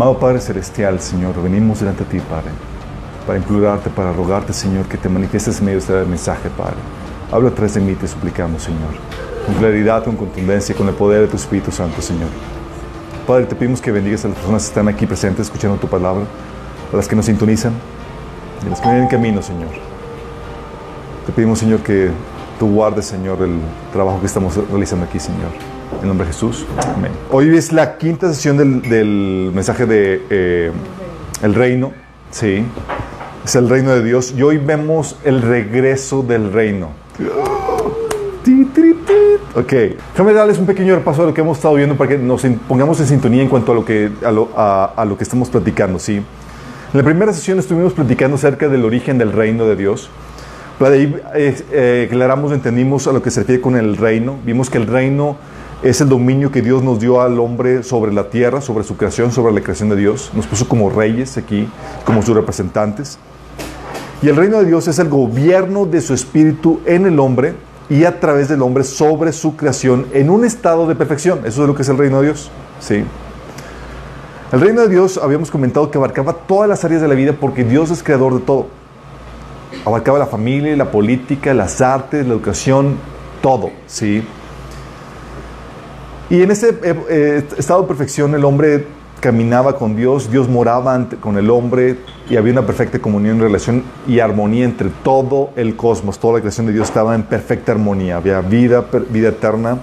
Amado 0.00 0.18
Padre 0.18 0.40
Celestial, 0.40 0.98
Señor, 0.98 1.42
venimos 1.42 1.80
delante 1.80 2.04
de 2.04 2.10
ti, 2.10 2.20
Padre, 2.20 2.48
para 3.26 3.38
implorarte, 3.38 3.90
para 3.90 4.14
rogarte, 4.14 4.54
Señor, 4.54 4.86
que 4.86 4.96
te 4.96 5.10
manifiestes 5.10 5.58
en 5.58 5.66
medio 5.66 5.78
de 5.78 5.84
este 5.84 6.04
mensaje, 6.06 6.48
Padre. 6.56 6.76
Habla 7.30 7.50
a 7.50 7.66
de 7.66 7.80
mí, 7.80 7.94
te 7.96 8.08
suplicamos, 8.08 8.62
Señor, 8.62 8.92
con 9.44 9.56
claridad, 9.56 10.02
con 10.02 10.16
contundencia, 10.16 10.74
con 10.74 10.88
el 10.88 10.94
poder 10.94 11.20
de 11.20 11.26
tu 11.26 11.36
Espíritu 11.36 11.70
Santo, 11.70 12.00
Señor. 12.00 12.30
Padre, 13.26 13.44
te 13.44 13.54
pedimos 13.54 13.82
que 13.82 13.92
bendigas 13.92 14.24
a 14.24 14.28
las 14.28 14.38
personas 14.38 14.62
que 14.62 14.68
están 14.68 14.88
aquí 14.88 15.04
presentes 15.04 15.48
escuchando 15.48 15.76
tu 15.76 15.86
palabra, 15.86 16.24
a 16.90 16.96
las 16.96 17.06
que 17.06 17.14
nos 17.14 17.26
sintonizan 17.26 17.74
y 18.64 18.68
a 18.68 18.70
las 18.70 18.80
que 18.80 18.86
vienen 18.86 19.02
en 19.02 19.10
camino, 19.10 19.42
Señor. 19.42 19.68
Te 21.26 21.32
pedimos, 21.32 21.58
Señor, 21.58 21.80
que 21.80 22.10
tú 22.58 22.72
guardes, 22.72 23.04
Señor, 23.04 23.42
el 23.42 23.58
trabajo 23.92 24.18
que 24.18 24.26
estamos 24.26 24.56
realizando 24.70 25.04
aquí, 25.04 25.20
Señor. 25.20 25.79
En 26.02 26.08
nombre 26.08 26.26
de 26.26 26.32
Jesús. 26.32 26.64
Amén. 26.96 27.12
Hoy 27.30 27.54
es 27.56 27.72
la 27.72 27.98
quinta 27.98 28.28
sesión 28.32 28.56
del, 28.56 28.80
del 28.82 29.52
mensaje 29.54 29.84
de 29.84 30.22
eh, 30.30 30.72
El 31.42 31.54
Reino. 31.54 31.92
Sí. 32.30 32.64
Es 33.44 33.54
el 33.54 33.68
reino 33.68 33.90
de 33.92 34.02
Dios. 34.02 34.34
Y 34.36 34.42
hoy 34.42 34.58
vemos 34.58 35.16
el 35.24 35.42
regreso 35.42 36.22
del 36.22 36.52
reino. 36.52 36.90
Ok, 39.54 39.72
déjame 40.12 40.32
darles 40.32 40.58
un 40.58 40.66
pequeño 40.66 40.94
repaso 40.94 41.22
de 41.22 41.28
lo 41.28 41.34
que 41.34 41.40
hemos 41.40 41.58
estado 41.58 41.74
viendo 41.74 41.96
para 41.96 42.08
que 42.08 42.18
nos 42.18 42.42
pongamos 42.68 43.00
en 43.00 43.06
sintonía 43.06 43.42
en 43.42 43.48
cuanto 43.48 43.72
a 43.72 43.74
lo 43.74 43.84
que, 43.84 44.10
a 44.24 44.30
lo, 44.30 44.48
a, 44.56 44.92
a 44.96 45.04
lo 45.04 45.18
que 45.18 45.24
estamos 45.24 45.50
platicando. 45.50 45.98
¿sí? 45.98 46.16
En 46.16 46.24
la 46.98 47.02
primera 47.02 47.32
sesión 47.32 47.58
estuvimos 47.58 47.92
platicando 47.92 48.36
acerca 48.36 48.68
del 48.68 48.84
origen 48.84 49.18
del 49.18 49.32
reino 49.32 49.66
de 49.66 49.76
Dios. 49.76 50.08
De 50.78 50.86
ahí 50.86 51.16
eh, 51.34 51.62
eh, 51.72 52.06
aclaramos, 52.08 52.52
entendimos 52.52 53.06
a 53.06 53.12
lo 53.12 53.22
que 53.22 53.30
se 53.30 53.40
refiere 53.40 53.60
con 53.60 53.76
el 53.76 53.98
reino. 53.98 54.38
Vimos 54.46 54.70
que 54.70 54.78
el 54.78 54.86
reino 54.86 55.36
es 55.82 56.00
el 56.02 56.10
dominio 56.10 56.50
que 56.50 56.60
Dios 56.60 56.82
nos 56.82 57.00
dio 57.00 57.22
al 57.22 57.38
hombre 57.38 57.82
sobre 57.82 58.12
la 58.12 58.28
tierra, 58.28 58.60
sobre 58.60 58.84
su 58.84 58.96
creación, 58.96 59.32
sobre 59.32 59.54
la 59.54 59.62
creación 59.62 59.88
de 59.88 59.96
Dios. 59.96 60.30
Nos 60.34 60.46
puso 60.46 60.68
como 60.68 60.90
reyes 60.90 61.38
aquí, 61.38 61.68
como 62.04 62.22
sus 62.22 62.34
representantes. 62.34 63.18
Y 64.22 64.28
el 64.28 64.36
reino 64.36 64.58
de 64.58 64.66
Dios 64.66 64.88
es 64.88 64.98
el 64.98 65.08
gobierno 65.08 65.86
de 65.86 66.02
su 66.02 66.12
espíritu 66.12 66.80
en 66.84 67.06
el 67.06 67.18
hombre 67.18 67.54
y 67.88 68.04
a 68.04 68.20
través 68.20 68.48
del 68.48 68.60
hombre 68.60 68.84
sobre 68.84 69.32
su 69.32 69.56
creación 69.56 70.06
en 70.12 70.28
un 70.28 70.44
estado 70.44 70.86
de 70.86 70.94
perfección. 70.94 71.40
Eso 71.46 71.62
es 71.62 71.68
lo 71.68 71.74
que 71.74 71.82
es 71.82 71.88
el 71.88 71.96
reino 71.96 72.20
de 72.20 72.26
Dios. 72.26 72.50
Sí. 72.80 73.02
El 74.52 74.60
reino 74.60 74.82
de 74.82 74.88
Dios 74.88 75.16
habíamos 75.16 75.50
comentado 75.50 75.90
que 75.90 75.96
abarcaba 75.96 76.34
todas 76.34 76.68
las 76.68 76.84
áreas 76.84 77.00
de 77.00 77.08
la 77.08 77.14
vida 77.14 77.32
porque 77.32 77.64
Dios 77.64 77.90
es 77.90 78.02
creador 78.02 78.34
de 78.34 78.40
todo. 78.40 78.66
Abarcaba 79.86 80.18
la 80.18 80.26
familia, 80.26 80.76
la 80.76 80.90
política, 80.90 81.54
las 81.54 81.80
artes, 81.80 82.26
la 82.26 82.34
educación, 82.34 82.96
todo. 83.40 83.70
Sí. 83.86 84.22
Y 86.30 86.42
en 86.42 86.52
ese 86.52 86.68
eh, 86.84 86.94
eh, 87.08 87.44
estado 87.58 87.82
de 87.82 87.88
perfección 87.88 88.36
el 88.36 88.44
hombre 88.44 88.86
caminaba 89.18 89.76
con 89.76 89.96
Dios, 89.96 90.30
Dios 90.30 90.48
moraba 90.48 91.08
con 91.18 91.36
el 91.36 91.50
hombre 91.50 91.96
y 92.30 92.36
había 92.36 92.52
una 92.52 92.64
perfecta 92.64 93.00
comunión, 93.00 93.40
relación 93.40 93.82
y 94.06 94.20
armonía 94.20 94.64
entre 94.64 94.90
todo 95.02 95.50
el 95.56 95.74
cosmos, 95.74 96.20
toda 96.20 96.34
la 96.34 96.40
creación 96.40 96.68
de 96.68 96.72
Dios 96.72 96.86
estaba 96.86 97.16
en 97.16 97.24
perfecta 97.24 97.72
armonía, 97.72 98.16
había 98.16 98.40
vida, 98.42 98.84
vida 99.10 99.30
eterna 99.30 99.78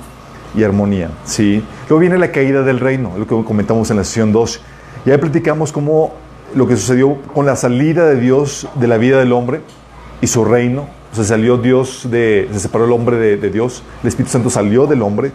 y 0.55 0.63
armonía. 0.63 1.11
¿sí? 1.25 1.61
Luego 1.89 1.99
viene 1.99 2.17
la 2.17 2.31
caída 2.31 2.63
del 2.63 2.79
reino, 2.79 3.11
lo 3.17 3.27
que 3.27 3.43
comentamos 3.45 3.91
en 3.91 3.97
la 3.97 4.05
sesión 4.05 4.31
2. 4.31 4.61
Y 5.05 5.11
ahí 5.11 5.17
platicamos 5.17 5.73
cómo 5.73 6.13
lo 6.55 6.65
que 6.65 6.77
sucedió 6.77 7.17
con 7.33 7.45
la 7.45 7.57
salida 7.57 8.05
de 8.05 8.21
Dios 8.21 8.69
de 8.75 8.87
la 8.87 8.97
vida 8.97 9.19
del 9.19 9.33
hombre 9.33 9.59
y 10.21 10.27
su 10.27 10.45
reino. 10.45 10.87
Se 11.11 11.25
salió 11.25 11.57
Dios 11.57 12.07
se 12.09 12.47
separó 12.57 12.85
el 12.85 12.93
hombre 12.93 13.17
de 13.17 13.49
Dios, 13.49 13.83
el 14.01 14.07
Espíritu 14.07 14.31
Santo 14.31 14.49
salió 14.49 14.87
del 14.87 15.01
hombre 15.01 15.31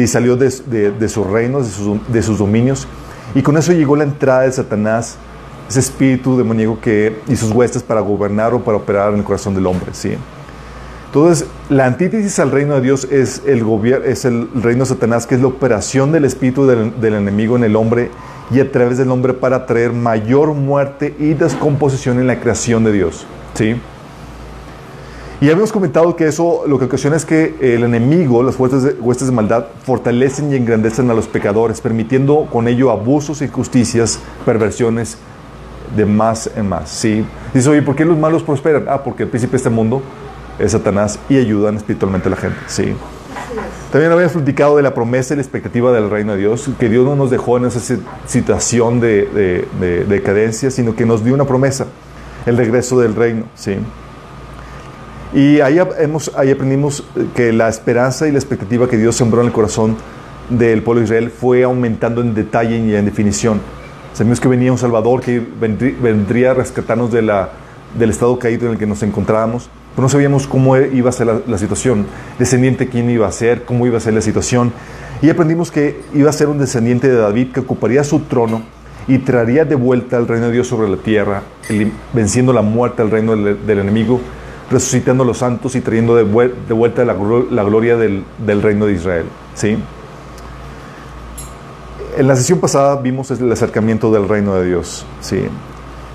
y 0.00 0.06
salió 0.06 0.36
de, 0.36 0.50
de, 0.90 1.08
sus 1.08 1.26
reinos, 1.26 1.66
de 1.66 1.72
sus, 1.72 2.12
de 2.12 2.22
sus, 2.22 2.38
dominios. 2.38 2.86
Y 3.34 3.42
con 3.42 3.56
eso 3.56 3.72
llegó 3.72 3.96
la 3.96 4.04
entrada 4.04 4.42
de 4.42 4.52
Satanás, 4.52 5.16
ese 5.68 5.80
espíritu 5.80 6.36
demoníaco 6.36 6.80
que, 6.80 7.20
y 7.28 7.36
sus 7.36 7.50
huestes 7.50 7.82
para 7.82 8.00
gobernar 8.00 8.54
o 8.54 8.62
para 8.62 8.76
operar 8.76 9.12
en 9.12 9.20
el 9.20 9.24
corazón 9.24 9.54
del 9.54 9.66
hombre. 9.66 9.90
¿sí? 9.92 10.16
Entonces, 11.06 11.46
la 11.68 11.86
antítesis 11.86 12.38
al 12.38 12.50
reino 12.50 12.74
de 12.74 12.80
Dios 12.82 13.06
es 13.10 13.42
el, 13.46 13.64
es 14.04 14.24
el 14.24 14.48
reino 14.54 14.84
de 14.84 14.86
Satanás, 14.90 15.26
que 15.26 15.34
es 15.34 15.40
la 15.40 15.48
operación 15.48 16.12
del 16.12 16.24
espíritu 16.24 16.66
del, 16.66 17.00
del 17.00 17.14
enemigo 17.14 17.56
en 17.56 17.64
el 17.64 17.74
hombre 17.74 18.10
y 18.50 18.60
a 18.60 18.70
través 18.70 18.98
del 18.98 19.10
hombre 19.10 19.32
para 19.32 19.66
traer 19.66 19.92
mayor 19.92 20.52
muerte 20.54 21.14
y 21.18 21.34
descomposición 21.34 22.20
en 22.20 22.26
la 22.26 22.38
creación 22.40 22.84
de 22.84 22.92
Dios. 22.92 23.26
¿sí? 23.54 23.76
Y 25.38 25.50
habíamos 25.50 25.70
comentado 25.70 26.16
que 26.16 26.26
eso 26.26 26.62
lo 26.66 26.78
que 26.78 26.86
ocasiona 26.86 27.14
es 27.14 27.26
que 27.26 27.56
el 27.60 27.84
enemigo, 27.84 28.42
las 28.42 28.58
huestes 28.58 28.82
de, 28.82 28.92
huestes 28.92 29.28
de 29.28 29.34
maldad, 29.34 29.66
fortalecen 29.84 30.50
y 30.50 30.56
engrandecen 30.56 31.10
a 31.10 31.14
los 31.14 31.28
pecadores, 31.28 31.82
permitiendo 31.82 32.48
con 32.50 32.68
ello 32.68 32.90
abusos, 32.90 33.42
injusticias, 33.42 34.18
perversiones 34.46 35.18
de 35.94 36.06
más 36.06 36.50
en 36.56 36.70
más. 36.70 36.88
¿sí? 36.88 37.22
Dice, 37.52 37.68
oye, 37.68 37.82
¿por 37.82 37.94
qué 37.94 38.06
los 38.06 38.16
malos 38.16 38.42
prosperan? 38.42 38.86
Ah, 38.88 39.04
porque 39.04 39.24
el 39.24 39.28
príncipe 39.28 39.52
de 39.52 39.56
este 39.58 39.68
mundo 39.68 40.00
es 40.58 40.72
Satanás 40.72 41.18
y 41.28 41.36
ayudan 41.36 41.76
espiritualmente 41.76 42.28
a 42.28 42.30
la 42.30 42.38
gente. 42.38 42.58
¿sí? 42.66 42.94
También 43.92 44.12
habíamos 44.12 44.32
platicado 44.32 44.78
de 44.78 44.82
la 44.82 44.94
promesa 44.94 45.34
y 45.34 45.36
la 45.36 45.42
expectativa 45.42 45.92
del 45.92 46.08
reino 46.08 46.32
de 46.32 46.38
Dios, 46.38 46.70
que 46.80 46.88
Dios 46.88 47.04
no 47.04 47.14
nos 47.14 47.30
dejó 47.30 47.58
en 47.58 47.66
esa 47.66 47.98
situación 48.24 49.00
de, 49.00 49.66
de 49.78 50.04
decadencia, 50.06 50.70
sino 50.70 50.96
que 50.96 51.04
nos 51.04 51.22
dio 51.22 51.34
una 51.34 51.44
promesa, 51.44 51.88
el 52.46 52.56
regreso 52.56 52.98
del 52.98 53.14
reino. 53.14 53.44
¿sí? 53.54 53.76
Y 55.36 55.60
ahí, 55.60 55.78
aprendimos 55.78 57.04
que 57.34 57.52
la 57.52 57.68
esperanza 57.68 58.26
y 58.26 58.32
la 58.32 58.38
expectativa 58.38 58.88
que 58.88 58.96
Dios 58.96 59.16
sembró 59.16 59.42
en 59.42 59.48
el 59.48 59.52
corazón 59.52 59.94
del 60.48 60.82
pueblo 60.82 61.00
de 61.00 61.04
Israel 61.04 61.30
fue 61.30 61.62
aumentando 61.62 62.22
en 62.22 62.32
detalle 62.32 62.78
y 62.78 62.94
en 62.94 63.04
definición. 63.04 63.60
Sabíamos 64.14 64.40
que 64.40 64.48
venía 64.48 64.72
un 64.72 64.78
Salvador 64.78 65.20
que 65.20 65.42
vendría 66.00 66.52
a 66.52 66.54
rescatarnos 66.54 67.12
de 67.12 67.20
la, 67.20 67.50
del 67.98 68.08
estado 68.08 68.38
caído 68.38 68.64
en 68.64 68.72
el 68.72 68.78
que 68.78 68.86
nos 68.86 69.02
encontrábamos, 69.02 69.68
pero 69.94 70.04
no 70.04 70.08
sabíamos 70.08 70.46
cómo 70.46 70.74
iba 70.78 71.10
a 71.10 71.12
ser 71.12 71.26
la, 71.46 71.58
situación, 71.58 72.06
descendiente 72.38 72.88
quién 72.88 73.10
iba 73.10 73.28
a 73.28 73.32
ser, 73.32 73.64
cómo 73.64 73.86
iba 73.86 73.98
a 73.98 74.00
ser 74.00 74.14
la 74.14 74.22
situación. 74.22 74.72
Y 75.20 75.28
aprendimos 75.28 75.70
que 75.70 76.00
iba 76.14 76.30
a 76.30 76.32
ser 76.32 76.48
un 76.48 76.58
descendiente 76.58 77.10
de 77.10 77.16
David 77.16 77.48
que 77.52 77.60
ocuparía 77.60 78.04
su 78.04 78.20
trono 78.20 78.62
y 79.06 79.18
traería 79.18 79.66
de 79.66 79.74
vuelta 79.74 80.16
el 80.16 80.26
reino 80.28 80.46
de 80.46 80.52
Dios 80.52 80.66
sobre 80.66 80.88
la 80.88 80.96
tierra, 80.96 81.42
venciendo 82.14 82.54
la 82.54 82.62
muerte 82.62 83.02
al 83.02 83.10
reino 83.10 83.36
del 83.36 83.78
enemigo 83.78 84.18
resucitando 84.70 85.22
a 85.22 85.26
los 85.26 85.38
santos 85.38 85.74
y 85.76 85.80
trayendo 85.80 86.16
de, 86.16 86.24
vuel 86.24 86.54
de 86.66 86.74
vuelta 86.74 87.04
la, 87.04 87.14
gloria 87.14 87.96
del, 87.96 88.24
reino 88.62 88.86
de 88.86 88.92
Israel. 88.92 89.26
¿sí? 89.54 89.78
En 92.16 92.26
la 92.26 92.36
sesión 92.36 92.58
pasada 92.60 92.96
vimos 92.96 93.30
el 93.30 93.50
acercamiento 93.52 94.10
del 94.10 94.28
reino 94.28 94.54
de 94.54 94.66
Dios. 94.66 95.06
¿sí? 95.20 95.42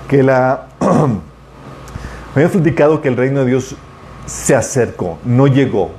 Que 0.08 0.22
la... 0.22 0.66
habíamos 2.34 2.52
platicado 2.52 3.00
que 3.00 3.08
el 3.08 3.16
reino 3.16 3.40
de 3.40 3.46
Dios 3.46 3.76
se 4.26 4.54
acercó, 4.54 5.18
no 5.24 5.46
llegó 5.46 5.90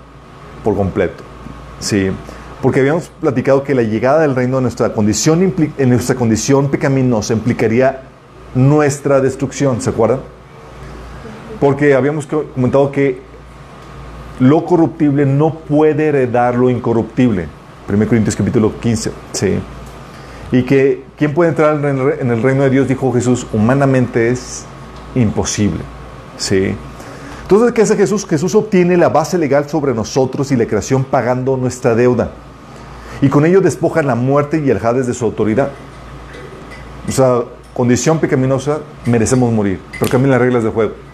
por 0.63 0.75
completo. 0.75 1.23
¿sí? 1.79 2.11
Porque 2.61 2.79
habíamos 2.79 3.09
platicado 3.19 3.63
que 3.63 3.73
la 3.73 3.83
llegada 3.83 4.21
del 4.21 4.35
reino 4.35 4.57
en 4.57 4.63
nuestra 4.63 4.93
condición, 4.93 5.53
en 5.77 5.89
nuestra 5.89 6.15
condición 6.15 6.69
pecaminosa 6.69 7.33
implicaría 7.33 8.03
nuestra 8.55 9.19
destrucción, 9.19 9.81
¿se 9.81 9.89
acuerdan? 9.89 10.19
Porque 11.63 11.93
habíamos 11.95 12.27
comentado 12.27 12.91
que 12.91 13.21
lo 14.41 14.65
corruptible 14.65 15.25
no 15.25 15.59
puede 15.59 16.07
heredar 16.07 16.55
lo 16.55 16.69
incorruptible. 16.69 17.47
1 17.87 18.05
Corintios 18.05 18.35
capítulo 18.35 18.77
15. 18.81 19.11
¿sí? 19.31 19.59
Y 20.51 20.63
que 20.63 21.05
¿quién 21.17 21.33
puede 21.33 21.51
entrar 21.51 21.75
en 21.85 22.31
el 22.31 22.43
reino 22.43 22.63
de 22.63 22.69
Dios? 22.69 22.89
Dijo 22.89 23.13
Jesús, 23.13 23.47
humanamente 23.53 24.27
es 24.27 24.65
imposible. 25.15 25.79
¿sí? 26.35 26.75
Entonces, 27.43 27.71
¿qué 27.71 27.83
hace 27.83 27.95
Jesús? 27.95 28.27
Jesús 28.27 28.53
obtiene 28.55 28.97
la 28.97 29.07
base 29.07 29.37
legal 29.37 29.69
sobre 29.69 29.93
nosotros 29.93 30.51
y 30.51 30.57
la 30.57 30.65
creación 30.65 31.05
pagando 31.05 31.55
nuestra 31.55 31.95
deuda. 31.95 32.31
Y 33.21 33.29
con 33.29 33.45
ello 33.45 33.61
despoja 33.61 34.03
la 34.03 34.15
muerte 34.15 34.61
y 34.61 34.69
el 34.69 34.85
Hades 34.85 35.07
de 35.07 35.13
su 35.13 35.23
autoridad. 35.23 35.69
O 37.07 37.11
sea, 37.13 37.43
condición 37.73 38.19
pecaminosa, 38.19 38.79
merecemos 39.05 39.53
morir. 39.53 39.79
Pero 39.93 40.11
cambien 40.11 40.31
las 40.31 40.41
reglas 40.41 40.63
del 40.63 40.73
juego. 40.73 41.12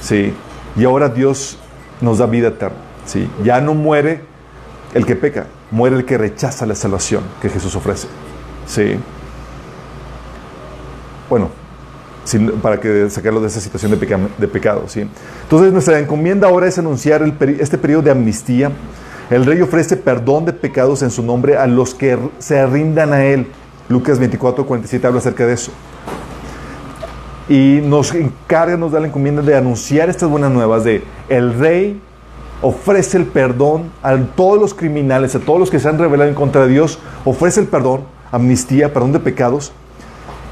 ¿Sí? 0.00 0.32
Y 0.76 0.84
ahora 0.84 1.08
Dios 1.08 1.58
nos 2.00 2.18
da 2.18 2.26
vida 2.26 2.48
eterna, 2.48 2.78
¿sí? 3.06 3.28
Ya 3.44 3.60
no 3.60 3.74
muere 3.74 4.22
el 4.94 5.06
que 5.06 5.16
peca, 5.16 5.46
muere 5.70 5.96
el 5.96 6.04
que 6.04 6.18
rechaza 6.18 6.66
la 6.66 6.74
salvación 6.74 7.22
que 7.40 7.48
Jesús 7.48 7.74
ofrece, 7.76 8.08
¿sí? 8.66 8.96
Bueno, 11.28 11.50
para 12.62 12.78
que 12.80 13.08
sacarlo 13.10 13.40
de 13.40 13.48
esa 13.48 13.60
situación 13.60 13.90
de, 13.90 13.96
peca, 13.96 14.18
de, 14.38 14.48
pecado, 14.48 14.84
¿sí? 14.86 15.08
Entonces 15.42 15.72
nuestra 15.72 15.98
encomienda 15.98 16.48
ahora 16.48 16.66
es 16.66 16.78
anunciar 16.78 17.22
este 17.58 17.78
periodo 17.78 18.02
de 18.02 18.10
amnistía. 18.10 18.70
El 19.30 19.46
rey 19.46 19.60
ofrece 19.60 19.96
perdón 19.96 20.44
de 20.44 20.52
pecados 20.52 21.02
en 21.02 21.10
su 21.10 21.22
nombre 21.22 21.56
a 21.56 21.66
los 21.66 21.94
que 21.94 22.18
se 22.38 22.66
rindan 22.66 23.12
a 23.12 23.24
él. 23.24 23.46
Lucas 23.88 24.18
24, 24.18 24.66
47 24.66 25.06
habla 25.06 25.20
acerca 25.20 25.46
de 25.46 25.54
eso 25.54 25.72
y 27.50 27.80
nos 27.82 28.14
encarga, 28.14 28.76
nos 28.76 28.92
da 28.92 29.00
la 29.00 29.08
encomienda 29.08 29.42
de 29.42 29.56
anunciar 29.56 30.08
estas 30.08 30.30
buenas 30.30 30.52
nuevas 30.52 30.84
de 30.84 31.02
el 31.28 31.52
rey 31.58 32.00
ofrece 32.62 33.16
el 33.16 33.26
perdón 33.26 33.90
a 34.04 34.16
todos 34.16 34.60
los 34.60 34.72
criminales, 34.72 35.34
a 35.34 35.40
todos 35.40 35.58
los 35.58 35.68
que 35.68 35.80
se 35.80 35.88
han 35.88 35.98
rebelado 35.98 36.30
en 36.30 36.36
contra 36.36 36.62
de 36.62 36.68
Dios, 36.68 37.00
ofrece 37.24 37.60
el 37.60 37.66
perdón, 37.66 38.02
amnistía, 38.30 38.92
perdón 38.92 39.12
de 39.12 39.18
pecados 39.18 39.72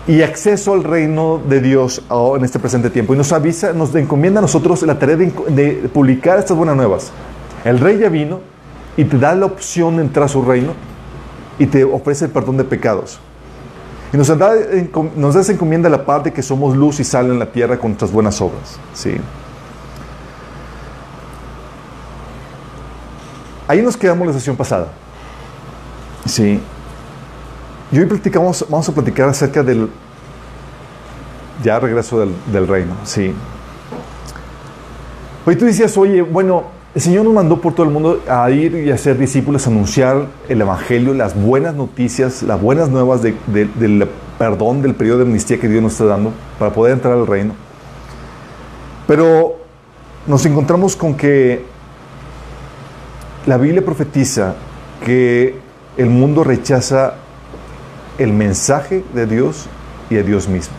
y 0.08 0.22
acceso 0.22 0.72
al 0.72 0.82
reino 0.82 1.40
de 1.48 1.60
Dios 1.60 2.02
en 2.36 2.44
este 2.44 2.58
presente 2.58 2.90
tiempo. 2.90 3.14
Y 3.14 3.16
nos 3.16 3.32
avisa, 3.32 3.72
nos 3.72 3.94
encomienda 3.94 4.40
a 4.40 4.42
nosotros 4.42 4.82
la 4.82 4.98
tarea 4.98 5.16
de, 5.16 5.88
publicar 5.92 6.40
estas 6.40 6.56
buenas 6.56 6.74
nuevas. 6.74 7.12
El 7.64 7.78
rey 7.78 7.98
ya 7.98 8.08
vino 8.08 8.40
y 8.96 9.04
te 9.04 9.18
da 9.18 9.36
la 9.36 9.46
opción 9.46 9.98
de 9.98 10.02
entrar 10.02 10.24
a 10.24 10.28
su 10.28 10.42
reino 10.42 10.72
y 11.60 11.66
te 11.66 11.84
ofrece 11.84 12.24
el 12.24 12.32
perdón 12.32 12.56
de 12.56 12.64
pecados. 12.64 13.20
Y 14.12 14.16
nos 14.16 14.28
da, 14.28 14.52
nos 15.16 15.34
da 15.34 15.40
esa 15.40 15.52
encomienda 15.52 15.88
la 15.88 16.04
parte 16.04 16.32
que 16.32 16.42
somos 16.42 16.76
luz 16.76 16.98
y 17.00 17.04
sal 17.04 17.26
en 17.30 17.38
la 17.38 17.46
tierra 17.46 17.78
con 17.78 17.90
nuestras 17.90 18.10
buenas 18.10 18.40
obras. 18.40 18.78
¿sí? 18.94 19.16
Ahí 23.66 23.82
nos 23.82 23.96
quedamos 23.96 24.26
la 24.26 24.32
sesión 24.32 24.56
pasada. 24.56 24.88
Sí. 26.24 26.58
Y 27.92 27.98
hoy 27.98 28.06
platicamos, 28.06 28.64
vamos 28.68 28.88
a 28.88 28.92
platicar 28.92 29.28
acerca 29.28 29.62
del 29.62 29.90
ya 31.62 31.78
regreso 31.78 32.20
del, 32.20 32.66
reino. 32.66 32.94
Sí. 33.04 33.34
Hoy 35.44 35.56
tú 35.56 35.64
decías, 35.64 35.96
oye, 35.96 36.22
bueno, 36.22 36.64
el 36.94 37.00
Señor 37.00 37.24
nos 37.24 37.34
mandó 37.34 37.60
por 37.60 37.74
todo 37.74 37.86
el 37.86 37.92
mundo 37.92 38.22
a 38.28 38.50
ir 38.50 38.74
y 38.74 38.90
a 38.90 38.98
ser 38.98 39.18
discípulos, 39.18 39.66
a 39.66 39.70
anunciar 39.70 40.26
el 40.48 40.60
Evangelio, 40.60 41.12
las 41.14 41.40
buenas 41.40 41.74
noticias, 41.74 42.42
las 42.42 42.60
buenas 42.60 42.88
nuevas 42.88 43.22
del 43.22 44.08
perdón, 44.38 44.82
del 44.82 44.94
periodo 44.94 45.18
de 45.18 45.24
amnistía 45.24 45.60
que 45.60 45.68
Dios 45.68 45.82
nos 45.82 45.92
está 45.92 46.06
dando 46.06 46.32
para 46.58 46.72
poder 46.72 46.94
entrar 46.94 47.14
al 47.14 47.26
reino. 47.26 47.54
Pero 49.06 49.56
nos 50.26 50.44
encontramos 50.46 50.96
con 50.96 51.14
que 51.14 51.64
la 53.46 53.58
Biblia 53.58 53.84
profetiza 53.84 54.54
que 55.04 55.56
el 55.96 56.10
mundo 56.10 56.44
rechaza 56.44 57.14
el 58.18 58.32
mensaje 58.32 59.04
de 59.14 59.26
Dios 59.26 59.66
y 60.10 60.16
a 60.16 60.22
Dios 60.22 60.48
mismo. 60.48 60.74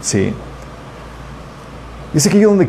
¿Sí? 0.00 0.32
Dice 2.12 2.30
que 2.30 2.42
donde 2.42 2.68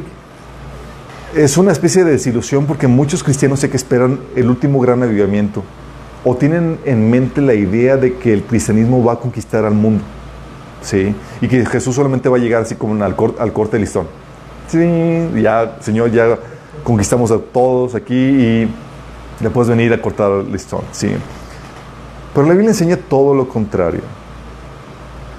es 1.36 1.58
una 1.58 1.72
especie 1.72 2.04
de 2.04 2.12
desilusión 2.12 2.66
porque 2.66 2.88
muchos 2.88 3.24
cristianos 3.24 3.60
sé 3.60 3.70
que 3.70 3.78
esperan 3.78 4.20
el 4.36 4.50
último 4.50 4.80
gran 4.80 5.04
avivamiento 5.04 5.64
o 6.24 6.36
tienen 6.36 6.80
en 6.86 7.10
mente 7.10 7.42
la 7.42 7.54
idea 7.54 7.98
de 7.98 8.16
que 8.18 8.34
el 8.34 8.44
cristianismo 8.44 9.04
va 9.04 9.14
a 9.14 9.20
conquistar 9.20 9.66
al 9.66 9.74
mundo. 9.74 10.04
¿Sí? 10.82 11.14
Y 11.42 11.48
que 11.48 11.66
Jesús 11.66 11.96
solamente 11.96 12.30
va 12.30 12.38
a 12.38 12.40
llegar 12.40 12.62
así 12.62 12.76
como 12.76 13.04
al, 13.04 13.16
al 13.40 13.54
corte 13.54 13.78
listón. 13.78 14.08
Sí, 14.68 15.30
ya, 15.42 15.78
Señor, 15.82 16.12
ya 16.12 16.38
conquistamos 16.84 17.32
a 17.32 17.40
todos 17.40 17.96
aquí 17.96 18.16
y 18.16 18.70
le 19.42 19.50
puedes 19.50 19.70
venir 19.70 19.94
a 19.94 20.02
cortar 20.02 20.32
el 20.32 20.52
listón, 20.52 20.82
sí. 20.92 21.10
Pero 22.34 22.48
la 22.48 22.54
Biblia 22.54 22.70
enseña 22.70 22.98
todo 22.98 23.34
lo 23.34 23.48
contrario. 23.50 24.02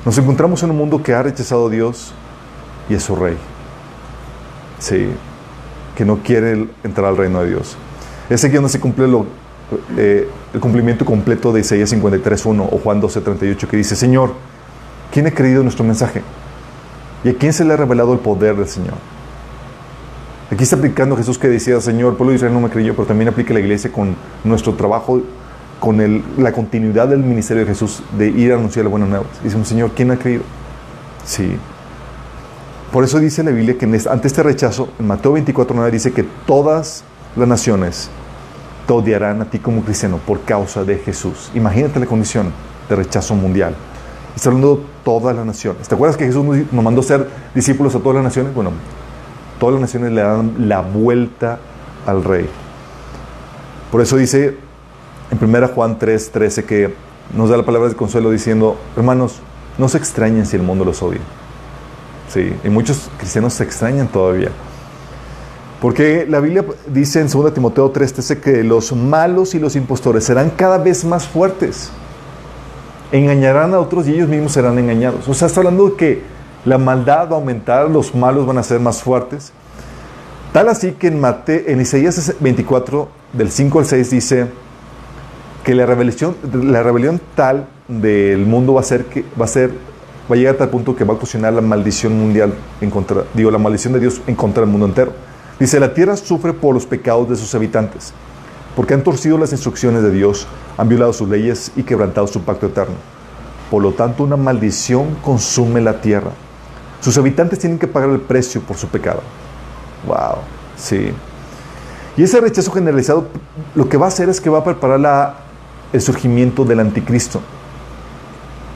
Nos 0.04 0.16
encontramos 0.18 0.62
en 0.62 0.70
un 0.70 0.76
mundo 0.76 1.02
que 1.02 1.14
ha 1.14 1.22
rechazado 1.22 1.68
a 1.68 1.70
Dios 1.70 2.12
y 2.88 2.94
a 2.94 3.00
su 3.00 3.14
rey. 3.14 3.36
Sí, 4.78 5.08
que 6.00 6.06
no 6.06 6.16
quiere 6.22 6.66
entrar 6.82 7.08
al 7.08 7.18
reino 7.18 7.42
de 7.42 7.50
Dios. 7.50 7.76
Es 8.30 8.42
aquí 8.42 8.54
donde 8.54 8.70
se 8.70 8.80
cumple 8.80 9.06
eh, 9.98 10.26
el 10.54 10.58
cumplimiento 10.58 11.04
completo 11.04 11.52
de 11.52 11.60
Isaías 11.60 11.92
53.1 11.92 12.68
o 12.72 12.78
Juan 12.78 13.02
12.38 13.02 13.66
que 13.66 13.76
dice, 13.76 13.94
Señor, 13.94 14.32
¿quién 15.12 15.26
ha 15.26 15.30
creído 15.30 15.62
nuestro 15.62 15.84
mensaje? 15.84 16.22
¿Y 17.22 17.28
a 17.28 17.34
quién 17.34 17.52
se 17.52 17.66
le 17.66 17.74
ha 17.74 17.76
revelado 17.76 18.14
el 18.14 18.18
poder 18.20 18.56
del 18.56 18.66
Señor? 18.66 18.94
Aquí 20.50 20.62
está 20.62 20.76
aplicando 20.76 21.18
Jesús 21.18 21.36
que 21.36 21.48
decía, 21.48 21.78
Señor, 21.82 22.16
pueblo 22.16 22.30
de 22.30 22.36
Israel 22.36 22.54
no 22.54 22.62
me 22.62 22.70
creyó, 22.70 22.94
pero 22.96 23.06
también 23.06 23.28
aplica 23.28 23.52
la 23.52 23.60
iglesia 23.60 23.92
con 23.92 24.16
nuestro 24.42 24.72
trabajo, 24.72 25.20
con 25.80 26.00
el, 26.00 26.24
la 26.38 26.52
continuidad 26.52 27.08
del 27.08 27.18
ministerio 27.18 27.66
de 27.66 27.68
Jesús 27.68 28.02
de 28.16 28.28
ir 28.30 28.52
a 28.52 28.54
anunciar 28.54 28.86
las 28.86 28.90
buenas 28.90 29.10
nuevas. 29.10 29.28
Dice, 29.44 29.62
Señor, 29.66 29.90
¿quién 29.94 30.12
ha 30.12 30.16
creído? 30.16 30.44
Sí. 31.26 31.58
Por 32.92 33.04
eso 33.04 33.20
dice 33.20 33.44
la 33.44 33.52
Biblia 33.52 33.78
que 33.78 33.86
ante 34.10 34.26
este 34.26 34.42
rechazo, 34.42 34.88
en 34.98 35.06
Mateo 35.06 35.32
24, 35.32 35.90
dice 35.92 36.12
que 36.12 36.24
todas 36.24 37.04
las 37.36 37.46
naciones 37.46 38.10
te 38.86 38.92
odiarán 38.92 39.40
a 39.40 39.44
ti 39.44 39.60
como 39.60 39.82
cristiano 39.82 40.18
por 40.26 40.40
causa 40.40 40.82
de 40.82 40.96
Jesús. 40.98 41.52
Imagínate 41.54 42.00
la 42.00 42.06
condición 42.06 42.52
de 42.88 42.96
rechazo 42.96 43.36
mundial. 43.36 43.76
Está 44.34 44.48
hablando 44.48 44.76
de 44.76 44.82
todas 45.04 45.36
las 45.36 45.46
naciones. 45.46 45.86
¿Te 45.86 45.94
acuerdas 45.94 46.16
que 46.16 46.24
Jesús 46.24 46.44
nos 46.44 46.82
mandó 46.84 47.00
ser 47.04 47.28
discípulos 47.54 47.94
a 47.94 48.00
todas 48.00 48.16
las 48.16 48.24
naciones? 48.24 48.52
Bueno, 48.52 48.72
todas 49.60 49.74
las 49.74 49.82
naciones 49.82 50.10
le 50.10 50.22
dan 50.22 50.68
la 50.68 50.80
vuelta 50.80 51.60
al 52.06 52.24
rey. 52.24 52.48
Por 53.92 54.00
eso 54.00 54.16
dice 54.16 54.56
en 55.30 55.38
1 55.40 55.68
Juan 55.68 55.96
3, 55.96 56.30
13 56.32 56.64
que 56.64 56.94
nos 57.36 57.50
da 57.50 57.56
la 57.56 57.64
palabra 57.64 57.88
de 57.88 57.94
consuelo 57.94 58.32
diciendo, 58.32 58.76
hermanos, 58.96 59.40
no 59.78 59.88
se 59.88 59.98
extrañen 59.98 60.44
si 60.44 60.56
el 60.56 60.62
mundo 60.62 60.84
los 60.84 61.00
odia. 61.04 61.20
Sí, 62.32 62.54
y 62.62 62.68
muchos 62.68 63.10
cristianos 63.18 63.54
se 63.54 63.64
extrañan 63.64 64.06
todavía. 64.08 64.50
Porque 65.80 66.26
la 66.28 66.40
Biblia 66.40 66.64
dice 66.86 67.20
en 67.20 67.28
2 67.28 67.54
Timoteo 67.54 67.90
3, 67.90 68.12
13 68.12 68.40
que 68.40 68.62
los 68.62 68.92
malos 68.92 69.54
y 69.54 69.58
los 69.58 69.74
impostores 69.76 70.24
serán 70.24 70.50
cada 70.50 70.78
vez 70.78 71.04
más 71.04 71.26
fuertes. 71.26 71.90
Engañarán 73.12 73.74
a 73.74 73.80
otros 73.80 74.06
y 74.06 74.12
ellos 74.12 74.28
mismos 74.28 74.52
serán 74.52 74.78
engañados. 74.78 75.26
O 75.26 75.34
sea, 75.34 75.48
está 75.48 75.60
hablando 75.60 75.88
de 75.88 75.96
que 75.96 76.22
la 76.64 76.78
maldad 76.78 77.30
va 77.30 77.36
a 77.36 77.38
aumentar, 77.38 77.90
los 77.90 78.14
malos 78.14 78.46
van 78.46 78.58
a 78.58 78.62
ser 78.62 78.78
más 78.78 79.02
fuertes. 79.02 79.52
Tal 80.52 80.68
así 80.68 80.92
que 80.92 81.08
en, 81.08 81.18
Mate, 81.18 81.72
en 81.72 81.80
Isaías 81.80 82.34
24, 82.38 83.08
del 83.32 83.50
5 83.50 83.78
al 83.78 83.86
6, 83.86 84.10
dice 84.10 84.46
que 85.64 85.74
la 85.74 85.86
rebelión, 85.86 86.36
la 86.52 86.82
rebelión 86.82 87.20
tal 87.34 87.66
del 87.88 88.46
mundo 88.46 88.74
va 88.74 88.80
a 88.80 88.84
ser 88.84 89.06
que 89.06 89.24
va 89.40 89.46
a 89.46 89.48
ser 89.48 89.89
va 90.30 90.34
a 90.34 90.38
llegar 90.38 90.54
a 90.54 90.58
tal 90.58 90.68
punto 90.68 90.94
que 90.94 91.04
va 91.04 91.14
a 91.14 91.16
ocasionar 91.16 91.52
la 91.52 91.60
maldición 91.60 92.18
mundial 92.18 92.54
en 92.80 92.90
contra, 92.90 93.24
digo, 93.34 93.50
la 93.50 93.58
maldición 93.58 93.92
de 93.92 94.00
Dios 94.00 94.20
en 94.26 94.34
contra 94.34 94.62
del 94.62 94.70
mundo 94.70 94.86
entero. 94.86 95.12
Dice, 95.58 95.80
la 95.80 95.92
tierra 95.92 96.16
sufre 96.16 96.52
por 96.52 96.74
los 96.74 96.86
pecados 96.86 97.28
de 97.28 97.36
sus 97.36 97.54
habitantes, 97.54 98.12
porque 98.76 98.94
han 98.94 99.02
torcido 99.02 99.36
las 99.38 99.52
instrucciones 99.52 100.02
de 100.02 100.10
Dios, 100.10 100.46
han 100.76 100.88
violado 100.88 101.12
sus 101.12 101.28
leyes 101.28 101.72
y 101.76 101.82
quebrantado 101.82 102.26
su 102.26 102.42
pacto 102.42 102.66
eterno. 102.66 102.94
Por 103.70 103.82
lo 103.82 103.92
tanto, 103.92 104.24
una 104.24 104.36
maldición 104.36 105.16
consume 105.22 105.80
la 105.80 106.00
tierra 106.00 106.30
sus 107.00 107.16
habitantes 107.16 107.58
tienen 107.58 107.78
que 107.78 107.86
pagar 107.86 108.10
el 108.10 108.20
precio 108.20 108.60
por 108.60 108.76
su 108.76 108.86
pecado. 108.88 109.22
Wow, 110.06 110.42
sí. 110.76 111.12
Y 112.16 112.22
ese 112.22 112.40
rechazo 112.40 112.70
generalizado 112.70 113.28
lo 113.74 113.88
que 113.88 113.96
va 113.96 114.06
a 114.06 114.08
hacer 114.08 114.28
es 114.28 114.40
que 114.40 114.50
va 114.50 114.58
a 114.58 114.64
preparar 114.64 115.36
el 115.92 116.00
surgimiento 116.00 116.64
del 116.64 116.80
anticristo. 116.80 117.40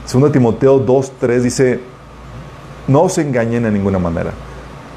Segundo 0.05 0.31
Timoteo 0.31 0.79
2, 0.79 1.11
3 1.19 1.43
dice, 1.43 1.79
no 2.87 3.09
se 3.09 3.21
engañen 3.21 3.63
de 3.63 3.71
ninguna 3.71 3.99
manera, 3.99 4.31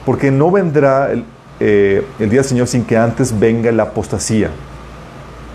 porque 0.04 0.30
no 0.30 0.50
vendrá 0.50 1.10
el, 1.10 1.24
eh, 1.60 2.04
el 2.18 2.30
día 2.30 2.40
del 2.40 2.48
Señor 2.48 2.66
sin 2.66 2.84
que 2.84 2.96
antes 2.96 3.38
venga 3.38 3.72
la 3.72 3.84
apostasía. 3.84 4.50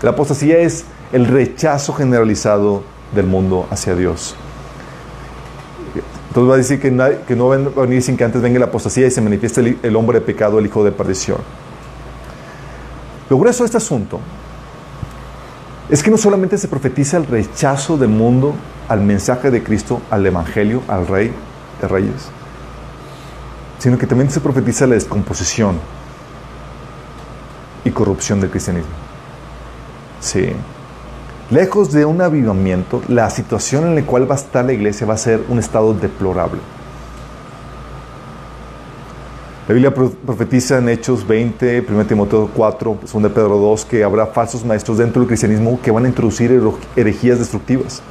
La 0.02 0.10
apostasía 0.10 0.58
es 0.58 0.84
el 1.12 1.26
rechazo 1.26 1.92
generalizado 1.92 2.82
del 3.14 3.26
mundo 3.26 3.66
hacia 3.70 3.94
Dios. 3.94 4.36
Entonces 6.34 6.50
va 6.50 6.54
a 6.54 6.58
decir 6.58 6.80
que, 6.80 7.18
que 7.28 7.36
no 7.36 7.46
va 7.46 7.54
a 7.54 7.86
venir 7.86 8.02
sin 8.02 8.16
que 8.16 8.24
antes 8.24 8.42
venga 8.42 8.58
la 8.58 8.66
apostasía 8.66 9.06
y 9.06 9.10
se 9.12 9.20
manifieste 9.20 9.78
el, 9.80 9.94
hombre 9.94 10.18
de 10.18 10.26
pecado, 10.26 10.58
el 10.58 10.66
hijo 10.66 10.82
de 10.82 10.90
perdición. 10.90 11.38
Lo 13.30 13.38
grueso 13.38 13.62
de 13.62 13.66
este 13.66 13.76
asunto 13.76 14.18
es 15.88 16.02
que 16.02 16.10
no 16.10 16.16
solamente 16.16 16.58
se 16.58 16.66
profetiza 16.66 17.18
el 17.18 17.26
rechazo 17.26 17.96
del 17.96 18.08
mundo 18.08 18.52
al 18.88 19.00
mensaje 19.00 19.50
de 19.50 19.62
Cristo, 19.62 20.00
al 20.10 20.26
Evangelio, 20.26 20.82
al 20.88 21.06
Rey 21.06 21.32
de 21.80 21.88
Reyes, 21.88 22.28
sino 23.78 23.98
que 23.98 24.06
también 24.06 24.30
se 24.30 24.40
profetiza 24.40 24.86
la 24.86 24.94
descomposición 24.94 25.78
y 27.84 27.90
corrupción 27.90 28.40
del 28.40 28.50
cristianismo. 28.50 28.92
Sí. 30.20 30.52
Lejos 31.50 31.92
de 31.92 32.04
un 32.06 32.22
avivamiento, 32.22 33.02
la 33.08 33.28
situación 33.28 33.84
en 33.84 33.94
la 33.94 34.02
cual 34.02 34.28
va 34.30 34.34
a 34.34 34.38
estar 34.38 34.64
la 34.64 34.72
iglesia 34.72 35.06
va 35.06 35.14
a 35.14 35.18
ser 35.18 35.44
un 35.48 35.58
estado 35.58 35.92
deplorable. 35.92 36.60
La 39.68 39.72
Biblia 39.72 39.94
profetiza 39.94 40.78
en 40.78 40.90
Hechos 40.90 41.26
20, 41.26 41.86
1 41.88 42.06
Timoteo 42.06 42.50
4, 42.54 42.98
2 43.12 43.32
Pedro 43.32 43.56
2, 43.58 43.84
que 43.86 44.04
habrá 44.04 44.26
falsos 44.26 44.62
maestros 44.62 44.98
dentro 44.98 45.20
del 45.20 45.26
cristianismo 45.26 45.80
que 45.82 45.90
van 45.90 46.04
a 46.04 46.08
introducir 46.08 46.60
herejías 46.96 47.38
destructivas. 47.38 48.02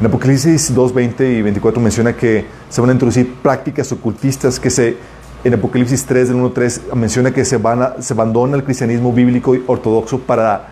En 0.00 0.06
Apocalipsis 0.06 0.74
2, 0.74 0.94
20 0.94 1.30
y 1.30 1.42
24 1.42 1.82
menciona 1.82 2.16
que 2.16 2.46
se 2.70 2.80
van 2.80 2.88
a 2.88 2.94
introducir 2.94 3.34
prácticas 3.42 3.92
ocultistas 3.92 4.58
que 4.58 4.70
se, 4.70 4.96
en 5.44 5.52
Apocalipsis 5.52 6.06
3, 6.06 6.28
del 6.28 6.38
1 6.38 6.52
3, 6.52 6.80
menciona 6.94 7.32
que 7.32 7.44
se, 7.44 7.58
van 7.58 7.82
a, 7.82 7.94
se 8.00 8.14
abandona 8.14 8.56
el 8.56 8.64
cristianismo 8.64 9.12
bíblico 9.12 9.54
y 9.54 9.62
ortodoxo 9.66 10.18
para 10.20 10.68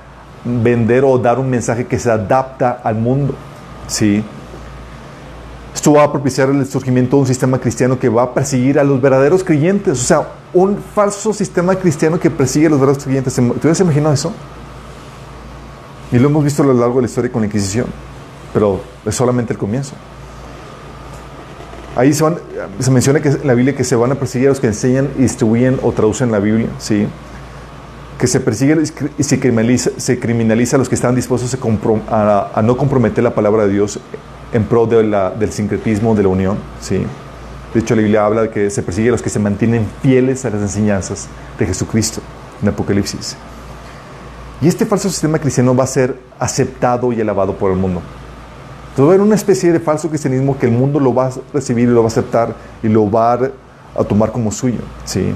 vender 0.47 1.05
o 1.05 1.19
dar 1.19 1.39
un 1.39 1.51
mensaje 1.51 1.85
que 1.85 1.99
se 1.99 2.11
adapta 2.11 2.81
al 2.83 2.95
mundo. 2.95 3.35
¿sí? 3.87 4.25
Esto 5.75 5.93
va 5.93 6.05
a 6.05 6.11
propiciar 6.11 6.49
el 6.49 6.67
surgimiento 6.67 7.17
de 7.17 7.21
un 7.21 7.27
sistema 7.27 7.59
cristiano 7.59 7.99
que 7.99 8.09
va 8.09 8.23
a 8.23 8.33
perseguir 8.33 8.79
a 8.79 8.85
los 8.85 8.99
verdaderos 8.99 9.45
creyentes. 9.45 10.01
O 10.01 10.05
sea, 10.05 10.29
un 10.55 10.79
falso 10.79 11.35
sistema 11.35 11.77
cristiano 11.77 12.19
que 12.19 12.31
persigue 12.31 12.69
a 12.69 12.71
los 12.71 12.81
verdaderos 12.81 13.05
creyentes. 13.05 13.39
¿Tú 13.61 13.69
has 13.69 13.81
imaginado 13.81 14.15
eso? 14.15 14.33
Y 16.13 16.19
lo 16.19 16.31
hemos 16.31 16.43
visto 16.43 16.63
a 16.63 16.67
lo 16.67 16.73
largo 16.73 16.95
de 16.95 17.03
la 17.03 17.09
historia 17.09 17.31
con 17.31 17.43
la 17.43 17.47
Inquisición. 17.47 17.89
Pero 18.53 18.81
es 19.05 19.15
solamente 19.15 19.53
el 19.53 19.59
comienzo. 19.59 19.95
Ahí 21.99 22.13
se, 22.13 22.91
menciona 22.93 23.21
que 23.21 23.29
en 23.29 23.47
la 23.47 23.55
Biblia 23.55 23.75
que 23.75 23.83
se 23.83 23.97
van 23.97 24.13
a 24.13 24.15
perseguir 24.15 24.47
a 24.47 24.51
los 24.51 24.61
que 24.61 24.69
enseñan, 24.69 25.09
distribuyen 25.19 25.81
o 25.83 25.91
traducen 25.91 26.31
la 26.31 26.39
Biblia, 26.39 26.69
¿sí? 26.79 27.09
Que 28.19 28.29
se 28.29 28.39
persigue 28.39 28.77
y 29.19 29.23
se 29.25 29.41
criminaliza, 29.41 29.91
se 29.97 30.21
criminaliza 30.21 30.77
a 30.77 30.79
los 30.79 30.89
que 30.89 30.95
están 30.95 31.17
dispuestos 31.17 31.57
a, 32.09 32.51
a, 32.55 32.63
no 32.63 32.77
comprometer 32.77 33.25
la 33.25 33.35
palabra 33.35 33.67
de 33.67 33.73
Dios 33.73 33.99
en 34.53 34.65
pro 34.65 34.87
de 34.87 35.03
la, 35.03 35.31
del 35.31 35.51
sincretismo, 35.51 36.15
de 36.15 36.23
la 36.23 36.29
unión, 36.29 36.59
¿sí? 36.81 37.05
De 37.75 37.81
hecho, 37.81 37.97
la 37.97 38.03
Biblia 38.03 38.25
habla 38.25 38.43
de 38.43 38.51
que 38.51 38.71
se 38.71 38.83
persigue 38.83 39.09
a 39.09 39.13
los 39.13 39.23
que 39.23 39.31
se 39.31 39.41
mantienen 39.41 39.85
fieles 40.01 40.45
a 40.45 40.51
las 40.51 40.63
enseñanzas 40.63 41.27
de 41.59 41.67
Jesucristo 41.67 42.21
en 42.63 42.69
Apocalipsis. 42.69 43.37
Y 44.61 44.69
este 44.69 44.87
falso 44.87 45.09
sistema 45.09 45.41
cristiano 45.41 45.75
va 45.75 45.83
a 45.83 45.89
ser 45.89 46.17
aceptado 46.39 47.13
y 47.13 47.21
alabado 47.21 47.57
por 47.57 47.73
el 47.73 47.77
mundo. 47.77 48.03
Entonces 48.99 49.11
va 49.11 49.13
a 49.13 49.15
haber 49.15 49.27
una 49.29 49.37
especie 49.37 49.71
de 49.71 49.79
falso 49.79 50.09
cristianismo 50.09 50.59
que 50.59 50.67
el 50.67 50.73
mundo 50.73 50.99
lo 50.99 51.15
va 51.15 51.27
a 51.27 51.31
recibir 51.55 51.89
y 51.89 51.93
lo 51.93 52.01
va 52.01 52.07
a 52.07 52.11
aceptar 52.11 52.53
y 52.83 52.89
lo 52.89 53.09
va 53.09 53.35
a, 53.95 54.03
tomar 54.03 54.33
como 54.33 54.51
suyo. 54.51 54.81
¿sí? 55.05 55.33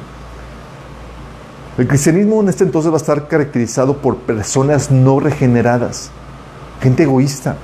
El 1.79 1.87
cristianismo 1.87 2.41
en 2.41 2.49
este 2.49 2.65
entonces 2.65 2.91
va 2.91 2.97
a 2.97 2.99
estar 2.99 3.29
caracterizado 3.29 3.99
por 3.99 4.17
personas 4.17 4.91
no 4.91 5.21
regeneradas, 5.21 6.11
gente 6.81 7.05
egoísta 7.05 7.55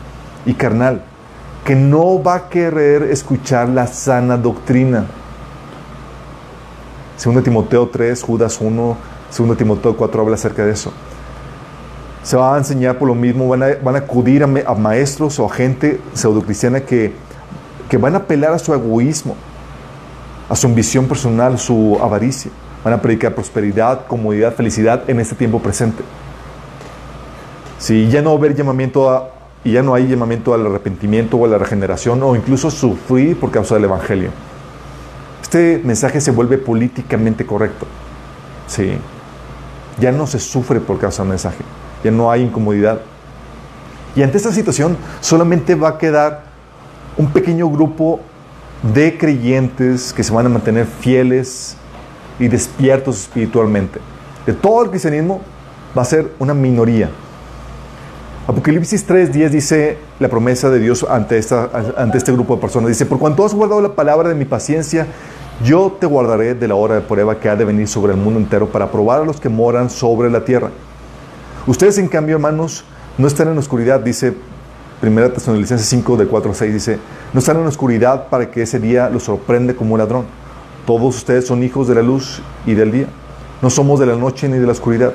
y 0.47 0.55
carnal, 0.55 1.03
que 1.65 1.75
no 1.75 2.23
va 2.23 2.35
a 2.37 2.49
querer 2.49 3.03
escuchar 3.03 3.69
la 3.69 3.89
sana 3.89 4.37
doctrina. 4.37 5.05
Segundo 7.17 7.43
Timoteo 7.43 7.89
3, 7.89 8.23
Judas 8.23 8.61
1, 8.61 8.97
Segundo 9.31 9.57
Timoteo 9.57 9.97
4 9.97 10.21
habla 10.23 10.37
acerca 10.37 10.65
de 10.65 10.71
eso 10.71 10.93
se 12.29 12.37
va 12.37 12.57
a 12.57 12.59
enseñar 12.59 12.99
por 12.99 13.09
lo 13.09 13.15
mismo, 13.15 13.49
van 13.49 13.63
a, 13.63 13.69
van 13.83 13.95
a 13.95 14.01
acudir 14.01 14.45
a, 14.45 14.75
maestros 14.75 15.39
o 15.39 15.47
a 15.47 15.49
gente 15.51 15.99
pseudocristiana 16.13 16.81
que, 16.81 17.15
que 17.89 17.97
van 17.97 18.13
a 18.17 18.19
apelar 18.19 18.53
a 18.53 18.59
su 18.59 18.75
egoísmo, 18.75 19.35
a 20.51 20.55
su 20.55 20.67
ambición 20.67 21.07
personal, 21.07 21.55
a 21.55 21.57
su 21.57 21.99
avaricia. 22.03 22.51
Van 22.85 22.93
a 22.93 23.01
predicar 23.01 23.35
prosperidad, 23.35 24.07
comodidad, 24.07 24.55
felicidad 24.55 25.09
en 25.09 25.21
este 25.21 25.37
tiempo 25.37 25.63
presente. 25.63 26.05
Si 27.79 28.11
ya 28.11 28.21
no 28.21 28.33
haber 28.33 28.55
llamamiento 28.55 29.09
a, 29.09 29.31
y 29.65 29.73
ya 29.73 29.83
no 29.83 29.95
hay 29.95 30.07
llamamiento 30.07 30.53
al 30.53 30.67
arrepentimiento 30.67 31.39
o 31.39 31.47
a 31.47 31.49
la 31.49 31.57
regeneración 31.57 32.23
o 32.23 32.37
incluso 32.37 32.71
sufrir 32.71 33.41
por 33.41 33.51
causa 33.51 33.77
del 33.77 33.85
Evangelio. 33.85 34.33
Este 35.41 35.81
mensaje 35.83 36.21
se 36.21 36.31
vuelve 36.31 36.59
políticamente 36.59 37.47
correcto. 37.47 37.87
Sí. 38.67 38.99
Ya 39.99 40.13
no 40.13 40.27
se 40.27 40.39
sufre 40.39 40.79
por 40.79 40.99
causa 40.99 41.23
del 41.23 41.31
mensaje 41.31 41.65
ya 42.03 42.11
no 42.11 42.31
hay 42.31 42.43
incomodidad. 42.43 43.01
Y 44.15 44.23
ante 44.23 44.37
esta 44.37 44.53
situación 44.53 44.97
solamente 45.21 45.75
va 45.75 45.91
a 45.91 45.99
quedar 45.99 46.43
un 47.17 47.31
pequeño 47.31 47.69
grupo 47.69 48.21
de 48.95 49.19
creyentes 49.19 50.13
que 50.13 50.23
se 50.23 50.33
van 50.33 50.47
a 50.47 50.49
mantener 50.49 50.87
fieles 50.87 51.77
y 52.39 52.49
despiertos 52.49 53.23
espiritualmente. 53.23 54.01
De 54.47 54.53
todo 54.53 54.85
el 54.85 54.91
cristianismo 54.91 55.41
va 55.97 56.03
a 56.03 56.05
ser 56.05 56.33
una 56.39 56.55
minoría. 56.55 57.11
Apocalipsis 58.47 59.07
3.10 59.07 59.51
dice 59.51 59.99
la 60.21 60.29
promesa 60.29 60.71
de 60.71 60.79
Dios 60.79 61.05
ante, 61.09 61.37
este 61.37 62.33
grupo 62.33 62.55
de 62.55 62.61
personas. 62.61 62.89
Dice, 62.89 63.05
por 63.05 63.19
cuanto 63.19 63.45
has 63.45 63.53
guardado 63.53 63.83
la 63.83 63.95
palabra 63.95 64.31
de 64.31 64.35
mi 64.35 64.47
paciencia, 64.47 65.07
yo 65.63 65.97
te 66.01 66.07
guardaré 66.07 66.55
de 66.55 66.67
la 66.67 66.75
hora 66.75 66.95
de 66.95 67.01
prueba 67.03 67.39
que 67.39 67.49
ha 67.49 67.57
de 67.57 67.65
venir 67.65 67.89
sobre 67.89 68.15
el 68.15 68.19
mundo 68.19 68.41
entero 68.41 68.69
para 68.69 68.91
probar 68.91 69.21
a 69.21 69.25
los 69.25 69.39
que 69.39 69.51
moran 69.51 69.91
sobre 69.91 70.31
la 70.31 70.45
tierra. 70.45 70.71
Ustedes, 71.69 71.99
en 71.99 72.09
cambio, 72.09 72.37
hermanos, 72.37 72.83
no 73.19 73.27
están 73.27 73.49
en 73.49 73.59
oscuridad, 73.59 74.01
dice 74.01 74.33
1 75.03 75.33
Tesalonicenses 75.33 75.87
5, 75.87 76.17
de 76.17 76.27
4 76.27 76.51
a 76.51 76.55
6, 76.55 76.73
dice, 76.73 76.99
no 77.35 77.41
están 77.41 77.59
en 77.59 77.67
oscuridad 77.67 78.29
para 78.29 78.51
que 78.51 78.63
ese 78.63 78.81
día 78.81 79.11
los 79.11 79.25
sorprende 79.25 79.77
como 79.77 79.93
un 79.93 79.99
ladrón. 79.99 80.25
Todos 80.87 81.15
ustedes 81.15 81.47
son 81.47 81.63
hijos 81.63 81.87
de 81.87 81.97
la 81.97 82.01
luz 82.01 82.41
y 82.65 82.73
del 82.73 82.91
día. 82.91 83.07
No 83.61 83.69
somos 83.69 84.01
de 84.01 84.07
la 84.07 84.17
noche 84.17 84.49
ni 84.49 84.57
de 84.57 84.65
la 84.65 84.73
oscuridad. 84.73 85.13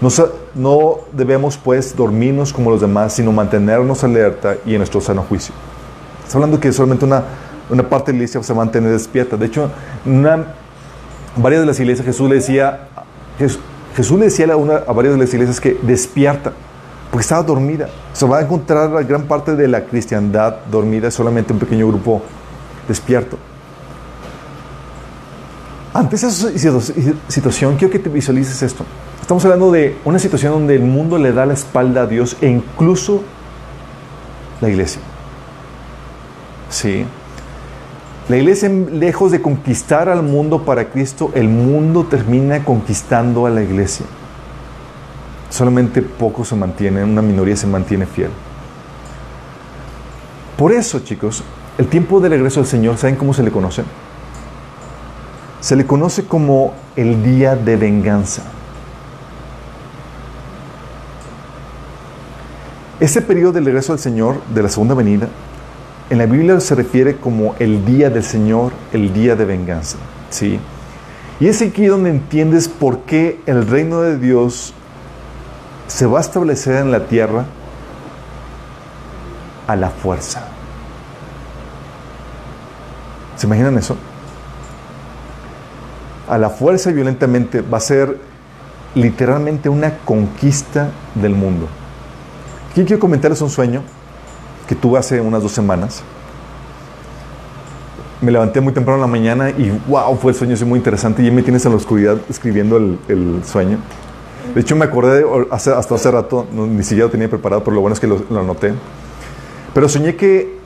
No, 0.00 0.08
no 0.54 1.00
debemos, 1.12 1.58
pues, 1.58 1.94
dormirnos 1.94 2.54
como 2.54 2.70
los 2.70 2.80
demás, 2.80 3.12
sino 3.12 3.30
mantenernos 3.30 4.02
alerta 4.04 4.56
y 4.64 4.72
en 4.72 4.78
nuestro 4.78 5.02
sano 5.02 5.22
juicio. 5.28 5.54
Está 6.24 6.38
hablando 6.38 6.58
que 6.58 6.72
solamente 6.72 7.04
una, 7.04 7.24
una 7.68 7.86
parte 7.86 8.10
de 8.10 8.16
la 8.16 8.24
iglesia 8.24 8.42
se 8.42 8.54
mantiene 8.54 8.88
despierta. 8.88 9.36
De 9.36 9.44
hecho, 9.44 9.70
una, 10.06 10.46
varias 11.36 11.60
de 11.60 11.66
las 11.66 11.78
iglesias 11.78 12.06
Jesús 12.06 12.26
le 12.26 12.36
decía, 12.36 12.88
Jesús 13.38 13.60
le 13.96 14.24
decía 14.24 14.52
a, 14.52 14.56
una, 14.56 14.76
a 14.76 14.92
varias 14.92 15.14
de 15.14 15.20
las 15.20 15.32
iglesias 15.32 15.60
que 15.60 15.78
despierta, 15.82 16.52
porque 17.10 17.22
estaba 17.22 17.42
dormida. 17.42 17.88
Se 18.12 18.26
va 18.26 18.38
a 18.38 18.42
encontrar 18.42 18.90
la 18.90 19.02
gran 19.02 19.24
parte 19.24 19.54
de 19.54 19.68
la 19.68 19.84
cristiandad 19.84 20.56
dormida, 20.70 21.10
solamente 21.10 21.52
un 21.52 21.58
pequeño 21.58 21.86
grupo 21.88 22.22
despierto. 22.88 23.38
Ante 25.92 26.16
esa 26.16 26.30
situación, 27.28 27.76
quiero 27.76 27.92
que 27.92 28.00
te 28.00 28.08
visualices 28.08 28.60
esto. 28.62 28.84
Estamos 29.20 29.44
hablando 29.44 29.70
de 29.70 29.96
una 30.04 30.18
situación 30.18 30.52
donde 30.52 30.74
el 30.74 30.82
mundo 30.82 31.16
le 31.18 31.32
da 31.32 31.46
la 31.46 31.54
espalda 31.54 32.02
a 32.02 32.06
Dios 32.06 32.36
e 32.40 32.48
incluso 32.48 33.22
la 34.60 34.68
iglesia. 34.68 35.00
Sí. 36.68 37.06
La 38.28 38.38
iglesia, 38.38 38.70
lejos 38.70 39.32
de 39.32 39.42
conquistar 39.42 40.08
al 40.08 40.22
mundo 40.22 40.64
para 40.64 40.88
Cristo, 40.88 41.30
el 41.34 41.48
mundo 41.48 42.04
termina 42.04 42.64
conquistando 42.64 43.44
a 43.44 43.50
la 43.50 43.62
iglesia. 43.62 44.06
Solamente 45.50 46.00
pocos 46.00 46.48
se 46.48 46.56
mantienen, 46.56 47.04
una 47.10 47.20
minoría 47.20 47.54
se 47.54 47.66
mantiene 47.66 48.06
fiel. 48.06 48.30
Por 50.56 50.72
eso, 50.72 51.00
chicos, 51.00 51.44
el 51.76 51.88
tiempo 51.88 52.18
del 52.18 52.30
regreso 52.30 52.60
del 52.60 52.68
Señor, 52.68 52.96
¿saben 52.96 53.16
cómo 53.16 53.34
se 53.34 53.42
le 53.42 53.50
conoce? 53.50 53.84
Se 55.60 55.76
le 55.76 55.84
conoce 55.86 56.24
como 56.24 56.72
el 56.96 57.22
día 57.22 57.56
de 57.56 57.76
venganza. 57.76 58.42
Ese 63.00 63.20
periodo 63.20 63.52
del 63.52 63.66
regreso 63.66 63.92
del 63.92 64.00
Señor, 64.00 64.40
de 64.54 64.62
la 64.62 64.70
segunda 64.70 64.94
venida, 64.94 65.28
en 66.10 66.18
la 66.18 66.26
Biblia 66.26 66.60
se 66.60 66.74
refiere 66.74 67.16
como 67.16 67.54
el 67.58 67.84
día 67.84 68.10
del 68.10 68.24
Señor, 68.24 68.72
el 68.92 69.12
día 69.12 69.36
de 69.36 69.44
venganza. 69.44 69.96
¿sí? 70.30 70.60
Y 71.40 71.48
es 71.48 71.62
aquí 71.62 71.86
donde 71.86 72.10
entiendes 72.10 72.68
por 72.68 73.00
qué 73.00 73.40
el 73.46 73.66
reino 73.66 74.02
de 74.02 74.18
Dios 74.18 74.74
se 75.86 76.06
va 76.06 76.18
a 76.18 76.20
establecer 76.20 76.76
en 76.76 76.90
la 76.90 77.06
tierra 77.06 77.44
a 79.66 79.76
la 79.76 79.90
fuerza. 79.90 80.46
¿Se 83.36 83.46
imaginan 83.46 83.76
eso? 83.78 83.96
A 86.28 86.38
la 86.38 86.50
fuerza 86.50 86.90
y 86.90 86.94
violentamente 86.94 87.60
va 87.62 87.78
a 87.78 87.80
ser 87.80 88.18
literalmente 88.94 89.68
una 89.68 89.98
conquista 89.98 90.90
del 91.14 91.34
mundo. 91.34 91.66
¿Quién 92.74 92.86
quiere 92.86 93.00
comentarles 93.00 93.40
un 93.40 93.50
sueño? 93.50 93.82
Que 94.66 94.74
tuve 94.74 94.98
hace 94.98 95.20
unas 95.20 95.42
dos 95.42 95.52
semanas. 95.52 96.02
Me 98.20 98.32
levanté 98.32 98.60
muy 98.60 98.72
temprano 98.72 98.96
en 98.96 99.00
la 99.02 99.06
mañana 99.06 99.50
y 99.50 99.70
wow, 99.86 100.16
fue 100.16 100.32
el 100.32 100.38
sueño 100.38 100.56
muy 100.66 100.78
interesante 100.78 101.22
y 101.22 101.30
me 101.30 101.42
tienes 101.42 101.64
en 101.66 101.72
la 101.72 101.76
oscuridad 101.76 102.16
escribiendo 102.30 102.76
el, 102.76 103.42
sueño. 103.44 103.78
De 104.54 104.60
hecho, 104.60 104.76
me 104.76 104.84
acordé 104.84 105.24
hasta 105.50 105.78
hace 105.78 106.10
rato, 106.10 106.46
ni 106.52 106.82
siquiera 106.82 107.06
lo 107.06 107.10
tenía 107.10 107.28
preparado, 107.28 107.64
pero 107.64 107.74
lo 107.74 107.80
bueno 107.80 107.94
es 107.94 108.00
que 108.00 108.06
lo, 108.06 108.22
anoté. 108.30 108.72
Pero 109.74 109.88
soñé 109.88 110.16
que 110.16 110.58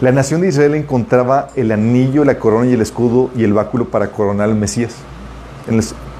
la 0.00 0.10
nación 0.12 0.40
de 0.40 0.48
Israel 0.48 0.74
encontraba 0.74 1.48
el 1.54 1.70
anillo, 1.70 2.24
la 2.24 2.38
corona 2.38 2.68
y 2.70 2.74
el 2.74 2.80
escudo 2.80 3.30
y 3.36 3.44
el 3.44 3.52
báculo 3.52 3.86
para 3.86 4.10
coronar 4.10 4.48
al 4.48 4.56
Mesías. 4.56 4.96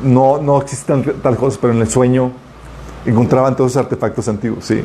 no, 0.02 0.38
no 0.38 0.60
existen 0.60 1.02
tal 1.22 1.36
cosas, 1.36 1.58
pero 1.60 1.72
en 1.72 1.80
el 1.80 1.88
sueño 1.88 2.30
encontraban 3.06 3.56
todos 3.56 3.72
esos 3.72 3.82
artefactos 3.82 4.28
antiguos, 4.28 4.64
sí 4.64 4.84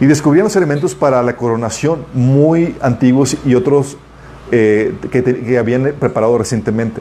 y 0.00 0.06
descubrían 0.06 0.44
los 0.44 0.56
elementos 0.56 0.94
para 0.94 1.22
la 1.22 1.36
coronación 1.36 2.04
muy 2.14 2.76
antiguos 2.80 3.36
y 3.44 3.54
otros 3.54 3.96
eh, 4.50 4.94
que, 5.10 5.58
habían 5.58 5.94
preparado 5.98 6.38
recientemente. 6.38 7.00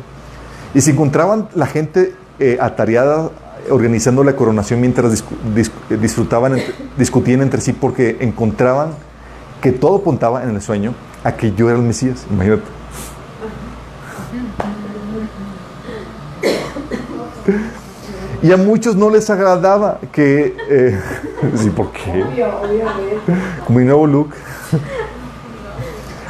Y 0.73 0.81
se 0.81 0.91
encontraban 0.91 1.47
la 1.55 1.67
gente 1.67 2.13
eh, 2.39 2.57
atareada 2.59 3.29
organizando 3.69 4.23
la 4.23 4.35
coronación 4.35 4.79
mientras 4.79 5.23
disfrutaban, 5.89 6.57
discutían 6.97 7.41
entre 7.41 7.61
sí 7.61 7.73
porque 7.73 8.17
encontraban 8.19 8.91
que 9.61 9.71
todo 9.71 9.97
apuntaba 9.97 10.43
en 10.43 10.51
el 10.51 10.61
sueño 10.61 10.93
a 11.23 11.33
que 11.33 11.53
yo 11.53 11.69
era 11.69 11.77
el 11.77 11.83
Mesías. 11.83 12.25
Imagínate. 12.31 12.63
Y 18.41 18.51
a 18.51 18.57
muchos 18.57 18.95
no 18.95 19.09
les 19.09 19.29
agradaba 19.29 19.99
que... 20.11 20.55
Eh, 20.69 20.99
sí, 21.55 21.69
¿por 21.69 21.91
qué? 21.91 22.23
Mi 23.69 23.83
nuevo 23.83 24.05
look. 24.05 24.29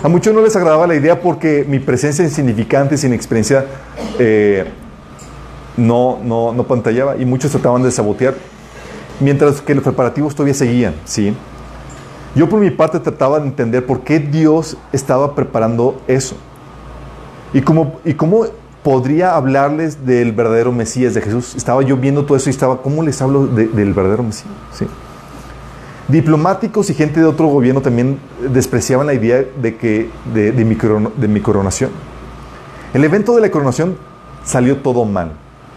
A 0.02 0.08
muchos 0.08 0.34
no 0.34 0.42
les 0.42 0.56
agradaba 0.56 0.88
la 0.88 0.96
idea 0.96 1.20
porque 1.20 1.66
mi 1.68 1.80
presencia 1.80 2.24
insignificante, 2.24 2.98
sin 2.98 3.14
experiencia, 3.14 3.66
eh, 4.20 4.66
no, 5.76 6.20
no, 6.24 6.54
no 6.54 6.64
pantallaba 6.64 7.18
y 7.18 7.26
muchos 7.26 7.52
trataban 7.52 7.84
de 7.84 7.92
sabotear, 7.92 8.36
mientras 9.20 9.60
que 9.62 9.74
los 9.76 9.84
preparativos 9.84 10.36
todavía 10.36 10.54
seguían, 10.54 10.94
¿sí? 11.06 11.36
Yo 12.36 12.48
por 12.48 12.60
mi 12.60 12.70
parte 12.70 13.00
trataba 13.00 13.40
de 13.40 13.48
entender 13.48 13.86
por 13.86 14.02
qué 14.02 14.20
Dios 14.20 14.78
estaba 14.94 15.34
preparando 15.34 16.00
eso. 16.08 16.36
Y 17.54 17.62
cómo, 17.62 18.00
y 18.06 18.14
cómo 18.14 18.46
podría 18.88 19.36
hablarles 19.36 20.06
del 20.06 20.32
verdadero 20.32 20.72
Mesías 20.72 21.14
de 21.14 21.20
Jesús. 21.20 21.56
Estaba 21.56 21.82
yo 21.82 21.98
viendo 21.98 22.24
todo 22.24 22.38
eso 22.38 22.50
y 22.50 22.52
estaba, 22.52 22.82
¿cómo 22.82 23.04
les 23.04 23.22
hablo 23.22 23.46
del 23.46 23.94
verdadero 23.94 24.24
Mesías? 24.24 24.48
¿Sí? 24.72 24.88
Diplomáticos 26.08 26.90
y 26.90 26.94
gente 26.94 27.20
de 27.20 27.26
otro 27.26 27.48
gobierno 27.48 27.82
también 27.82 28.18
despreciaban 28.50 29.06
la 29.06 29.14
idea 29.14 29.44
de, 29.62 29.76
que, 29.76 30.10
de, 30.34 30.54
mi, 30.64 31.42
coronación. 31.42 31.90
El 32.94 33.04
evento 33.04 33.36
de 33.36 33.42
la 33.42 33.52
coronación 33.52 33.98
salió 34.46 34.78
todo 34.78 35.04
mal. 35.04 35.34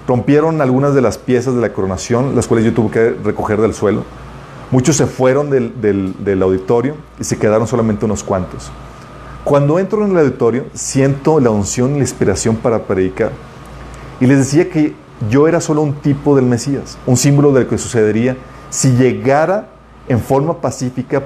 Rompieron 0.07 0.61
algunas 0.61 0.95
de 0.95 1.00
las 1.00 1.19
piezas 1.19 1.57
de 1.57 1.61
la 1.61 1.73
coronación, 1.73 2.37
las 2.37 2.47
cuales 2.47 2.64
yo 2.64 2.73
tuve 2.73 2.93
que 2.93 3.11
recoger 3.25 3.61
del 3.61 3.75
suelo. 3.75 4.05
Muchos 4.71 4.95
se 4.97 5.07
fueron 5.07 5.50
del, 5.50 6.43
auditorio 6.45 6.95
y 7.19 7.25
se 7.25 7.37
quedaron 7.37 7.67
solamente 7.67 8.05
unos 8.05 8.23
cuantos. 8.23 8.71
Cuando 9.45 9.79
entro 9.79 10.05
en 10.05 10.13
el 10.13 10.19
auditorio, 10.19 10.67
siento 10.75 11.41
la 11.41 11.51
unción 11.51 11.93
y 11.93 11.95
la 11.95 12.01
inspiración 12.01 12.57
para 12.57 12.85
predicar. 12.85 13.33
Y 14.21 14.27
les 14.27 14.39
decía 14.39 14.69
que 14.69 14.95
yo 15.31 15.49
era 15.49 15.61
solo 15.61 15.83
un 15.83 15.95
tipo 15.95 16.37
del 16.37 16.45
Mesías, 16.45 16.99
un 17.07 17.17
símbolo 17.17 17.53
de 17.53 17.65
lo 17.65 17.69
que 17.69 17.79
sucedería 17.79 18.37
si 18.69 18.93
llegara 18.93 19.69
en 20.09 20.21
forma 20.21 20.61
pacífica 20.61 21.23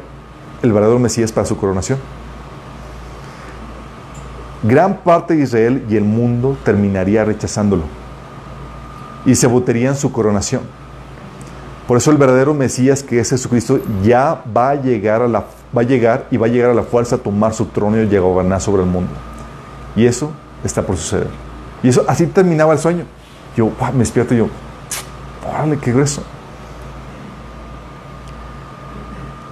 el 0.63 0.73
verdadero 0.73 0.99
Mesías 0.99 1.33
para 1.33 1.47
su 1.47 1.57
coronación. 1.57 1.99
Gran 4.63 4.99
parte 4.99 5.35
de 5.35 5.43
Israel 5.43 5.85
y 5.91 5.97
el 5.97 6.05
mundo 6.05 6.57
terminaría 6.65 7.25
rechazándolo 7.25 7.83
y 9.27 9.35
se 9.35 9.47
votaría 9.47 9.95
su 9.95 10.11
coronación. 10.11 10.63
Por 11.87 11.99
eso 11.99 12.11
el 12.11 12.17
verdadero 12.17 12.55
Mesías 12.55 13.03
que 13.03 13.21
es 13.21 13.29
Jesucristo 13.29 13.81
ya 14.03 14.43
va 14.57 14.71
a 14.71 14.75
llegar 14.75 15.21
a 15.21 15.29
la 15.29 15.45
va 15.77 15.83
a 15.83 15.85
llegar 15.85 16.27
y 16.31 16.37
va 16.37 16.47
a 16.47 16.49
llegar 16.51 16.71
a 16.71 16.75
la 16.75 16.83
fuerza 16.83 17.17
a 17.17 17.19
tomar 17.19 17.55
su 17.55 17.67
trono 17.67 18.03
y 18.03 18.17
a 18.17 18.21
gobernar 18.21 18.61
sobre 18.61 18.83
el 18.83 18.89
mundo. 18.89 19.11
Y 19.97 20.07
eso 20.07 20.31
está 20.65 20.83
por 20.83 20.97
suceder. 20.97 21.29
Y 21.83 21.89
eso 21.89 22.05
así 22.09 22.27
terminaba 22.27 22.73
el 22.73 22.79
sueño. 22.79 23.05
Yo 23.57 23.71
me 23.93 24.01
despierto 24.01 24.35
y 24.35 24.39
yo, 24.39 24.49
órale, 25.49 25.79
qué 25.79 25.93
grueso. 25.93 26.23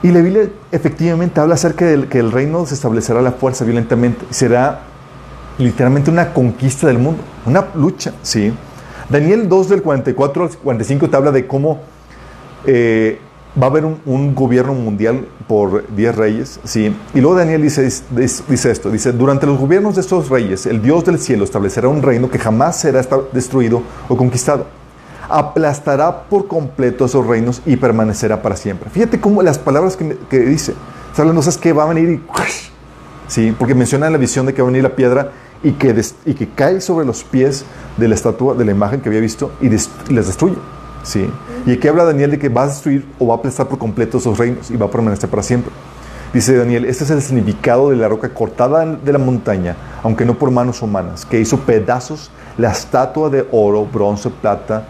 Y 0.02 0.10
la 0.10 0.20
Biblia 0.20 0.48
efectivamente 0.72 1.40
habla 1.40 1.54
acerca 1.54 1.84
de 1.84 2.08
que 2.08 2.18
el 2.18 2.32
reino 2.32 2.66
se 2.66 2.74
establecerá 2.74 3.22
la 3.22 3.32
fuerza 3.32 3.64
violentamente. 3.64 4.24
Será 4.30 4.80
literalmente 5.58 6.10
una 6.10 6.32
conquista 6.32 6.88
del 6.88 6.98
mundo, 6.98 7.22
una 7.46 7.66
lucha, 7.74 8.12
¿sí? 8.22 8.52
Daniel 9.08 9.48
2 9.48 9.68
del 9.68 9.82
44 9.82 10.44
al 10.44 10.50
45 10.56 11.10
te 11.10 11.16
habla 11.16 11.30
de 11.30 11.46
cómo 11.46 11.80
eh, 12.66 13.20
va 13.60 13.66
a 13.66 13.70
haber 13.70 13.84
un, 13.84 14.34
gobierno 14.34 14.72
mundial 14.72 15.26
por 15.46 15.86
10 15.94 16.16
reyes, 16.16 16.60
¿sí? 16.64 16.94
Y 17.14 17.20
luego 17.20 17.36
Daniel 17.36 17.62
dice, 17.62 17.86
esto, 17.86 18.90
dice, 18.90 19.12
durante 19.12 19.46
los 19.46 19.58
gobiernos 19.58 19.94
de 19.94 20.00
estos 20.00 20.30
reyes, 20.30 20.66
el 20.66 20.80
Dios 20.80 21.04
del 21.04 21.18
cielo 21.18 21.44
establecerá 21.44 21.88
un 21.88 22.02
reino 22.02 22.30
que 22.30 22.38
jamás 22.38 22.80
será 22.80 23.06
destruido 23.32 23.82
o 24.08 24.16
conquistado. 24.16 24.66
Aplastará 25.28 26.24
por 26.24 26.46
completo 26.46 27.04
esos 27.04 27.26
reinos 27.26 27.62
y 27.66 27.76
permanecerá 27.76 28.40
para 28.42 28.56
siempre. 28.56 28.90
Fíjate 28.90 29.20
cómo 29.20 29.42
las 29.42 29.58
palabras 29.58 29.96
que, 29.96 30.40
dice, 30.40 30.74
está 31.10 31.22
hablando, 31.22 31.42
¿sabes 31.42 31.58
que 31.58 31.72
Va 31.72 31.84
a 31.84 31.86
venir 31.86 32.08
y... 32.10 32.22
¿Sí? 33.28 33.54
Porque 33.58 33.74
menciona 33.74 34.06
en 34.06 34.12
la 34.12 34.18
visión 34.18 34.44
de 34.44 34.52
que 34.52 34.60
va 34.60 34.68
a 34.68 34.70
venir 34.70 34.82
la 34.82 34.94
piedra 34.94 35.30
y 35.62 35.72
que, 35.72 36.48
cae 36.54 36.80
sobre 36.80 37.06
los 37.06 37.24
pies 37.24 37.64
de 37.96 38.08
la 38.08 38.14
estatua, 38.14 38.54
de 38.54 38.64
la 38.64 38.72
imagen 38.72 39.00
que 39.00 39.08
había 39.08 39.20
visto 39.20 39.52
y, 39.60 39.68
des, 39.68 39.90
y 40.08 40.14
les 40.14 40.26
destruye. 40.26 40.56
¿Sí? 41.02 41.28
Y 41.64 41.72
aquí 41.72 41.88
habla 41.88 42.04
Daniel 42.04 42.32
de 42.32 42.38
que 42.38 42.48
va 42.48 42.64
a 42.64 42.66
destruir 42.66 43.06
o 43.18 43.26
va 43.28 43.34
a 43.34 43.38
aplastar 43.38 43.68
por 43.68 43.78
completo 43.78 44.18
esos 44.18 44.36
reinos 44.36 44.70
y 44.70 44.76
va 44.76 44.86
a 44.86 44.90
permanecer 44.90 45.30
para 45.30 45.42
siempre. 45.42 45.72
Dice 46.32 46.56
Daniel, 46.56 46.86
este 46.86 47.04
es 47.04 47.10
el 47.10 47.20
significado 47.20 47.90
de 47.90 47.96
la 47.96 48.08
roca 48.08 48.32
cortada 48.32 48.86
de 48.86 49.12
la 49.12 49.18
montaña, 49.18 49.76
aunque 50.02 50.24
no 50.24 50.38
por 50.38 50.50
manos 50.50 50.80
humanas, 50.80 51.26
que 51.26 51.38
hizo 51.38 51.58
pedazos 51.60 52.30
la 52.56 52.70
estatua 52.70 53.28
de 53.28 53.46
oro, 53.52 53.84
bronce, 53.86 54.30
plata 54.30 54.84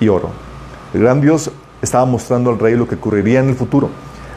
y 0.00 0.08
oro. 0.08 0.30
El 0.94 1.02
gran 1.02 1.20
Dios 1.20 1.50
estaba 1.82 2.06
mostrando 2.06 2.50
al 2.50 2.58
rey 2.58 2.76
lo 2.76 2.88
que 2.88 2.94
ocurriría 2.94 3.40
en 3.40 3.50
el 3.50 3.54
futuro. 3.54 3.90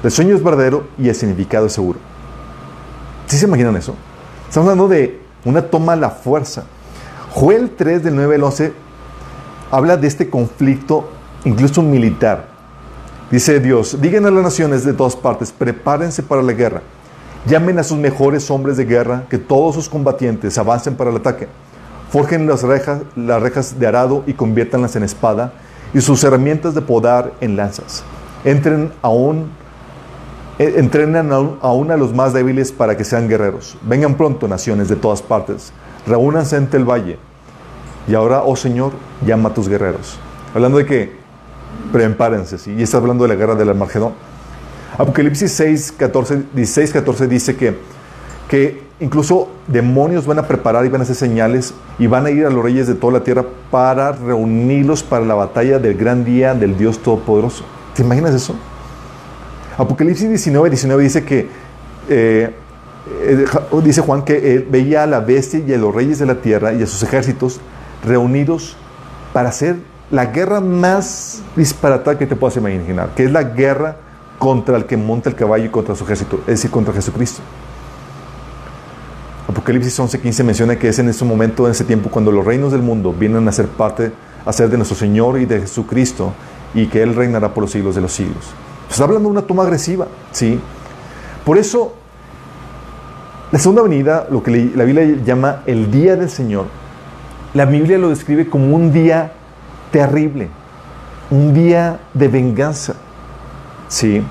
El 0.03 0.11
sueño 0.11 0.35
es 0.35 0.43
verdadero 0.43 0.87
y 0.97 1.09
el 1.09 1.15
significado 1.15 1.65
es 1.67 1.73
seguro. 1.73 1.99
¿Sí 3.27 3.37
se 3.37 3.45
imaginan 3.45 3.75
eso? 3.77 3.95
Estamos 4.47 4.69
hablando 4.69 4.87
de 4.89 5.19
una 5.45 5.61
toma 5.61 5.93
a 5.93 5.95
la 5.95 6.09
fuerza. 6.09 6.65
Joel 7.31 7.71
3 7.75 8.03
del 8.03 8.15
9 8.15 8.35
al 8.35 8.43
11 8.43 8.73
habla 9.71 9.97
de 9.97 10.07
este 10.07 10.29
conflicto, 10.29 11.09
incluso 11.45 11.81
militar. 11.81 12.47
Dice 13.29 13.59
Dios, 13.59 13.99
digan 14.01 14.25
a 14.25 14.31
las 14.31 14.43
naciones 14.43 14.85
de 14.85 14.93
todas 14.93 15.15
partes, 15.15 15.51
prepárense 15.51 16.23
para 16.23 16.41
la 16.41 16.53
guerra. 16.53 16.81
Llamen 17.45 17.79
a 17.79 17.83
sus 17.83 17.97
mejores 17.97 18.49
hombres 18.49 18.77
de 18.77 18.85
guerra, 18.85 19.25
que 19.29 19.37
todos 19.37 19.75
sus 19.75 19.89
combatientes 19.89 20.57
avancen 20.57 20.95
para 20.95 21.09
el 21.09 21.17
ataque. 21.17 21.47
Forjen 22.09 22.47
las 22.47 22.63
rejas, 22.63 23.01
las 23.15 23.41
rejas 23.41 23.79
de 23.79 23.87
arado 23.87 24.23
y 24.27 24.33
conviértanlas 24.33 24.95
en 24.95 25.03
espada, 25.03 25.53
y 25.93 26.01
sus 26.01 26.23
herramientas 26.23 26.73
de 26.73 26.81
podar 26.81 27.33
en 27.41 27.55
lanzas. 27.55 28.03
Entren 28.43 28.91
aún, 29.01 29.49
eh, 30.59 30.75
entrenen 30.77 31.31
aún 31.31 31.91
a 31.91 31.97
los 31.97 32.13
más 32.13 32.33
débiles 32.33 32.71
para 32.71 32.95
que 32.95 33.03
sean 33.03 33.27
guerreros. 33.27 33.77
Vengan 33.81 34.15
pronto, 34.15 34.47
naciones 34.47 34.87
de 34.89 34.95
todas 34.95 35.21
partes. 35.21 35.73
Reúnanse 36.05 36.55
ante 36.55 36.77
el 36.77 36.85
valle 36.85 37.17
y 38.07 38.15
ahora, 38.15 38.41
oh 38.43 38.55
Señor, 38.55 38.93
llama 39.25 39.49
a 39.49 39.53
tus 39.53 39.67
guerreros. 39.67 40.17
Hablando 40.53 40.77
de 40.77 40.85
que 40.85 41.26
prepárense, 41.91 42.57
¿sí? 42.57 42.73
y 42.77 42.83
está 42.83 42.97
hablando 42.97 43.23
de 43.23 43.29
la 43.29 43.35
guerra 43.35 43.55
del 43.55 43.69
Armagedón. 43.69 44.13
Apocalipsis 44.97 45.51
6, 45.51 45.93
14, 45.97 46.43
16, 46.53 46.91
14 46.91 47.27
dice 47.27 47.55
que, 47.55 47.77
que 48.49 48.83
incluso 48.99 49.49
demonios 49.67 50.25
van 50.25 50.39
a 50.39 50.47
preparar 50.47 50.85
y 50.85 50.89
van 50.89 51.01
a 51.01 51.03
hacer 51.03 51.15
señales 51.15 51.73
y 51.99 52.07
van 52.07 52.25
a 52.25 52.31
ir 52.31 52.45
a 52.45 52.49
los 52.49 52.63
reyes 52.63 52.87
de 52.87 52.95
toda 52.95 53.13
la 53.13 53.23
tierra 53.23 53.45
para 53.69 54.11
reunirlos 54.11 55.03
para 55.03 55.25
la 55.25 55.35
batalla 55.35 55.77
del 55.79 55.95
gran 55.95 56.25
día 56.25 56.55
del 56.55 56.77
Dios 56.77 56.99
Todopoderoso. 56.99 57.63
¿Te 57.95 58.01
imaginas 58.01 58.33
eso? 58.33 58.55
Apocalipsis 59.77 60.27
19, 60.27 60.71
19 60.71 61.03
dice 61.03 61.23
que, 61.23 61.47
eh, 62.09 62.51
eh, 63.21 63.45
dice 63.83 64.01
Juan 64.01 64.23
que 64.23 64.55
él 64.55 64.67
veía 64.69 65.03
a 65.03 65.07
la 65.07 65.19
bestia 65.19 65.59
y 65.59 65.73
a 65.73 65.77
los 65.77 65.93
reyes 65.93 66.17
de 66.17 66.25
la 66.25 66.41
tierra 66.41 66.73
y 66.73 66.81
a 66.81 66.87
sus 66.87 67.03
ejércitos 67.03 67.59
reunidos 68.03 68.75
para 69.33 69.49
hacer 69.49 69.75
la 70.11 70.27
guerra 70.27 70.61
más 70.61 71.41
disparatada 71.55 72.17
que 72.17 72.25
te 72.25 72.35
puedas 72.35 72.55
imaginar, 72.57 73.09
que 73.15 73.25
es 73.25 73.31
la 73.31 73.43
guerra 73.43 73.97
contra 74.39 74.77
el 74.77 74.85
que 74.85 74.95
monta 74.95 75.29
el 75.29 75.35
caballo 75.35 75.65
y 75.65 75.69
contra 75.69 75.95
su 75.95 76.03
ejército, 76.03 76.39
es 76.41 76.45
decir, 76.47 76.71
contra 76.71 76.93
Jesucristo. 76.93 77.41
Apocalipsis 79.47 79.99
11:15 79.99 80.43
menciona 80.43 80.75
que 80.77 80.89
es 80.89 80.99
en 80.99 81.09
ese 81.09 81.25
momento, 81.25 81.65
en 81.65 81.71
ese 81.71 81.83
tiempo, 81.83 82.09
cuando 82.09 82.31
los 82.31 82.45
reinos 82.45 82.71
del 82.71 82.81
mundo 82.81 83.13
vienen 83.17 83.47
a 83.47 83.51
ser 83.51 83.67
parte, 83.67 84.11
a 84.45 84.53
ser 84.53 84.69
de 84.69 84.77
nuestro 84.77 84.97
Señor 84.97 85.39
y 85.39 85.45
de 85.45 85.61
Jesucristo, 85.61 86.33
y 86.73 86.87
que 86.87 87.01
Él 87.01 87.15
reinará 87.15 87.53
por 87.53 87.63
los 87.63 87.71
siglos 87.71 87.95
de 87.95 88.01
los 88.01 88.11
siglos. 88.11 88.45
Pues 88.85 88.91
está 88.91 89.05
hablando 89.05 89.29
de 89.29 89.33
una 89.33 89.41
toma 89.41 89.63
agresiva, 89.63 90.07
¿sí? 90.31 90.59
Por 91.45 91.57
eso, 91.57 91.95
la 93.51 93.59
segunda 93.59 93.81
venida, 93.81 94.27
lo 94.29 94.43
que 94.43 94.71
la 94.75 94.83
Biblia 94.83 95.17
llama 95.25 95.63
el 95.65 95.91
día 95.91 96.15
del 96.15 96.29
Señor, 96.29 96.65
la 97.53 97.65
Biblia 97.65 97.97
lo 97.97 98.09
describe 98.09 98.49
como 98.49 98.75
un 98.75 98.91
día 98.91 99.33
terrible, 99.97 100.47
un 101.31 101.55
día 101.55 101.99
de 102.13 102.27
venganza. 102.27 102.93
¿Sí? 103.87 104.21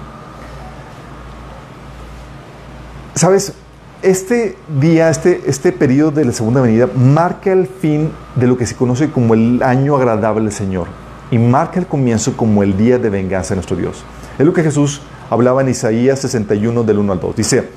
¿Sabes? 3.16 3.52
Este 4.00 4.56
día, 4.80 5.10
este, 5.10 5.42
este 5.46 5.72
periodo 5.72 6.12
de 6.12 6.26
la 6.26 6.32
segunda 6.32 6.60
venida, 6.60 6.88
marca 6.94 7.50
el 7.50 7.66
fin 7.66 8.12
de 8.36 8.46
lo 8.46 8.56
que 8.56 8.64
se 8.64 8.76
conoce 8.76 9.10
como 9.10 9.34
el 9.34 9.60
año 9.60 9.96
agradable 9.96 10.44
del 10.44 10.52
Señor 10.52 10.86
y 11.32 11.38
marca 11.38 11.80
el 11.80 11.86
comienzo 11.86 12.36
como 12.36 12.62
el 12.62 12.76
día 12.76 13.00
de 13.00 13.10
venganza 13.10 13.50
de 13.50 13.56
nuestro 13.56 13.76
Dios. 13.76 14.04
Es 14.38 14.46
lo 14.46 14.52
que 14.52 14.62
Jesús 14.62 15.00
hablaba 15.30 15.62
en 15.62 15.70
Isaías 15.70 16.20
61 16.20 16.84
del 16.84 16.98
1 17.00 17.12
al 17.12 17.18
2. 17.18 17.34
Dice, 17.34 17.68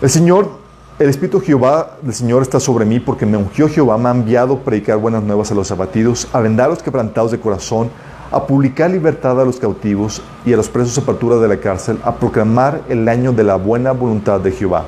el 0.00 0.08
Señor 0.08 0.63
el 0.98 1.08
Espíritu 1.08 1.40
Jehová 1.40 1.96
del 2.02 2.14
Señor 2.14 2.42
está 2.42 2.60
sobre 2.60 2.84
mí 2.84 3.00
porque 3.00 3.26
me 3.26 3.36
ungió 3.36 3.68
Jehová, 3.68 3.98
me 3.98 4.08
ha 4.08 4.12
enviado 4.12 4.54
a 4.54 4.58
predicar 4.60 4.98
buenas 4.98 5.24
nuevas 5.24 5.50
a 5.50 5.54
los 5.54 5.70
abatidos, 5.72 6.28
a 6.32 6.40
vendar 6.40 6.66
a 6.66 6.70
los 6.70 6.82
quebrantados 6.82 7.32
de 7.32 7.40
corazón, 7.40 7.90
a 8.30 8.46
publicar 8.46 8.90
libertad 8.90 9.40
a 9.40 9.44
los 9.44 9.56
cautivos 9.56 10.22
y 10.46 10.52
a 10.52 10.56
los 10.56 10.68
presos 10.68 10.96
apertura 10.98 11.36
de 11.36 11.48
la 11.48 11.56
cárcel, 11.56 11.98
a 12.04 12.14
proclamar 12.14 12.82
el 12.88 13.08
año 13.08 13.32
de 13.32 13.42
la 13.42 13.56
buena 13.56 13.90
voluntad 13.90 14.38
de 14.40 14.52
Jehová, 14.52 14.84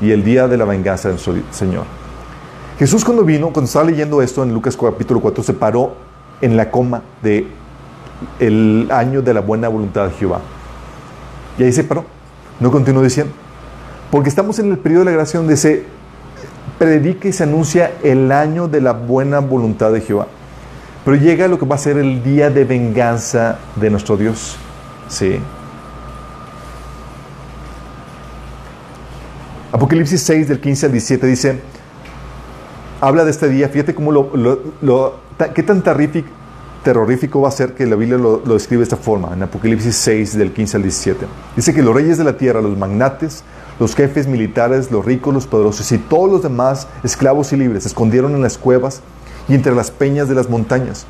y 0.00 0.10
el 0.10 0.24
día 0.24 0.48
de 0.48 0.56
la 0.56 0.64
venganza 0.64 1.08
de 1.08 1.14
nuestro 1.14 1.34
Señor. 1.50 1.84
Jesús 2.78 3.04
cuando 3.04 3.22
vino, 3.22 3.50
cuando 3.52 3.66
estaba 3.66 3.84
leyendo 3.84 4.22
esto 4.22 4.42
en 4.42 4.52
Lucas 4.54 4.76
capítulo 4.76 5.20
4, 5.20 5.44
se 5.44 5.52
paró 5.52 5.92
en 6.40 6.56
la 6.56 6.70
coma 6.70 7.02
de 7.22 7.46
el 8.40 8.88
año 8.90 9.20
de 9.20 9.34
la 9.34 9.40
buena 9.40 9.68
voluntad 9.68 10.06
de 10.06 10.12
Jehová. 10.14 10.40
Y 11.58 11.64
ahí 11.64 11.72
se 11.72 11.84
paró. 11.84 12.04
No 12.58 12.70
continuó 12.70 13.02
diciendo. 13.02 13.43
Porque 14.14 14.28
estamos 14.28 14.60
en 14.60 14.70
el 14.70 14.78
periodo 14.78 15.00
de 15.00 15.06
la 15.06 15.16
gracia 15.16 15.40
donde 15.40 15.56
se 15.56 15.82
predica 16.78 17.26
y 17.26 17.32
se 17.32 17.42
anuncia 17.42 17.94
el 18.04 18.30
año 18.30 18.68
de 18.68 18.80
la 18.80 18.92
buena 18.92 19.40
voluntad 19.40 19.90
de 19.90 20.02
Jehová. 20.02 20.28
Pero 21.04 21.16
llega 21.16 21.48
lo 21.48 21.58
que 21.58 21.66
va 21.66 21.74
a 21.74 21.78
ser 21.78 21.98
el 21.98 22.22
día 22.22 22.48
de 22.48 22.64
venganza 22.64 23.58
de 23.74 23.90
nuestro 23.90 24.16
Dios. 24.16 24.54
Sí. 25.08 25.40
Apocalipsis 29.72 30.22
6 30.22 30.46
del 30.46 30.60
15 30.60 30.86
al 30.86 30.92
17 30.92 31.26
dice, 31.26 31.60
habla 33.00 33.24
de 33.24 33.32
este 33.32 33.48
día, 33.48 33.68
fíjate 33.68 33.96
cómo 33.96 34.12
lo, 34.12 34.30
lo, 34.80 35.16
qué 35.56 35.64
tan 35.64 35.82
terrorífico 36.84 37.40
va 37.40 37.48
a 37.48 37.50
ser 37.50 37.74
que 37.74 37.84
la 37.84 37.96
Biblia 37.96 38.16
lo, 38.16 38.42
lo 38.46 38.54
describe 38.54 38.78
de 38.78 38.84
esta 38.84 38.96
forma, 38.96 39.32
en 39.32 39.42
Apocalipsis 39.42 39.96
6 39.96 40.38
del 40.38 40.52
15 40.52 40.76
al 40.76 40.82
17. 40.84 41.26
Dice 41.56 41.74
que 41.74 41.82
los 41.82 41.92
reyes 41.92 42.16
de 42.16 42.22
la 42.22 42.36
tierra, 42.36 42.60
los 42.60 42.78
magnates, 42.78 43.42
los 43.78 43.94
jefes 43.94 44.26
militares, 44.26 44.90
los 44.90 45.04
ricos, 45.04 45.34
los 45.34 45.46
poderosos 45.46 45.90
y 45.92 45.98
todos 45.98 46.30
los 46.30 46.42
demás, 46.42 46.86
esclavos 47.02 47.52
y 47.52 47.56
libres, 47.56 47.82
se 47.82 47.88
escondieron 47.88 48.34
en 48.34 48.42
las 48.42 48.58
cuevas 48.58 49.00
y 49.48 49.54
entre 49.54 49.74
las 49.74 49.90
peñas 49.90 50.28
de 50.28 50.34
las 50.34 50.48
montañas. 50.48 51.06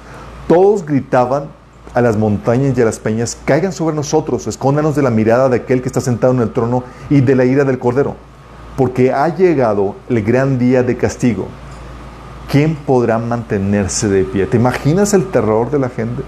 Todos 0.48 0.84
gritaban 0.84 1.48
a 1.94 2.00
las 2.00 2.16
montañas 2.16 2.76
y 2.76 2.82
a 2.82 2.84
las 2.84 2.98
peñas, 2.98 3.36
caigan 3.44 3.72
sobre 3.72 3.94
nosotros, 3.94 4.46
escóndanos 4.46 4.96
de 4.96 5.02
la 5.02 5.10
mirada 5.10 5.48
de 5.48 5.56
aquel 5.56 5.80
que 5.80 5.88
está 5.88 6.00
sentado 6.00 6.32
en 6.32 6.40
el 6.40 6.52
trono 6.52 6.82
y 7.10 7.20
de 7.20 7.36
la 7.36 7.44
ira 7.44 7.64
del 7.64 7.78
cordero, 7.78 8.16
porque 8.76 9.12
ha 9.12 9.28
llegado 9.28 9.94
el 10.08 10.22
gran 10.22 10.58
día 10.58 10.82
de 10.82 10.96
castigo. 10.96 11.46
¿Quién 12.50 12.74
podrá 12.74 13.18
mantenerse 13.18 14.08
de 14.08 14.24
pie? 14.24 14.46
¿Te 14.46 14.56
imaginas 14.56 15.14
el 15.14 15.26
terror 15.26 15.70
de 15.70 15.78
la 15.78 15.88
gente? 15.88 16.22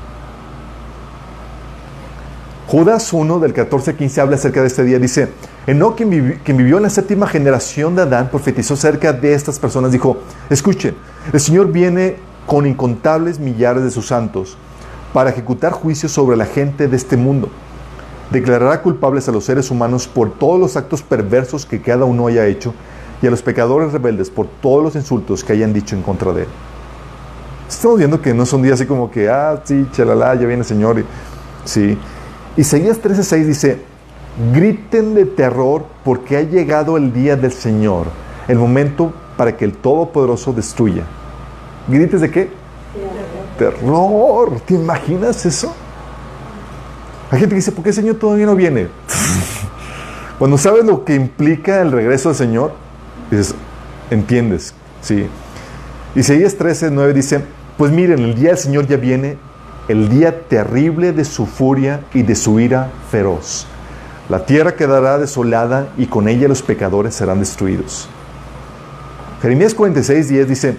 Judas 2.69 3.13
1 3.13 3.39
del 3.39 3.53
14 3.53 3.93
al 3.93 3.97
15 3.97 4.21
habla 4.21 4.37
acerca 4.37 4.61
de 4.61 4.67
este 4.67 4.83
día. 4.83 4.99
Dice, 4.99 5.29
Enoch, 5.69 5.97
quien, 5.97 6.41
quien 6.43 6.57
vivió 6.57 6.79
en 6.79 6.83
la 6.83 6.91
séptima 6.91 7.29
generación 7.29 7.95
de 7.95 8.03
Adán, 8.03 8.29
profetizó 8.29 8.75
acerca 8.75 9.13
de 9.13 9.35
estas 9.35 9.61
personas. 9.61 9.93
Dijo, 9.93 10.17
escuchen, 10.51 10.97
el 11.33 11.39
Señor 11.39 11.71
viene 11.71 12.17
con 12.45 12.67
incontables 12.67 13.39
millares 13.39 13.85
de 13.85 13.91
sus 13.93 14.09
santos 14.09 14.57
para 15.13 15.31
ejecutar 15.31 15.73
juicios 15.73 16.11
sobre 16.11 16.37
la 16.37 16.45
gente 16.45 16.89
de 16.89 16.97
este 16.97 17.17
mundo. 17.17 17.51
Declarará 18.33 18.83
culpables 18.83 19.29
a 19.29 19.33
los 19.33 19.45
seres 19.45 19.71
humanos 19.71 20.09
por 20.09 20.33
todos 20.37 20.59
los 20.59 20.77
actos 20.77 21.03
perversos 21.03 21.67
que 21.67 21.81
cada 21.81 22.05
uno 22.05 22.27
haya 22.27 22.47
hecho 22.47 22.75
y 23.23 23.29
a 23.29 23.31
los 23.31 23.43
pecadores 23.43 23.93
rebeldes 23.93 24.29
por 24.29 24.49
todos 24.61 24.83
los 24.83 24.97
insultos 24.97 25.45
que 25.45 25.53
hayan 25.53 25.73
dicho 25.73 25.95
en 25.95 26.03
contra 26.03 26.33
de 26.33 26.43
él. 26.43 26.49
Estamos 27.69 27.99
viendo 27.99 28.21
que 28.21 28.35
no 28.35 28.43
es 28.43 28.53
un 28.53 28.63
día 28.63 28.75
así 28.75 28.87
como 28.87 29.09
que, 29.09 29.29
ah, 29.29 29.61
sí, 29.65 29.87
chalala, 29.93 30.35
ya 30.35 30.47
viene 30.47 30.63
el 30.63 30.65
Señor. 30.65 31.05
Sí. 31.65 31.97
Isaías 32.57 33.01
13:6 33.03 33.45
dice, 33.45 33.79
griten 34.53 35.15
de 35.15 35.27
terror 35.27 35.85
porque 36.05 36.37
ha 36.37 36.43
llegado 36.43 36.97
el 36.97 37.13
día 37.13 37.37
del 37.37 37.53
Señor, 37.53 38.07
el 38.49 38.59
momento 38.59 39.13
para 39.37 39.57
que 39.57 39.65
el 39.65 39.73
Todopoderoso 39.73 40.53
destruya. 40.53 41.05
¿Grites 41.89 42.21
de 42.21 42.31
qué? 42.31 42.51
Terror. 43.59 44.61
¿Te 44.61 44.75
imaginas 44.75 45.45
eso? 45.45 45.75
Hay 47.31 47.41
gente 47.41 47.51
que 47.51 47.57
dice, 47.57 47.73
¿por 47.73 47.83
qué 47.83 47.91
el 47.91 47.97
Señor 47.97 48.17
todavía 48.17 48.47
no 48.47 48.55
viene? 48.55 48.89
Cuando 50.39 50.59
sabes 50.59 50.85
lo 50.85 51.05
que 51.05 51.15
implica 51.15 51.81
el 51.81 51.93
regreso 51.93 52.29
del 52.31 52.37
Señor, 52.37 52.73
entiendes, 54.11 54.75
sí. 55.01 55.27
Isaías 56.15 56.55
13, 56.55 56.91
9 56.91 57.13
dice, 57.13 57.41
pues 57.77 57.93
miren, 57.93 58.21
el 58.21 58.35
día 58.35 58.51
del 58.51 58.59
Señor 58.59 58.87
ya 58.87 58.97
viene, 58.97 59.39
el 59.89 60.09
día 60.09 60.41
terrible 60.49 61.13
de 61.13 61.25
su 61.25 61.47
furia 61.47 62.01
y 62.13 62.23
de 62.23 62.35
su 62.35 62.59
ira 62.59 62.91
feroz. 63.11 63.67
La 64.29 64.45
tierra 64.45 64.75
quedará 64.75 65.19
desolada 65.19 65.89
y 65.97 66.07
con 66.07 66.29
ella 66.29 66.49
los 66.49 66.63
pecadores 66.63 67.15
serán 67.15 67.39
destruidos. 67.39 68.09
Jeremías 69.41 69.75
46, 69.75 70.29
10 70.29 70.49
dice, 70.49 70.77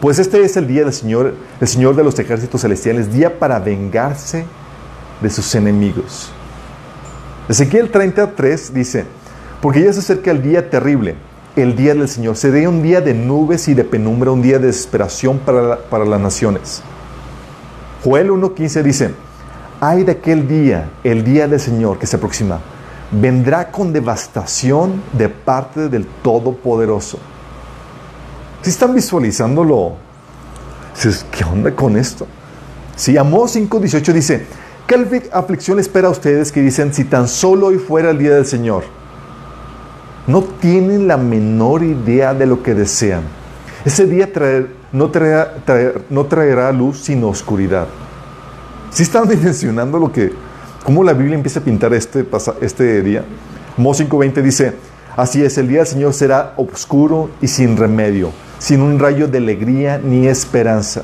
pues 0.00 0.18
este 0.18 0.42
es 0.42 0.56
el 0.56 0.66
día 0.66 0.84
del 0.84 0.92
Señor, 0.92 1.34
el 1.60 1.68
Señor 1.68 1.96
de 1.96 2.04
los 2.04 2.18
ejércitos 2.18 2.62
celestiales, 2.62 3.12
día 3.12 3.38
para 3.38 3.58
vengarse 3.58 4.46
de 5.20 5.28
sus 5.28 5.54
enemigos. 5.54 6.30
Ezequiel 7.48 7.90
33 7.90 8.72
dice, 8.72 9.04
porque 9.60 9.82
ya 9.82 9.92
se 9.92 9.98
acerca 9.98 10.30
el 10.30 10.42
día 10.42 10.70
terrible, 10.70 11.16
el 11.56 11.76
día 11.76 11.94
del 11.94 12.08
Señor. 12.08 12.36
Sería 12.36 12.68
un 12.70 12.82
día 12.82 13.00
de 13.00 13.12
nubes 13.12 13.68
y 13.68 13.74
de 13.74 13.84
penumbra, 13.84 14.30
un 14.30 14.40
día 14.40 14.58
de 14.58 14.68
desesperación 14.68 15.38
para, 15.38 15.78
para 15.78 16.04
las 16.04 16.20
naciones. 16.20 16.82
Joel 18.04 18.30
1.15 18.30 18.82
dice, 18.82 19.10
hay 19.80 20.04
de 20.04 20.12
aquel 20.12 20.46
día, 20.46 20.90
el 21.04 21.24
día 21.24 21.48
del 21.48 21.60
Señor 21.60 21.98
que 21.98 22.06
se 22.06 22.16
aproxima, 22.16 22.60
vendrá 23.10 23.70
con 23.70 23.92
devastación 23.92 25.02
de 25.12 25.28
parte 25.28 25.88
del 25.88 26.06
Todopoderoso. 26.06 27.18
Si 28.62 28.70
están 28.70 28.94
visualizándolo, 28.94 29.94
¿qué 31.30 31.44
onda 31.44 31.74
con 31.74 31.96
esto? 31.96 32.26
Si 32.96 33.16
Amós 33.16 33.56
5.18 33.56 34.12
dice, 34.12 34.46
¿qué 34.86 35.30
aflicción 35.32 35.78
espera 35.78 36.08
a 36.08 36.10
ustedes 36.10 36.50
que 36.52 36.60
dicen, 36.60 36.92
si 36.92 37.04
tan 37.04 37.28
solo 37.28 37.68
hoy 37.68 37.78
fuera 37.78 38.10
el 38.10 38.18
día 38.18 38.34
del 38.34 38.46
Señor? 38.46 38.84
No 40.26 40.42
tienen 40.42 41.08
la 41.08 41.16
menor 41.16 41.82
idea 41.82 42.34
de 42.34 42.46
lo 42.46 42.62
que 42.62 42.74
desean. 42.74 43.22
Ese 43.84 44.06
día 44.06 44.30
no, 44.92 45.10
traerá, 45.10 46.72
luz 46.72 46.98
sino 47.00 47.28
oscuridad. 47.28 47.86
Si 48.90 49.02
están 49.02 49.28
dimensionando 49.28 49.98
lo 50.00 50.12
que, 50.12 50.32
cómo 50.84 51.04
la 51.04 51.12
Biblia 51.12 51.34
empieza 51.34 51.60
a 51.60 51.62
pintar 51.62 51.92
este, 51.94 52.26
este 52.60 53.02
día. 53.02 53.24
Amós 53.76 54.00
5.20 54.00 54.42
dice, 54.42 54.74
así 55.16 55.42
es, 55.42 55.56
el 55.58 55.68
día 55.68 55.78
del 55.78 55.86
Señor 55.86 56.12
será 56.12 56.54
oscuro 56.56 57.30
y 57.40 57.48
sin 57.48 57.76
remedio 57.76 58.32
sin 58.58 58.82
un 58.82 58.98
rayo 58.98 59.28
de 59.28 59.38
alegría 59.38 59.98
ni 60.02 60.26
esperanza. 60.26 61.02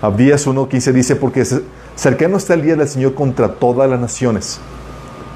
Abdías 0.00 0.46
1.15 0.46 0.92
dice, 0.92 1.16
porque 1.16 1.44
cercano 1.94 2.36
está 2.36 2.54
el 2.54 2.62
día 2.62 2.74
del 2.74 2.88
Señor 2.88 3.14
contra 3.14 3.48
todas 3.48 3.88
las 3.88 4.00
naciones. 4.00 4.58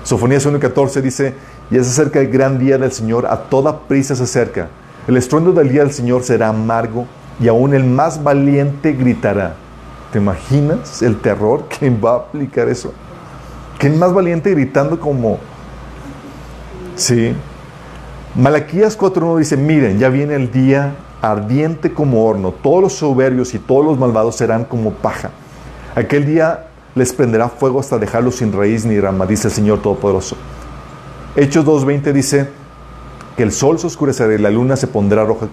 Sofonías 0.02 0.46
1.14 0.46 1.00
dice, 1.02 1.34
ya 1.70 1.84
se 1.84 1.90
acerca 1.90 2.20
el 2.20 2.28
gran 2.28 2.58
día 2.58 2.78
del 2.78 2.92
Señor, 2.92 3.26
a 3.26 3.36
toda 3.48 3.80
prisa 3.86 4.16
se 4.16 4.24
acerca. 4.24 4.68
El 5.06 5.16
estruendo 5.16 5.52
del 5.52 5.68
día 5.68 5.82
del 5.82 5.92
Señor 5.92 6.22
será 6.22 6.48
amargo 6.48 7.06
y 7.40 7.48
aún 7.48 7.74
el 7.74 7.84
más 7.84 8.22
valiente 8.22 8.92
gritará. 8.92 9.54
¿Te 10.12 10.18
imaginas 10.18 11.02
el 11.02 11.20
terror 11.20 11.64
que 11.68 11.90
va 11.90 12.12
a 12.12 12.16
aplicar 12.16 12.68
eso? 12.68 12.92
El 13.80 13.94
más 13.94 14.12
valiente 14.12 14.50
gritando 14.50 14.98
como... 14.98 15.38
Sí. 16.96 17.34
Malaquías 18.34 18.98
4.1 18.98 19.38
dice, 19.38 19.56
miren, 19.56 19.98
ya 19.98 20.08
viene 20.08 20.34
el 20.34 20.50
día 20.50 20.94
ardiente 21.22 21.92
como 21.92 22.26
horno, 22.26 22.52
todos 22.52 22.82
los 22.82 22.92
soberbios 22.94 23.54
y 23.54 23.58
todos 23.58 23.84
los 23.84 23.98
malvados 23.98 24.36
serán 24.36 24.64
como 24.64 24.92
paja. 24.92 25.30
Aquel 25.94 26.26
día 26.26 26.66
les 26.96 27.12
prenderá 27.12 27.48
fuego 27.48 27.78
hasta 27.78 27.96
dejarlos 27.96 28.36
sin 28.36 28.52
raíz 28.52 28.84
ni 28.84 28.98
rama, 28.98 29.24
dice 29.24 29.48
el 29.48 29.54
Señor 29.54 29.82
Todopoderoso. 29.82 30.36
Hechos 31.36 31.64
2.20 31.64 32.12
dice 32.12 32.48
que 33.36 33.42
el 33.42 33.52
sol 33.52 33.78
se 33.78 33.86
oscurecerá 33.86 34.34
y 34.34 34.38
la 34.38 34.50
luna 34.50 34.76
se 34.76 34.86
pondrá 34.86 35.24
roja 35.24 35.48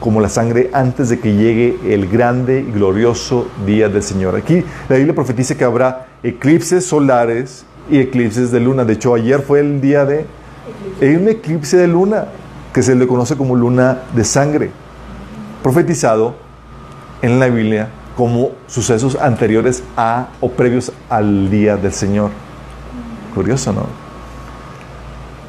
como 0.00 0.20
la 0.20 0.28
sangre 0.28 0.70
antes 0.72 1.08
de 1.08 1.18
que 1.20 1.34
llegue 1.34 1.78
el 1.86 2.08
grande 2.08 2.64
y 2.66 2.70
glorioso 2.70 3.48
día 3.64 3.88
del 3.88 4.02
Señor. 4.02 4.36
Aquí 4.36 4.62
la 4.88 4.96
Biblia 4.96 5.14
profetiza 5.14 5.56
que 5.56 5.64
habrá 5.64 6.08
eclipses 6.22 6.86
solares 6.86 7.64
y 7.90 7.98
eclipses 7.98 8.50
de 8.50 8.60
luna. 8.60 8.84
De 8.84 8.94
hecho, 8.94 9.14
ayer 9.14 9.40
fue 9.40 9.60
el 9.60 9.80
día 9.80 10.04
de 10.04 10.26
hay 11.00 11.14
un 11.14 11.28
eclipse 11.28 11.76
de 11.76 11.86
luna 11.86 12.26
que 12.72 12.82
se 12.82 12.94
le 12.94 13.06
conoce 13.06 13.36
como 13.36 13.54
luna 13.54 14.02
de 14.14 14.24
sangre, 14.24 14.70
profetizado 15.62 16.34
en 17.22 17.38
la 17.38 17.46
Biblia 17.46 17.88
como 18.16 18.52
sucesos 18.66 19.16
anteriores 19.16 19.82
a 19.96 20.28
o 20.40 20.50
previos 20.50 20.92
al 21.08 21.50
día 21.50 21.76
del 21.76 21.92
Señor. 21.92 22.30
Curioso, 23.34 23.72
¿no? 23.72 24.05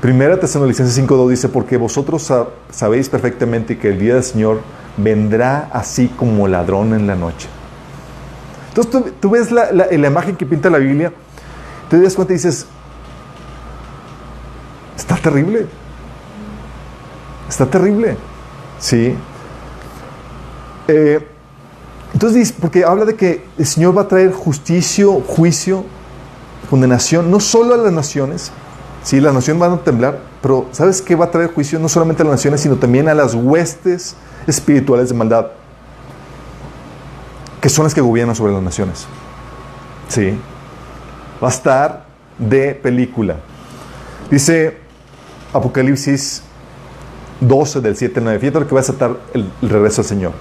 Primera 0.02 0.40
Tesalonicenses 0.40 0.98
5.2 1.04 1.30
dice, 1.30 1.50
porque 1.50 1.78
vosotros 1.78 2.32
sabéis 2.72 3.10
perfectamente 3.10 3.78
que 3.78 3.90
el 3.90 4.00
día 4.00 4.16
del 4.16 4.24
Señor 4.24 4.62
vendrá 4.98 5.70
así 5.74 6.08
como 6.08 6.48
ladrón 6.48 6.94
en 6.94 7.08
la 7.08 7.16
noche. 7.16 7.48
Entonces 8.70 9.14
tú, 9.20 9.32
ves 9.32 9.52
la, 9.52 9.72
la, 9.72 10.08
imagen 10.08 10.36
que 10.36 10.46
pinta 10.46 10.70
la 10.70 10.78
Biblia, 10.78 11.12
te 11.90 12.00
das 12.00 12.14
cuenta 12.14 12.34
y 12.34 12.36
dices, 12.36 12.68
Está 14.98 15.16
terrible. 15.16 15.68
Está 17.48 17.66
terrible. 17.66 18.18
Sí. 18.80 19.16
Eh, 20.88 21.28
entonces 22.14 22.52
porque 22.52 22.84
habla 22.84 23.06
de 23.06 23.16
que 23.16 23.46
el 23.58 23.66
Señor 23.66 23.98
va 23.98 24.02
a 24.02 24.08
traer 24.08 24.34
justicia, 24.34 25.06
juicio, 25.28 25.86
condenación, 26.70 27.30
no 27.30 27.40
solo 27.40 27.74
a 27.76 27.78
las 27.78 27.94
naciones, 27.94 28.52
sí, 29.08 29.22
las 29.22 29.34
naciones 29.34 29.62
van 29.62 29.72
a 29.72 29.78
temblar, 29.78 30.20
pero 30.41 30.67
¿sabes 30.74 31.02
qué 31.02 31.15
va 31.15 31.26
a 31.26 31.32
traer 31.32 31.54
juicio? 31.54 31.80
No 31.80 31.88
solamente 31.88 32.24
a 32.24 32.26
las 32.26 32.34
naciones, 32.34 32.60
sino 32.60 32.76
también 32.76 33.08
a 33.08 33.13
las 33.13 33.34
huestes 33.34 34.17
espirituales 34.46 35.08
de 35.08 35.15
maldad, 35.15 35.48
que 37.62 37.70
son 37.70 37.86
las 37.86 37.93
que 37.93 38.02
gobiernan 38.02 38.36
sobre 38.36 38.52
las 38.52 38.62
naciones. 38.62 39.08
Sí. 40.10 40.38
Va 41.41 41.48
a 41.48 41.52
estar 41.52 42.06
de 42.38 42.76
película. 42.76 43.38
Dice 44.30 44.78
Apocalipsis 45.54 46.41
12 47.39 47.80
del 47.80 47.96
7 47.96 48.20
al 48.20 48.24
9. 48.26 48.39
Fíjate 48.39 48.60
lo 48.60 48.67
que 48.67 48.76
va 48.76 48.82
a 48.82 48.84
desatar 48.84 49.17
el, 49.34 49.50
el 49.62 49.70
regreso 49.70 50.02
del 50.02 50.10
Señor. 50.10 50.32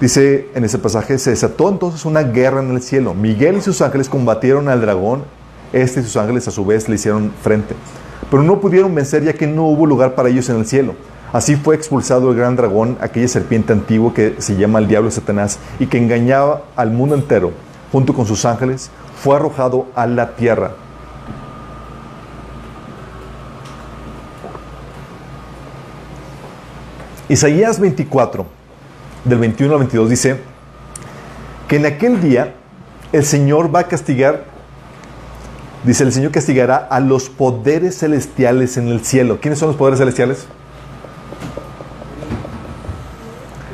Dice 0.00 0.48
en 0.54 0.64
ese 0.64 0.78
pasaje, 0.78 1.18
se 1.18 1.30
desató 1.30 1.68
entonces 1.68 2.06
una 2.06 2.22
guerra 2.22 2.60
en 2.60 2.70
el 2.70 2.80
cielo. 2.80 3.12
Miguel 3.12 3.58
y 3.58 3.60
sus 3.60 3.82
ángeles 3.82 4.08
combatieron 4.08 4.70
al 4.70 4.80
dragón. 4.80 5.24
Este 5.74 6.00
y 6.00 6.02
sus 6.04 6.16
ángeles 6.16 6.46
a 6.46 6.52
su 6.52 6.64
vez 6.64 6.88
le 6.88 6.94
hicieron 6.94 7.32
frente. 7.42 7.74
pero 8.30 8.42
no 8.42 8.60
pudieron 8.60 8.94
vencer 8.94 9.24
ya 9.24 9.32
que 9.32 9.46
no 9.46 9.64
hubo 9.64 9.86
lugar 9.86 10.14
para 10.14 10.28
ellos 10.28 10.48
en 10.48 10.56
el 10.56 10.66
cielo. 10.66 10.94
Así 11.32 11.56
fue 11.56 11.74
expulsado 11.74 12.30
el 12.30 12.36
gran 12.36 12.54
dragón, 12.54 12.96
aquella 13.00 13.26
serpiente 13.26 13.72
antigua 13.72 14.14
que 14.14 14.36
se 14.38 14.54
llama 14.56 14.78
el 14.78 14.86
diablo 14.86 15.10
Satanás 15.10 15.58
y 15.80 15.86
que 15.86 15.98
engañaba 15.98 16.62
al 16.76 16.92
mundo 16.92 17.16
entero, 17.16 17.50
junto 17.90 18.14
con 18.14 18.24
sus 18.24 18.44
ángeles, 18.44 18.88
fue 19.20 19.34
arrojado 19.34 19.88
a 19.96 20.06
la 20.06 20.36
tierra. 20.36 20.74
Isaías 27.28 27.80
24, 27.80 28.46
del 29.24 29.38
21 29.40 29.72
al 29.72 29.78
22, 29.80 30.08
dice 30.08 30.40
que 31.66 31.76
en 31.76 31.86
aquel 31.86 32.20
día 32.20 32.54
el 33.12 33.24
Señor 33.24 33.74
va 33.74 33.80
a 33.80 33.88
castigar, 33.88 34.53
dice 35.84 36.04
el 36.04 36.12
Señor 36.12 36.32
castigará 36.32 36.76
a 36.76 37.00
los 37.00 37.30
poderes 37.30 37.98
celestiales 37.98 38.76
en 38.76 38.88
el 38.88 39.04
cielo. 39.04 39.38
¿Quiénes 39.40 39.58
son 39.58 39.68
los 39.68 39.76
poderes 39.76 39.98
celestiales? 39.98 40.46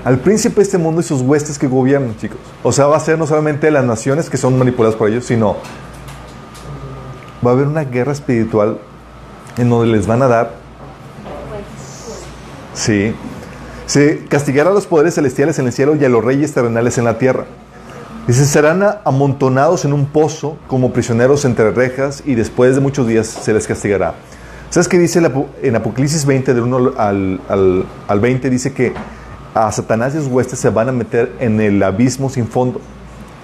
al 0.05 0.19
príncipe 0.19 0.57
de 0.57 0.63
este 0.63 0.79
mundo 0.79 1.01
y 1.01 1.05
sus 1.05 1.21
huestes 1.21 1.59
que 1.59 1.67
gobiernan, 1.67 2.17
chicos. 2.17 2.39
O 2.63 2.73
sea, 2.73 2.87
va 2.87 2.97
a 2.97 3.01
ser 3.01 3.19
no 3.19 3.27
solamente 3.27 3.71
las 3.71 3.85
naciones 3.85 4.31
que 4.31 4.37
son 4.37 4.59
manipuladas 4.59 4.97
por 4.97 5.09
ellos, 5.09 5.25
sino 5.25 5.57
va 7.45 7.51
a 7.51 7.55
haber 7.55 7.67
una 7.67 7.85
guerra 7.85 8.13
espiritual 8.13 8.79
en 9.57 9.69
donde 9.69 9.93
les 9.93 10.07
van 10.07 10.23
a 10.23 10.29
dar. 10.29 10.55
Sí. 12.75 13.15
Se 13.87 14.25
castigará 14.27 14.71
a 14.71 14.73
los 14.73 14.87
poderes 14.87 15.15
celestiales 15.15 15.59
en 15.59 15.67
el 15.67 15.73
cielo 15.73 15.97
y 15.97 16.05
a 16.05 16.09
los 16.09 16.25
reyes 16.25 16.53
terrenales 16.55 16.97
en 16.99 17.05
la 17.05 17.19
tierra. 17.19 17.47
Dice, 18.27 18.45
serán 18.45 18.85
amontonados 19.05 19.85
en 19.85 19.93
un 19.93 20.07
pozo 20.07 20.57
como 20.69 20.93
prisioneros 20.93 21.45
entre 21.45 21.71
rejas 21.73 22.23
y 22.25 22.35
después 22.35 22.75
de 22.75 22.81
muchos 22.81 23.07
días 23.07 23.27
se 23.27 23.53
les 23.53 23.67
castigará. 23.67 24.15
¿Sabes 24.71 24.87
qué 24.87 24.99
dice 24.99 25.21
en 25.63 25.77
Apocalipsis 25.77 26.25
20, 26.27 26.55
del 26.55 26.63
1 26.63 26.93
al, 26.97 27.41
al, 27.49 27.85
al 28.07 28.21
20? 28.21 28.51
Dice 28.51 28.73
que 28.73 28.93
a 29.53 29.73
Satanás 29.73 30.15
y 30.15 30.19
sus 30.19 30.29
huestes 30.29 30.61
se 30.61 30.71
van 30.71 30.89
a 30.89 30.93
meter 30.93 31.35
en 31.41 31.61
el 31.61 31.83
abismo 31.83 32.31
sin 32.31 32.47
fondo. 32.47 32.81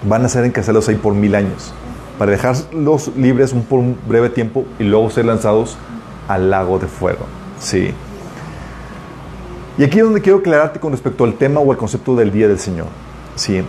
Van 0.09 0.25
a 0.25 0.29
ser 0.29 0.45
encarcelados 0.45 0.89
ahí 0.89 0.95
por 0.95 1.15
mil 1.15 1.35
años. 1.35 1.75
Para 2.17 2.31
dejarlos 2.31 3.11
libres 3.17 3.53
un, 3.53 3.63
por 3.63 3.81
un 3.81 3.99
breve 4.07 4.31
tiempo 4.31 4.67
y 4.79 4.85
luego 4.85 5.11
ser 5.11 5.25
lanzados 5.25 5.77
al 6.29 6.49
lago 6.49 6.79
de 6.79 6.87
fuego. 6.87 7.27
Sí. 7.59 7.93
Y 9.79 9.85
aquí 9.85 9.99
es 9.99 10.05
donde 10.05 10.21
quiero 10.21 10.39
aclararte 10.39 10.79
con 10.79 10.93
respecto 10.93 11.25
al 11.25 11.35
tema 11.35 11.61
o 11.61 11.73
al 11.73 11.77
concepto 11.77 12.15
del 12.15 12.31
día 12.31 12.47
del 12.47 12.59
Señor. 12.59 12.87
Sí. 13.35 13.65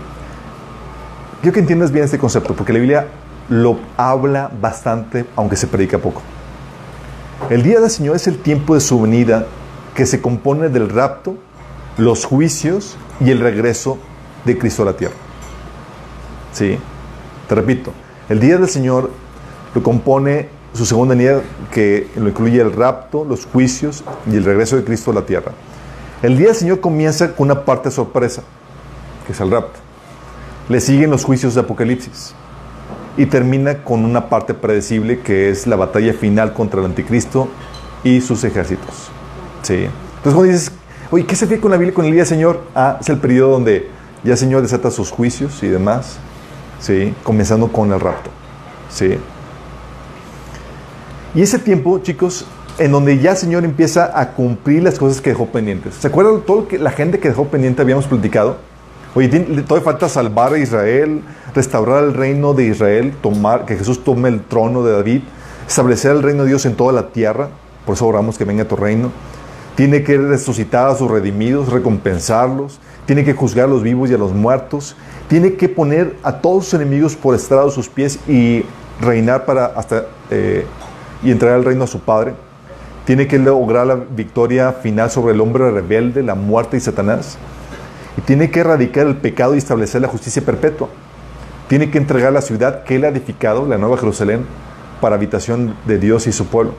Quiero 1.41 1.53
que 1.53 1.59
entiendas 1.59 1.91
bien 1.91 2.05
este 2.05 2.17
concepto, 2.17 2.55
porque 2.55 2.73
la 2.73 2.79
Biblia 2.79 3.07
lo 3.49 3.79
habla 3.95 4.51
bastante, 4.59 5.25
aunque 5.35 5.55
se 5.55 5.67
predica 5.67 5.99
poco. 5.99 6.21
El 7.49 7.61
día 7.61 7.79
del 7.79 7.89
Señor 7.91 8.15
es 8.15 8.27
el 8.27 8.39
tiempo 8.39 8.73
de 8.73 8.81
su 8.81 8.99
venida 8.99 9.45
que 9.93 10.05
se 10.05 10.19
compone 10.21 10.69
del 10.69 10.89
rapto 10.89 11.35
los 11.97 12.25
juicios 12.25 12.97
y 13.19 13.31
el 13.31 13.39
regreso 13.39 13.97
de 14.45 14.57
Cristo 14.57 14.83
a 14.83 14.85
la 14.85 14.93
tierra. 14.93 15.15
Sí, 16.53 16.77
te 17.47 17.55
repito, 17.55 17.91
el 18.29 18.39
día 18.39 18.57
del 18.57 18.67
Señor 18.67 19.11
lo 19.73 19.83
compone 19.83 20.49
su 20.73 20.85
segunda 20.85 21.15
venida 21.15 21.41
que 21.71 22.09
lo 22.15 22.29
incluye 22.29 22.61
el 22.61 22.73
rapto, 22.73 23.25
los 23.25 23.45
juicios 23.45 24.03
y 24.31 24.35
el 24.35 24.43
regreso 24.43 24.75
de 24.75 24.83
Cristo 24.83 25.11
a 25.11 25.15
la 25.15 25.25
tierra. 25.25 25.51
El 26.21 26.37
día 26.37 26.47
del 26.47 26.55
Señor 26.55 26.79
comienza 26.79 27.35
con 27.35 27.49
una 27.49 27.63
parte 27.63 27.91
sorpresa, 27.91 28.41
que 29.25 29.33
es 29.33 29.39
el 29.39 29.51
rapto. 29.51 29.86
Le 30.69 30.81
siguen 30.81 31.11
los 31.11 31.23
juicios 31.23 31.55
de 31.55 31.61
Apocalipsis 31.61 32.33
y 33.15 33.25
termina 33.25 33.83
con 33.83 34.05
una 34.05 34.29
parte 34.29 34.53
predecible 34.53 35.19
que 35.19 35.49
es 35.49 35.65
la 35.65 35.75
batalla 35.75 36.13
final 36.13 36.53
contra 36.53 36.79
el 36.79 36.85
anticristo 36.85 37.47
y 38.03 38.21
sus 38.21 38.43
ejércitos. 38.43 39.09
¿Sí? 39.63 39.87
Entonces 40.17 40.33
cuando 40.33 40.43
dices, 40.43 40.71
Oye, 41.09 41.25
¿qué 41.25 41.37
se 41.37 41.45
ve 41.45 41.59
con 41.59 41.71
la 41.71 41.77
Biblia 41.77 41.93
con 41.93 42.05
el 42.05 42.11
día 42.11 42.25
Señor? 42.25 42.63
Ah, 42.75 42.97
es 42.99 43.07
el 43.07 43.17
periodo 43.17 43.51
donde 43.51 43.87
ya 44.25 44.33
el 44.33 44.37
Señor 44.37 44.61
desata 44.61 44.91
sus 44.91 45.09
juicios 45.09 45.63
y 45.63 45.67
demás. 45.67 46.17
¿Sí? 46.81 47.13
Comenzando 47.23 47.71
con 47.71 47.93
el 47.93 47.99
rapto. 47.99 48.29
¿Sí? 48.89 49.17
Y 51.33 51.41
ese 51.41 51.59
tiempo, 51.59 51.99
chicos, 51.99 52.45
en 52.77 52.91
donde 52.91 53.19
ya 53.19 53.31
el 53.31 53.37
Señor 53.37 53.63
empieza 53.63 54.19
a 54.19 54.33
cumplir 54.33 54.83
las 54.83 54.99
cosas 54.99 55.21
que 55.21 55.29
dejó 55.29 55.47
pendientes. 55.47 55.95
¿Se 55.95 56.07
acuerdan 56.07 56.35
de 56.35 56.41
todo 56.41 56.67
que 56.67 56.77
la 56.77 56.91
gente 56.91 57.19
que 57.19 57.29
dejó 57.29 57.47
pendiente 57.47 57.81
habíamos 57.81 58.05
platicado? 58.05 58.57
Oye, 59.15 59.29
todavía 59.29 59.83
falta 59.83 60.09
salvar 60.09 60.53
a 60.53 60.59
Israel, 60.59 61.21
restaurar 61.55 62.03
el 62.03 62.13
reino 62.13 62.53
de 62.53 62.65
Israel, 62.65 63.13
tomar, 63.21 63.65
que 63.65 63.75
Jesús 63.75 64.03
tome 64.03 64.29
el 64.29 64.41
trono 64.41 64.83
de 64.83 64.93
David, 64.93 65.21
establecer 65.67 66.11
el 66.11 66.23
reino 66.23 66.43
de 66.43 66.49
Dios 66.49 66.65
en 66.65 66.75
toda 66.75 66.93
la 66.93 67.09
tierra. 67.09 67.49
Por 67.85 67.95
eso 67.95 68.05
oramos 68.05 68.37
que 68.37 68.45
venga 68.45 68.65
tu 68.65 68.75
reino 68.75 69.11
tiene 69.77 70.01
que 70.01 70.17
resucitar 70.17 70.89
a 70.89 70.95
sus 70.95 71.09
redimidos, 71.09 71.71
recompensarlos, 71.71 72.79
tiene 73.05 73.23
que 73.23 73.35
juzgar 73.35 73.65
a 73.65 73.67
los 73.67 73.83
vivos 73.83 74.09
y 74.09 74.15
a 74.15 74.17
los 74.17 74.33
muertos, 74.33 74.95
tiene 75.27 75.53
que 75.53 75.69
poner 75.69 76.15
a 76.23 76.41
todos 76.41 76.65
sus 76.65 76.73
enemigos 76.73 77.15
por 77.15 77.35
estrado 77.35 77.67
de 77.67 77.71
sus 77.71 77.87
pies 77.87 78.17
y 78.27 78.65
reinar 78.99 79.45
para 79.45 79.67
hasta 79.67 80.05
eh, 80.31 80.65
y 81.21 81.29
entregar 81.29 81.59
el 81.59 81.63
reino 81.63 81.83
a 81.83 81.87
su 81.87 81.99
Padre. 81.99 82.33
Tiene 83.05 83.27
que 83.27 83.37
lograr 83.37 83.85
la 83.85 83.93
victoria 83.93 84.73
final 84.73 85.11
sobre 85.11 85.35
el 85.35 85.41
hombre 85.41 85.69
rebelde, 85.69 86.23
la 86.23 86.33
muerte 86.33 86.77
y 86.77 86.79
Satanás. 86.79 87.37
Y 88.17 88.21
tiene 88.21 88.49
que 88.49 88.61
erradicar 88.61 89.07
el 89.07 89.17
pecado 89.17 89.55
y 89.55 89.59
establecer 89.59 90.01
la 90.01 90.07
justicia 90.07 90.41
perpetua. 90.43 90.89
Tiene 91.67 91.91
que 91.91 91.97
entregar 91.97 92.33
la 92.33 92.41
ciudad 92.41 92.83
que 92.83 92.95
él 92.95 93.05
ha 93.05 93.09
edificado, 93.09 93.65
la 93.65 93.77
Nueva 93.77 93.97
Jerusalén, 93.97 94.45
para 95.01 95.15
habitación 95.15 95.75
de 95.85 95.99
Dios 95.99 96.27
y 96.27 96.31
su 96.31 96.47
pueblo. 96.47 96.73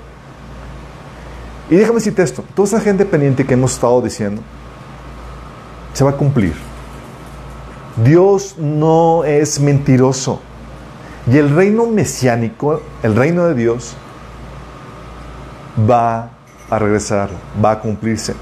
Y 1.70 1.77
déjame 1.77 1.96
decirte 1.96 2.22
esto, 2.22 2.42
toda 2.55 2.68
esa 2.68 2.81
gente 2.81 3.05
pendiente 3.05 3.44
que 3.44 3.55
hemos 3.55 3.74
estado 3.74 4.01
diciendo, 4.01 4.40
se 5.92 6.05
va 6.05 6.11
a 6.11 6.16
cumplir. 6.16 6.55
Dios 8.05 8.57
no 8.59 9.24
es 9.24 9.61
mentiroso. 9.61 10.40
Y 11.31 11.37
el 11.37 11.55
reino 11.55 11.87
mesiánico, 11.87 12.81
el 13.03 13.14
reino 13.14 13.44
de 13.46 13.55
Dios, 13.55 13.94
va 15.88 16.31
a 16.70 16.79
regresar, 16.79 17.29
va 17.62 17.72
a 17.72 17.81
cumplirse. 17.81 18.35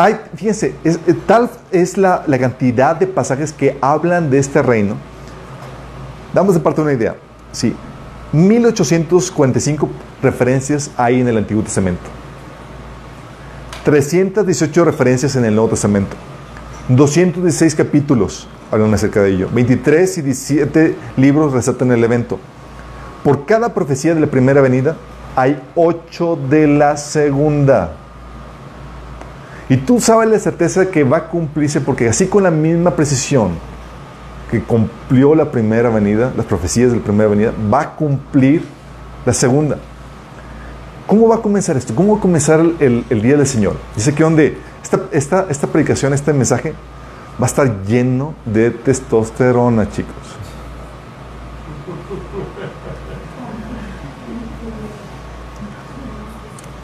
Hay, 0.00 0.16
fíjense, 0.36 0.76
eh, 0.84 0.96
tal 1.26 1.50
es 1.72 1.98
la, 1.98 2.22
la, 2.28 2.38
cantidad 2.38 2.94
de 2.94 3.08
pasajes 3.08 3.52
que 3.52 3.76
hablan 3.80 4.30
de 4.30 4.38
este 4.38 4.62
reino. 4.62 4.94
Damos 6.32 6.54
de 6.54 6.60
parte 6.60 6.80
una 6.80 6.92
idea. 6.92 7.16
Sí, 7.50 7.74
1845 8.30 9.88
referencias 10.22 10.92
hay 10.96 11.20
en 11.20 11.26
el 11.26 11.36
Antiguo 11.36 11.64
Testamento. 11.64 12.04
318 13.84 14.84
referencias 14.84 15.34
en 15.34 15.44
el 15.44 15.56
Nuevo 15.56 15.70
Testamento. 15.70 16.14
216 16.90 17.74
capítulos 17.74 18.46
hablan 18.70 18.94
acerca 18.94 19.20
de 19.20 19.30
ello. 19.30 19.48
23 19.52 20.18
y 20.18 20.22
17 20.22 20.96
libros 21.16 21.52
resaltan 21.52 21.90
el 21.90 22.04
evento. 22.04 22.38
Por 23.24 23.46
cada 23.46 23.74
profecía 23.74 24.14
de 24.14 24.20
la 24.20 24.28
primera 24.28 24.60
venida 24.60 24.96
hay 25.34 25.60
8 25.74 26.38
de 26.48 26.68
la 26.68 26.96
segunda. 26.96 27.96
Y 29.68 29.76
tú 29.76 30.00
sabes 30.00 30.30
la 30.30 30.38
certeza 30.38 30.90
que 30.90 31.04
va 31.04 31.18
a 31.18 31.28
cumplirse 31.28 31.80
porque 31.80 32.08
así 32.08 32.26
con 32.26 32.42
la 32.42 32.50
misma 32.50 32.92
precisión 32.92 33.50
que 34.50 34.62
cumplió 34.62 35.34
la 35.34 35.50
primera 35.50 35.90
venida, 35.90 36.32
las 36.36 36.46
profecías 36.46 36.90
de 36.90 36.98
la 36.98 37.04
primera 37.04 37.28
venida, 37.28 37.52
va 37.72 37.82
a 37.82 37.90
cumplir 37.96 38.62
la 39.26 39.32
segunda. 39.34 39.76
¿Cómo 41.06 41.28
va 41.28 41.36
a 41.36 41.42
comenzar 41.42 41.76
esto? 41.76 41.94
¿Cómo 41.94 42.14
va 42.14 42.18
a 42.18 42.22
comenzar 42.22 42.60
el, 42.80 43.04
día 43.08 43.36
del 43.36 43.46
Señor? 43.46 43.76
Dice 43.94 44.14
que 44.14 44.22
donde 44.22 44.58
esta, 44.82 45.00
esta, 45.12 45.46
esta 45.50 45.66
predicación, 45.66 46.14
este 46.14 46.32
mensaje, 46.32 46.72
va 47.40 47.44
a 47.44 47.46
estar 47.46 47.82
lleno 47.84 48.34
de 48.44 48.70
testosterona, 48.70 49.90
chicos. 49.90 50.14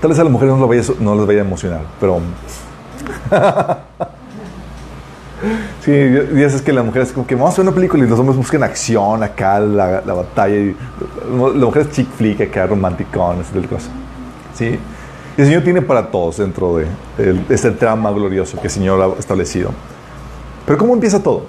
Tal 0.00 0.10
vez 0.10 0.18
a 0.18 0.24
las 0.24 0.32
mujeres 0.32 0.54
no, 1.00 1.14
les 1.16 1.26
vaya 1.26 1.40
a 1.40 1.44
emocionar, 1.44 1.82
pero... 1.98 2.20
sí, 5.84 5.92
dices 5.92 6.62
que 6.62 6.72
las 6.72 6.84
mujeres 6.84 7.12
como 7.12 7.26
que 7.26 7.34
vamos 7.34 7.54
a 7.54 7.56
ver 7.58 7.68
una 7.68 7.74
película 7.74 8.04
y 8.04 8.08
los 8.08 8.18
hombres 8.18 8.36
buscan 8.36 8.62
acción 8.62 9.22
acá, 9.22 9.60
la, 9.60 10.02
la 10.04 10.14
batalla. 10.14 10.54
Y, 10.54 10.76
la 11.30 11.66
mujer 11.66 11.82
es 11.82 11.90
chick 11.90 12.08
flick 12.10 12.40
acá, 12.40 12.66
romanticón, 12.66 13.40
ese 13.40 13.52
tipo 13.52 13.62
de 13.62 13.68
cosas. 13.68 13.90
¿sí? 14.54 14.78
Y 15.36 15.40
el 15.40 15.46
Señor 15.48 15.64
tiene 15.64 15.82
para 15.82 16.10
todos 16.10 16.36
dentro 16.36 16.76
de, 16.76 16.86
este 17.48 17.72
trama 17.72 18.10
glorioso 18.12 18.60
que 18.60 18.68
el 18.68 18.72
Señor 18.72 19.00
ha 19.00 19.18
establecido. 19.18 19.70
Pero 20.64 20.78
¿cómo 20.78 20.94
empieza 20.94 21.20
todo? 21.20 21.46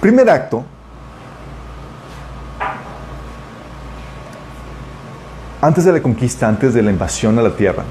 Primer 0.00 0.28
acto, 0.30 0.64
antes 5.60 5.84
de 5.84 5.92
la 5.92 6.02
conquista, 6.02 6.48
antes 6.48 6.72
de 6.72 6.82
la 6.82 6.90
invasión 6.90 7.38
a 7.38 7.42
la 7.42 7.54
tierra, 7.54 7.84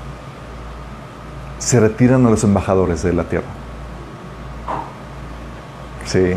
se 1.62 1.80
retiran 1.80 2.26
a 2.26 2.30
los 2.32 2.43
embajadores 2.43 3.04
de 3.04 3.13
la 3.13 3.24
tierra. 3.24 3.45
Sí. 6.06 6.34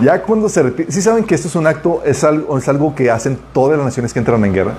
Ya 0.00 0.22
cuando 0.22 0.48
se 0.48 0.62
retiran, 0.62 0.92
¿sí 0.92 1.02
saben 1.02 1.24
que 1.24 1.34
esto 1.34 1.48
es 1.48 1.56
un 1.56 1.66
acto, 1.66 2.00
es 2.04 2.22
algo, 2.22 2.56
es 2.56 2.68
algo 2.68 2.94
que 2.94 3.10
hacen 3.10 3.36
todas 3.52 3.76
las 3.76 3.84
naciones 3.84 4.12
que 4.12 4.20
entran 4.20 4.44
en 4.44 4.52
guerra? 4.52 4.74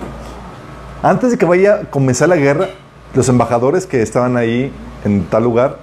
Antes 1.04 1.32
de 1.32 1.38
que 1.38 1.46
vaya 1.46 1.76
a 1.76 1.80
comenzar 1.92 2.30
la 2.30 2.38
guerra, 2.38 2.70
los 3.14 3.28
embajadores 3.28 3.86
que 3.86 4.02
estaban 4.02 4.38
ahí 4.38 4.72
en 5.04 5.26
tal 5.26 5.44
lugar 5.44 5.78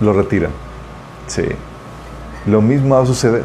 lo 0.00 0.12
retiran. 0.12 0.50
Sí. 1.28 1.44
Lo 2.46 2.60
mismo 2.60 2.94
va 2.94 3.02
a 3.02 3.06
suceder. 3.06 3.44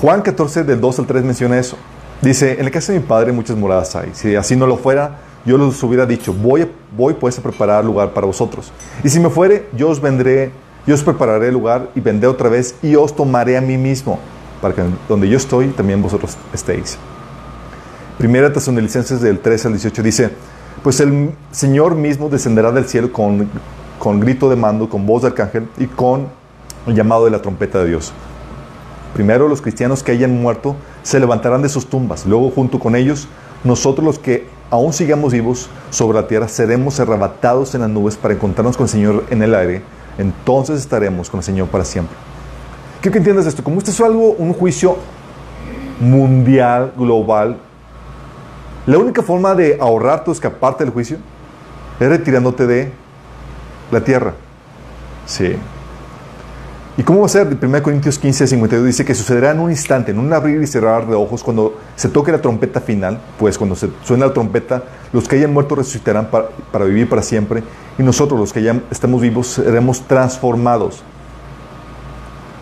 Juan 0.00 0.22
14, 0.22 0.64
del 0.64 0.80
2 0.80 0.98
al 0.98 1.06
3 1.06 1.24
menciona 1.24 1.58
eso. 1.58 1.76
Dice, 2.22 2.58
en 2.58 2.64
la 2.64 2.70
casa 2.70 2.92
de 2.92 3.00
mi 3.00 3.04
padre 3.04 3.32
muchas 3.32 3.56
moradas 3.56 3.94
hay. 3.96 4.10
Si 4.14 4.34
así 4.34 4.56
no 4.56 4.66
lo 4.66 4.78
fuera, 4.78 5.18
yo 5.44 5.58
les 5.58 5.82
hubiera 5.82 6.06
dicho, 6.06 6.32
voy, 6.32 6.68
voy 6.96 7.14
pues 7.14 7.38
a 7.38 7.42
preparar 7.42 7.84
lugar 7.84 8.12
para 8.12 8.26
vosotros. 8.26 8.72
Y 9.02 9.08
si 9.08 9.20
me 9.20 9.30
fuere, 9.30 9.66
yo 9.76 9.88
os 9.88 10.00
vendré, 10.00 10.50
yo 10.86 10.94
os 10.94 11.02
prepararé 11.02 11.48
el 11.48 11.54
lugar 11.54 11.90
y 11.94 12.00
vendré 12.00 12.28
otra 12.28 12.48
vez 12.48 12.76
y 12.82 12.94
os 12.94 13.14
tomaré 13.14 13.56
a 13.56 13.60
mí 13.60 13.76
mismo, 13.76 14.18
para 14.60 14.74
que 14.74 14.82
donde 15.08 15.28
yo 15.28 15.36
estoy, 15.36 15.68
también 15.68 16.02
vosotros 16.02 16.36
estéis. 16.52 16.98
Primera 18.18 18.50
del 18.50 19.40
13 19.40 19.68
al 19.68 19.74
18 19.74 20.02
dice, 20.02 20.30
pues 20.82 21.00
el 21.00 21.32
Señor 21.50 21.96
mismo 21.96 22.28
descenderá 22.28 22.70
del 22.70 22.84
cielo 22.84 23.12
con, 23.12 23.48
con 23.98 24.20
grito 24.20 24.48
de 24.48 24.56
mando, 24.56 24.88
con 24.88 25.06
voz 25.06 25.22
de 25.22 25.28
arcángel 25.28 25.68
y 25.78 25.86
con 25.86 26.28
el 26.86 26.94
llamado 26.94 27.24
de 27.24 27.30
la 27.30 27.42
trompeta 27.42 27.80
de 27.80 27.88
Dios. 27.88 28.12
Primero 29.14 29.48
los 29.48 29.60
cristianos 29.60 30.02
que 30.02 30.12
hayan 30.12 30.40
muerto 30.40 30.76
se 31.02 31.20
levantarán 31.20 31.62
de 31.62 31.68
sus 31.68 31.86
tumbas, 31.86 32.26
luego 32.26 32.50
junto 32.50 32.78
con 32.78 32.96
ellos 32.96 33.28
nosotros 33.64 34.04
los 34.04 34.18
que 34.18 34.46
aún 34.72 34.94
sigamos 34.94 35.34
vivos 35.34 35.68
sobre 35.90 36.18
la 36.18 36.26
tierra 36.26 36.48
seremos 36.48 36.98
arrebatados 36.98 37.74
en 37.74 37.82
las 37.82 37.90
nubes 37.90 38.16
para 38.16 38.32
encontrarnos 38.32 38.74
con 38.74 38.84
el 38.84 38.88
Señor 38.90 39.24
en 39.28 39.42
el 39.42 39.54
aire, 39.54 39.82
entonces 40.16 40.80
estaremos 40.80 41.28
con 41.28 41.38
el 41.38 41.44
Señor 41.44 41.68
para 41.68 41.84
siempre. 41.84 42.16
Quiero 43.02 43.12
que 43.12 43.18
entiendas 43.18 43.44
esto, 43.46 43.62
como 43.62 43.76
esto 43.78 43.90
es 43.90 44.00
algo, 44.00 44.30
un 44.30 44.54
juicio 44.54 44.96
mundial, 46.00 46.94
global, 46.96 47.58
la 48.86 48.96
única 48.96 49.22
forma 49.22 49.54
de 49.54 49.76
ahorrarte 49.78 50.30
o 50.30 50.32
escaparte 50.32 50.84
del 50.84 50.92
juicio 50.92 51.18
es 52.00 52.08
retirándote 52.08 52.66
de 52.66 52.92
la 53.90 54.02
tierra. 54.02 54.32
Sí. 55.26 55.54
¿Y 56.94 57.04
cómo 57.04 57.20
va 57.20 57.26
a 57.26 57.28
ser? 57.30 57.56
1 57.60 57.82
Corintios 57.82 58.18
15, 58.18 58.46
52 58.46 58.86
dice 58.86 59.04
que 59.06 59.14
sucederá 59.14 59.52
en 59.52 59.60
un 59.60 59.70
instante, 59.70 60.10
en 60.10 60.18
un 60.18 60.30
abrir 60.30 60.60
y 60.60 60.66
cerrar 60.66 61.06
de 61.06 61.14
ojos, 61.14 61.42
cuando 61.42 61.78
se 61.96 62.10
toque 62.10 62.30
la 62.30 62.42
trompeta 62.42 62.82
final, 62.82 63.18
pues 63.38 63.56
cuando 63.56 63.74
se 63.74 63.88
suena 64.04 64.26
la 64.26 64.34
trompeta, 64.34 64.82
los 65.10 65.26
que 65.26 65.36
hayan 65.36 65.54
muerto 65.54 65.74
resucitarán 65.74 66.28
para, 66.30 66.84
vivir 66.84 67.08
para 67.08 67.22
siempre, 67.22 67.62
y 67.98 68.02
nosotros, 68.02 68.38
los 68.38 68.52
que 68.52 68.62
ya 68.62 68.78
estamos 68.90 69.22
vivos, 69.22 69.46
seremos 69.46 70.02
transformados. 70.02 71.02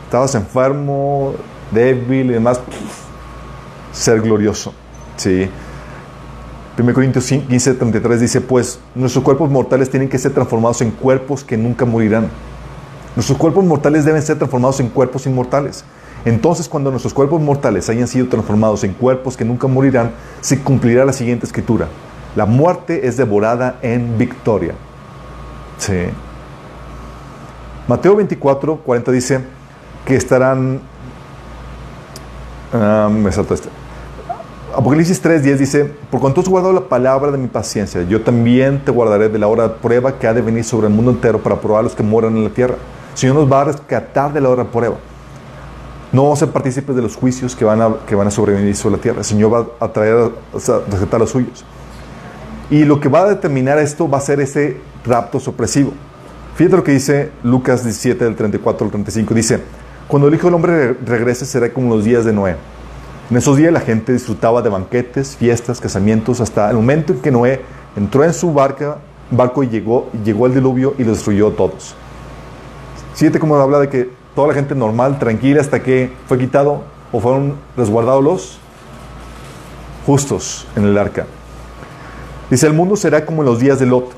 Estabas 0.05 0.37
enfermo, 0.37 1.35
débil 1.73 2.31
y 2.31 2.35
demás, 2.35 2.61
ser 3.93 4.21
glorioso. 4.21 4.73
Sí. 5.17 5.51
1 6.79 6.95
Corintios 6.95 7.27
15, 7.27 7.75
33 7.75 8.21
dice, 8.21 8.41
pues 8.41 8.79
nuestros 8.95 9.25
cuerpos 9.25 9.51
mortales 9.51 9.91
tienen 9.91 10.09
que 10.09 10.19
ser 10.19 10.33
transformados 10.33 10.81
en 10.83 10.93
cuerpos 10.93 11.43
que 11.43 11.57
nunca 11.57 11.85
morirán 11.85 12.31
Nuestros 13.17 13.39
cuerpos 13.39 13.65
mortales 13.65 14.05
deben 14.05 14.23
ser 14.23 14.39
transformados 14.39 14.81
en 14.81 14.89
cuerpos 14.89 15.27
inmortales. 15.27 15.85
Entonces, 16.25 16.69
cuando 16.69 16.91
nuestros 16.91 17.15
cuerpos 17.15 17.41
mortales 17.41 17.89
hayan 17.89 18.07
sido 18.07 18.29
transformados 18.29 18.85
en 18.85 18.93
cuerpos 18.93 19.37
que 19.37 19.45
nunca 19.45 19.67
morirán, 19.67 20.13
se 20.41 20.61
cumplirá 20.61 21.05
la 21.05 21.13
siguiente 21.13 21.47
escritura. 21.47 21.89
La 22.37 22.47
muerte 22.47 23.09
es 23.09 23.17
devorada 23.17 23.79
en 23.83 24.17
victoria. 24.17 24.75
Sí. 25.79 26.05
Mateo 27.89 28.15
24, 28.17 28.77
40 28.77 29.13
dice 29.13 29.41
que 30.05 30.15
estarán... 30.15 30.81
Me 32.73 33.33
salto 33.33 33.55
este. 33.55 33.69
Apocalipsis 34.77 35.21
3, 35.21 35.43
10 35.43 35.59
dice, 35.59 35.85
por 36.11 36.21
cuanto 36.21 36.41
has 36.41 36.49
guardado 36.49 36.73
la 36.73 36.83
palabra 36.83 37.33
de 37.33 37.39
mi 37.39 37.49
paciencia, 37.49 38.03
yo 38.03 38.23
también 38.23 38.85
te 38.85 38.93
guardaré 38.93 39.29
de 39.29 39.37
la 39.37 39.49
hora 39.49 39.65
de 39.65 39.71
prueba 39.71 40.21
que 40.21 40.29
ha 40.29 40.33
de 40.33 40.43
venir 40.43 40.63
sobre 40.63 40.87
el 40.87 40.93
mundo 40.93 41.11
entero 41.11 41.43
para 41.43 41.61
probar 41.61 41.81
a 41.81 41.83
los 41.83 41.97
que 41.97 42.05
moran 42.05 42.37
en 42.37 42.45
la 42.45 42.51
tierra. 42.51 42.77
Señor 43.21 43.37
nos 43.37 43.53
va 43.53 43.61
a 43.61 43.65
rescatar 43.65 44.33
de 44.33 44.41
la 44.41 44.49
hora 44.49 44.65
de 44.65 44.71
prueba. 44.71 44.97
No 46.11 46.23
vamos 46.23 46.39
a 46.39 46.47
ser 46.47 46.55
partícipes 46.55 46.97
de 46.97 47.03
los 47.03 47.17
juicios 47.17 47.55
que 47.55 47.67
van 47.67 47.83
a, 47.83 47.97
que 48.07 48.15
van 48.15 48.27
a 48.27 48.31
sobrevenir 48.31 48.75
sobre 48.75 48.97
la 48.97 49.03
tierra. 49.03 49.19
El 49.19 49.27
Señor 49.27 49.53
va 49.53 49.67
a 49.79 49.93
traer 49.93 50.15
a, 50.15 50.31
rescatar 50.91 51.17
a 51.17 51.19
los 51.19 51.31
suyos. 51.31 51.63
Y 52.71 52.85
lo 52.85 52.99
que 52.99 53.11
va 53.11 53.21
a 53.21 53.29
determinar 53.29 53.79
esto 53.79 54.09
va 54.09 54.17
a 54.17 54.23
ser 54.23 54.41
ese 54.41 54.79
rapto 55.05 55.39
sorpresivo. 55.39 55.93
Fíjate 56.55 56.77
lo 56.79 56.83
que 56.83 56.93
dice 56.93 57.31
Lucas 57.43 57.85
17, 57.85 58.25
del 58.25 58.37
34 58.37 58.87
al 58.87 58.91
35. 58.91 59.35
Dice, 59.35 59.61
cuando 60.09 60.29
el 60.29 60.35
Hijo 60.35 60.47
del 60.47 60.55
Hombre 60.55 60.95
regrese 61.05 61.45
será 61.45 61.71
como 61.75 61.95
los 61.95 62.07
días 62.07 62.25
de 62.25 62.33
Noé. 62.33 62.57
En 63.31 63.37
esos 63.37 63.59
días 63.59 63.71
la 63.71 63.81
gente 63.81 64.15
disfrutaba 64.15 64.63
de 64.63 64.71
banquetes, 64.71 65.37
fiestas, 65.37 65.79
casamientos, 65.79 66.41
hasta 66.41 66.71
el 66.71 66.77
momento 66.77 67.13
en 67.13 67.21
que 67.21 67.31
Noé 67.31 67.61
entró 67.97 68.25
en 68.25 68.33
su 68.33 68.55
barca, 68.55 68.97
barco 69.31 69.63
y 69.63 69.69
llegó, 69.69 70.09
llegó 70.25 70.47
el 70.47 70.55
diluvio 70.55 70.95
y 70.97 71.05
lo 71.05 71.11
destruyó 71.11 71.51
todos. 71.51 71.95
Siete 73.21 73.39
como 73.39 73.55
habla 73.57 73.81
de 73.81 73.91
que 73.91 74.09
toda 74.35 74.49
la 74.49 74.55
gente 74.55 74.75
normal, 74.75 75.19
tranquila, 75.19 75.61
hasta 75.61 75.83
que 75.83 76.11
fue 76.27 76.39
quitado 76.39 76.85
o 77.13 77.21
fueron 77.21 77.55
resguardados 77.77 78.25
los 78.25 78.59
justos 80.07 80.67
en 80.75 80.85
el 80.85 80.97
arca. 80.97 81.27
Dice, 82.49 82.67
el 82.67 82.73
mundo 82.73 82.97
será 82.97 83.27
como 83.27 83.43
en 83.43 83.47
los 83.51 83.61
días 83.61 83.79
de 83.79 83.85
Lot, 83.85 84.11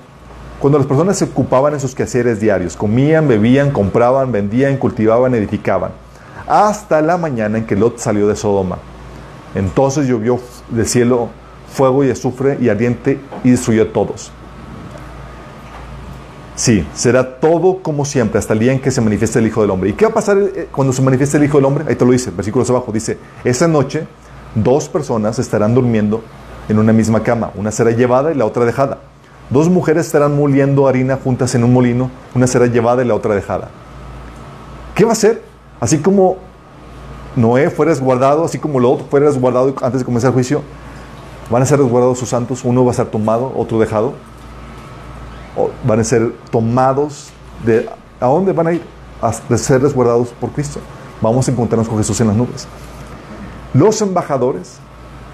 cuando 0.60 0.78
las 0.78 0.86
personas 0.86 1.18
se 1.18 1.24
ocupaban 1.24 1.74
en 1.74 1.80
sus 1.80 1.96
quehaceres 1.96 2.38
diarios, 2.38 2.76
comían, 2.76 3.26
bebían, 3.26 3.72
compraban, 3.72 4.30
vendían, 4.30 4.76
cultivaban, 4.76 5.34
edificaban, 5.34 5.90
hasta 6.46 7.02
la 7.02 7.16
mañana 7.16 7.58
en 7.58 7.66
que 7.66 7.74
Lot 7.74 7.98
salió 7.98 8.28
de 8.28 8.36
Sodoma. 8.36 8.78
Entonces 9.56 10.06
llovió 10.06 10.38
del 10.68 10.86
cielo 10.86 11.28
fuego 11.74 12.04
y 12.04 12.10
azufre 12.12 12.56
y 12.60 12.68
ardiente 12.68 13.18
y 13.42 13.50
destruyó 13.50 13.82
a 13.82 13.92
todos. 13.92 14.30
Sí, 16.54 16.86
será 16.94 17.40
todo 17.40 17.78
como 17.82 18.04
siempre, 18.04 18.38
hasta 18.38 18.52
el 18.52 18.58
día 18.58 18.72
en 18.72 18.80
que 18.80 18.90
se 18.90 19.00
manifieste 19.00 19.38
el 19.38 19.46
Hijo 19.46 19.62
del 19.62 19.70
Hombre. 19.70 19.90
¿Y 19.90 19.92
qué 19.94 20.04
va 20.04 20.10
a 20.10 20.14
pasar 20.14 20.36
eh, 20.38 20.68
cuando 20.70 20.92
se 20.92 21.00
manifieste 21.00 21.38
el 21.38 21.44
Hijo 21.44 21.56
del 21.56 21.64
Hombre? 21.64 21.84
Ahí 21.88 21.96
te 21.96 22.04
lo 22.04 22.12
dice, 22.12 22.30
versículos 22.30 22.68
abajo. 22.68 22.92
Dice, 22.92 23.18
esa 23.42 23.66
noche 23.66 24.06
dos 24.54 24.88
personas 24.88 25.38
estarán 25.38 25.74
durmiendo 25.74 26.22
en 26.68 26.78
una 26.78 26.92
misma 26.92 27.22
cama. 27.22 27.50
Una 27.54 27.70
será 27.70 27.90
llevada 27.90 28.32
y 28.32 28.34
la 28.34 28.44
otra 28.44 28.66
dejada. 28.66 28.98
Dos 29.48 29.70
mujeres 29.70 30.06
estarán 30.06 30.36
moliendo 30.36 30.86
harina 30.86 31.16
juntas 31.16 31.54
en 31.54 31.64
un 31.64 31.72
molino. 31.72 32.10
Una 32.34 32.46
será 32.46 32.66
llevada 32.66 33.02
y 33.02 33.06
la 33.06 33.14
otra 33.14 33.34
dejada. 33.34 33.70
¿Qué 34.94 35.04
va 35.04 35.10
a 35.10 35.12
hacer? 35.14 35.42
Así 35.80 35.98
como 35.98 36.36
Noé 37.34 37.70
fue 37.70 37.86
resguardado, 37.86 38.44
así 38.44 38.58
como 38.58 38.78
Lot 38.78 39.08
fue 39.08 39.20
resguardado 39.20 39.74
antes 39.80 40.00
de 40.00 40.04
comenzar 40.04 40.28
el 40.28 40.34
juicio, 40.34 40.62
van 41.50 41.62
a 41.62 41.66
ser 41.66 41.78
resguardados 41.78 42.18
sus 42.18 42.28
santos. 42.28 42.62
Uno 42.62 42.84
va 42.84 42.90
a 42.90 42.94
ser 42.94 43.06
tomado, 43.06 43.52
otro 43.56 43.78
dejado 43.78 44.12
van 45.84 46.00
a 46.00 46.04
ser 46.04 46.32
tomados 46.50 47.30
de... 47.64 47.88
¿A 48.20 48.26
dónde 48.26 48.52
van 48.52 48.66
a 48.68 48.72
ir? 48.72 48.82
A 49.20 49.32
ser 49.32 49.82
resguardados 49.82 50.28
por 50.28 50.50
Cristo. 50.52 50.80
Vamos 51.20 51.48
a 51.48 51.50
encontrarnos 51.52 51.88
con 51.88 51.98
Jesús 51.98 52.20
en 52.20 52.28
las 52.28 52.36
nubes. 52.36 52.66
Los 53.74 54.00
embajadores 54.02 54.78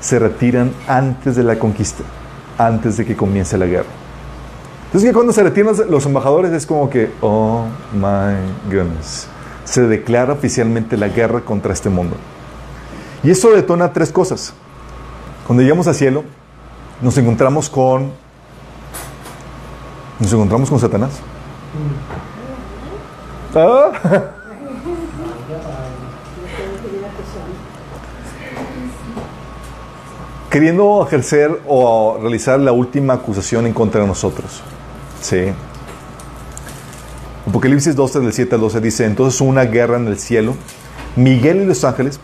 se 0.00 0.18
retiran 0.18 0.72
antes 0.86 1.36
de 1.36 1.42
la 1.42 1.58
conquista, 1.58 2.04
antes 2.56 2.96
de 2.96 3.04
que 3.04 3.16
comience 3.16 3.58
la 3.58 3.66
guerra. 3.66 3.88
Entonces, 4.86 5.12
cuando 5.12 5.32
se 5.32 5.42
retiran 5.42 5.74
los 5.90 6.06
embajadores 6.06 6.52
es 6.52 6.66
como 6.66 6.88
que, 6.88 7.10
oh 7.20 7.64
my 7.92 8.72
goodness, 8.72 9.26
se 9.64 9.82
declara 9.86 10.32
oficialmente 10.32 10.96
la 10.96 11.08
guerra 11.08 11.40
contra 11.40 11.72
este 11.72 11.90
mundo. 11.90 12.16
Y 13.22 13.30
eso 13.30 13.50
detona 13.50 13.92
tres 13.92 14.10
cosas. 14.10 14.54
Cuando 15.46 15.62
llegamos 15.62 15.86
al 15.88 15.94
cielo, 15.94 16.24
nos 17.02 17.18
encontramos 17.18 17.68
con 17.68 18.12
nos 20.18 20.32
encontramos 20.32 20.68
con 20.68 20.78
Satanás. 20.78 21.12
¿Ah? 23.54 23.92
Queriendo 30.50 31.06
ejercer 31.06 31.60
o 31.66 32.18
realizar 32.20 32.58
la 32.58 32.72
última 32.72 33.14
acusación 33.14 33.66
en 33.66 33.74
contra 33.74 34.00
de 34.00 34.06
nosotros. 34.06 34.62
Sí. 35.20 35.52
Apocalipsis 37.46 37.94
12, 37.94 38.20
del 38.20 38.32
7 38.32 38.54
al 38.54 38.60
12 38.62 38.80
dice, 38.80 39.04
entonces 39.04 39.40
hubo 39.40 39.50
una 39.50 39.64
guerra 39.64 39.96
en 39.98 40.06
el 40.06 40.18
cielo. 40.18 40.54
Miguel 41.16 41.62
y 41.62 41.64
los 41.66 41.84
ángeles 41.84 42.18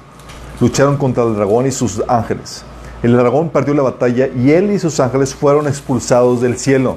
lucharon 0.60 0.96
contra 0.96 1.24
el 1.24 1.34
dragón 1.34 1.66
y 1.66 1.70
sus 1.70 2.02
ángeles. 2.08 2.64
El 3.02 3.16
dragón 3.16 3.50
perdió 3.50 3.74
la 3.74 3.82
batalla 3.82 4.28
y 4.34 4.52
él 4.52 4.70
y 4.70 4.78
sus 4.78 5.00
ángeles 5.00 5.34
fueron 5.34 5.66
expulsados 5.68 6.40
del 6.40 6.56
cielo. 6.56 6.96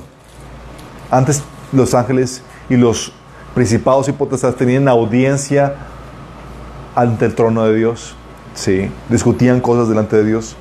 Antes 1.09 1.43
los 1.71 1.93
ángeles 1.93 2.41
y 2.69 2.75
los 2.75 3.13
principados 3.55 4.07
y 4.07 4.11
potestades 4.11 4.55
tenían 4.55 4.87
audiencia 4.87 5.75
ante 6.95 7.25
el 7.25 7.35
trono 7.35 7.63
de 7.63 7.75
Dios, 7.75 8.15
¿sí? 8.55 8.91
discutían 9.09 9.61
cosas 9.61 9.87
delante 9.87 10.15
de 10.15 10.25
Dios, 10.25 10.55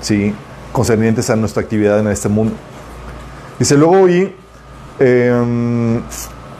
¿sí? 0.00 0.34
concernientes 0.72 1.30
a 1.30 1.36
nuestra 1.36 1.62
actividad 1.62 1.98
en 1.98 2.08
este 2.08 2.28
mundo. 2.28 2.54
Dice, 3.58 3.76
luego 3.76 4.02
oí, 4.02 4.34
em, 4.98 6.02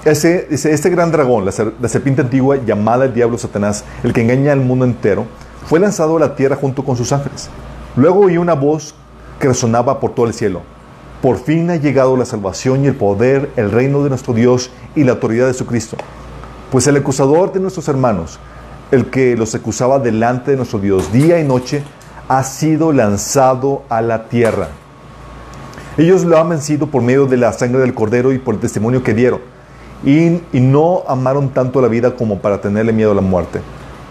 ese, 0.05 0.47
dice, 0.49 0.72
este 0.72 0.89
gran 0.91 1.12
dragón, 1.12 1.45
la, 1.45 1.53
la 1.80 1.89
serpiente 1.89 2.22
antigua 2.22 2.57
llamada 2.64 3.05
el 3.05 3.12
diablo 3.12 3.37
Satanás, 3.37 3.84
el 4.03 4.12
que 4.12 4.22
engaña 4.22 4.53
al 4.53 4.61
mundo 4.61 4.84
entero, 4.84 5.26
fue 5.66 5.80
lanzado 5.80 6.16
a 6.16 6.20
la 6.20 6.34
tierra 6.37 6.57
junto 6.57 6.84
con 6.84 6.97
sus 6.97 7.12
ángeles. 7.12 7.51
Luego 7.97 8.20
oí 8.20 8.39
una 8.39 8.55
voz 8.55 8.95
que 9.39 9.49
resonaba 9.49 10.01
por 10.01 10.14
todo 10.14 10.26
el 10.26 10.34
cielo. 10.34 10.62
Por 11.22 11.38
fin 11.38 11.70
ha 11.70 11.76
llegado 11.76 12.16
la 12.16 12.26
salvación 12.26 12.84
y 12.84 12.88
el 12.88 12.94
poder, 12.94 13.50
el 13.56 13.70
reino 13.70 14.02
de 14.02 14.10
nuestro 14.10 14.34
Dios 14.34 14.70
y 14.94 15.04
la 15.04 15.12
autoridad 15.12 15.46
de 15.46 15.54
su 15.54 15.66
Cristo. 15.66 15.96
Pues 16.70 16.86
el 16.86 16.96
acusador 16.96 17.52
de 17.52 17.60
nuestros 17.60 17.88
hermanos, 17.88 18.38
el 18.90 19.06
que 19.06 19.36
los 19.36 19.54
acusaba 19.54 19.98
delante 19.98 20.50
de 20.50 20.56
nuestro 20.58 20.78
Dios 20.78 21.12
día 21.12 21.40
y 21.40 21.44
noche, 21.44 21.82
ha 22.28 22.42
sido 22.44 22.92
lanzado 22.92 23.82
a 23.88 24.02
la 24.02 24.28
tierra. 24.28 24.68
Ellos 25.96 26.24
lo 26.24 26.38
han 26.38 26.50
vencido 26.50 26.88
por 26.88 27.02
medio 27.02 27.26
de 27.26 27.38
la 27.38 27.52
sangre 27.52 27.80
del 27.80 27.94
cordero 27.94 28.32
y 28.32 28.38
por 28.38 28.54
el 28.54 28.60
testimonio 28.60 29.02
que 29.02 29.14
dieron. 29.14 29.40
Y, 30.04 30.42
y, 30.52 30.60
no 30.60 31.04
amaron 31.08 31.48
tanto 31.48 31.80
la 31.80 31.88
vida 31.88 32.14
como 32.16 32.40
para 32.40 32.60
tenerle 32.60 32.92
miedo 32.92 33.12
a 33.12 33.14
la 33.14 33.22
muerte. 33.22 33.60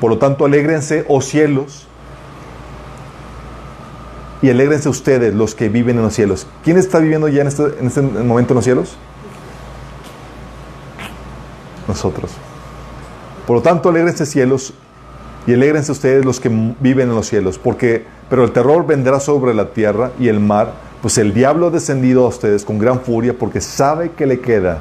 Por 0.01 0.10
lo 0.10 0.18
tanto, 0.18 0.45
alégrense, 0.45 1.06
oh 1.08 1.22
cielos, 1.22 1.88
y 4.42 4.50
alégrense 4.50 4.90
ustedes, 4.90 5.34
los 5.34 5.56
que 5.56 5.70
viven 5.70 5.98
en 5.98 6.04
los 6.04 6.14
cielos. 6.14 6.48
¿Quién 6.64 6.78
está 6.78 7.00
viviendo 7.00 7.28
ya 7.28 7.42
en 7.42 7.48
este, 7.48 7.64
en 7.80 7.88
este 7.88 8.02
momento 8.02 8.54
en 8.54 8.56
los 8.56 8.64
cielos? 8.64 8.98
Nosotros. 11.88 12.32
Por 13.48 13.58
lo 13.58 13.62
tanto, 13.62 13.90
alégrense 13.90 14.26
cielos 14.26 14.74
y 15.48 15.54
alégrense 15.54 15.92
ustedes 15.92 16.26
los 16.26 16.40
que 16.40 16.50
viven 16.80 17.10
en 17.10 17.16
los 17.16 17.28
cielos, 17.28 17.60
porque, 17.60 18.06
pero 18.30 18.44
el 18.44 18.52
terror 18.52 18.86
vendrá 18.86 19.20
sobre 19.20 19.54
la 19.54 19.70
tierra 19.70 20.12
y 20.20 20.28
el 20.28 20.40
mar, 20.40 20.74
pues 21.02 21.18
el 21.18 21.34
diablo 21.34 21.68
ha 21.68 21.70
descendido 21.70 22.26
a 22.26 22.30
ustedes 22.30 22.66
con 22.66 22.80
gran 22.80 23.02
furia 23.02 23.38
porque 23.38 23.62
sabe 23.62 24.12
que 24.12 24.26
le 24.26 24.40
queda 24.40 24.80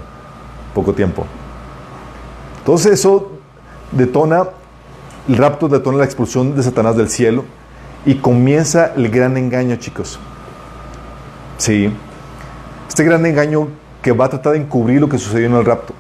poco 0.75 0.95
tiempo. 0.95 1.27
Entonces 2.61 2.93
eso 2.93 3.33
detona, 3.93 4.49
el 5.29 5.37
rapto 5.37 5.69
detona 5.69 5.99
la 5.99 6.05
expulsión 6.05 6.57
de 6.57 6.63
Satanás 6.63 6.97
del 6.97 7.11
cielo 7.11 7.45
y 8.07 8.17
comienza 8.17 8.93
el 8.97 9.09
gran 9.09 9.37
engaño, 9.37 9.77
chicos. 9.77 10.19
Sí. 11.59 11.91
Este 12.89 13.05
gran 13.05 13.25
engaño 13.25 13.69
que 14.03 14.13
va 14.13 14.27
a 14.27 14.29
tratar 14.29 14.53
de 14.53 14.59
encubrir 14.59 15.01
lo 15.01 15.09
que 15.09 15.19
sucedió 15.19 15.47
en 15.47 15.55
el 15.55 15.65
rapto. 15.65 15.95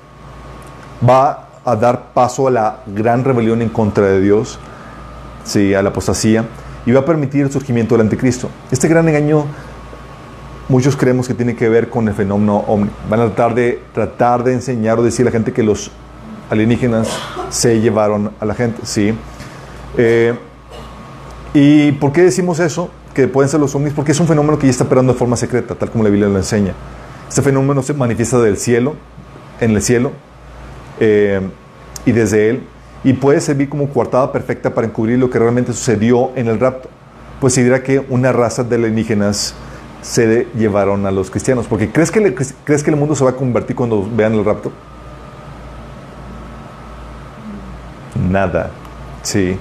Va 1.08 1.48
a 1.64 1.76
dar 1.76 2.12
paso 2.12 2.48
a 2.48 2.50
la 2.50 2.78
gran 2.86 3.24
rebelión 3.24 3.62
en 3.62 3.70
contra 3.70 4.06
de 4.06 4.20
Dios, 4.20 4.58
sí, 5.44 5.72
a 5.72 5.82
la 5.82 5.88
apostasía, 5.88 6.44
y 6.84 6.92
va 6.92 7.00
a 7.00 7.04
permitir 7.04 7.42
el 7.42 7.50
surgimiento 7.50 7.94
del 7.94 8.02
anticristo. 8.02 8.50
Este 8.70 8.88
gran 8.88 9.08
engaño, 9.08 9.46
muchos 10.68 10.96
creemos 10.96 11.26
que 11.26 11.34
tiene 11.34 11.56
que 11.56 11.68
ver 11.70 11.88
con 11.88 12.06
el 12.06 12.14
fenómeno 12.14 12.58
ovni. 12.66 12.90
Van 13.08 13.20
a 13.20 13.26
tratar 13.26 13.54
de, 13.54 13.82
tratar 13.94 14.44
de 14.44 14.52
enseñar 14.52 14.98
o 14.98 15.02
decir 15.02 15.24
a 15.24 15.30
la 15.30 15.32
gente 15.32 15.52
que 15.52 15.62
los 15.62 15.90
alienígenas 16.50 17.08
se 17.48 17.80
llevaron 17.80 18.32
a 18.38 18.44
la 18.44 18.54
gente, 18.54 18.82
¿sí? 18.84 19.14
Eh, 19.96 20.34
¿Y 21.54 21.92
por 21.92 22.12
qué 22.12 22.22
decimos 22.22 22.58
eso? 22.58 22.90
Que 23.14 23.28
pueden 23.28 23.48
ser 23.48 23.60
los 23.60 23.74
ovnis, 23.76 23.92
porque 23.94 24.12
es 24.12 24.20
un 24.20 24.26
fenómeno 24.26 24.58
que 24.58 24.66
ya 24.66 24.72
está 24.72 24.84
operando 24.84 25.12
de 25.12 25.18
forma 25.18 25.36
secreta, 25.36 25.76
tal 25.76 25.90
como 25.90 26.02
la 26.02 26.10
Biblia 26.10 26.28
lo 26.28 26.36
enseña. 26.36 26.74
Este 27.28 27.42
fenómeno 27.42 27.80
se 27.82 27.94
manifiesta 27.94 28.40
del 28.40 28.58
cielo, 28.58 28.96
en 29.60 29.70
el 29.70 29.80
cielo, 29.80 30.10
eh, 30.98 31.40
y 32.04 32.12
desde 32.12 32.50
él, 32.50 32.64
y 33.04 33.12
puede 33.12 33.40
servir 33.40 33.68
como 33.68 33.88
coartada 33.88 34.32
perfecta 34.32 34.74
para 34.74 34.88
encubrir 34.88 35.18
lo 35.18 35.30
que 35.30 35.38
realmente 35.38 35.72
sucedió 35.72 36.32
en 36.34 36.48
el 36.48 36.58
rapto. 36.58 36.88
Pues 37.40 37.54
se 37.54 37.62
dirá 37.62 37.84
que 37.84 38.04
una 38.08 38.32
raza 38.32 38.64
de 38.64 38.74
alienígenas 38.74 39.54
se 40.02 40.48
llevaron 40.56 41.06
a 41.06 41.10
los 41.10 41.30
cristianos. 41.30 41.66
Porque 41.66 41.90
¿crees 41.90 42.10
que, 42.10 42.34
¿crees 42.64 42.82
que 42.82 42.90
el 42.90 42.96
mundo 42.96 43.14
se 43.14 43.24
va 43.24 43.30
a 43.30 43.36
convertir 43.36 43.76
cuando 43.76 44.08
vean 44.14 44.34
el 44.34 44.44
rapto? 44.44 44.72
Nada. 48.30 48.70
Sí. 49.22 49.56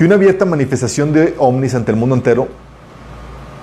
Y 0.00 0.04
una 0.04 0.14
abierta 0.14 0.44
manifestación 0.44 1.12
de 1.12 1.34
ovnis 1.38 1.74
ante 1.74 1.90
el 1.90 1.98
mundo 1.98 2.14
entero 2.14 2.46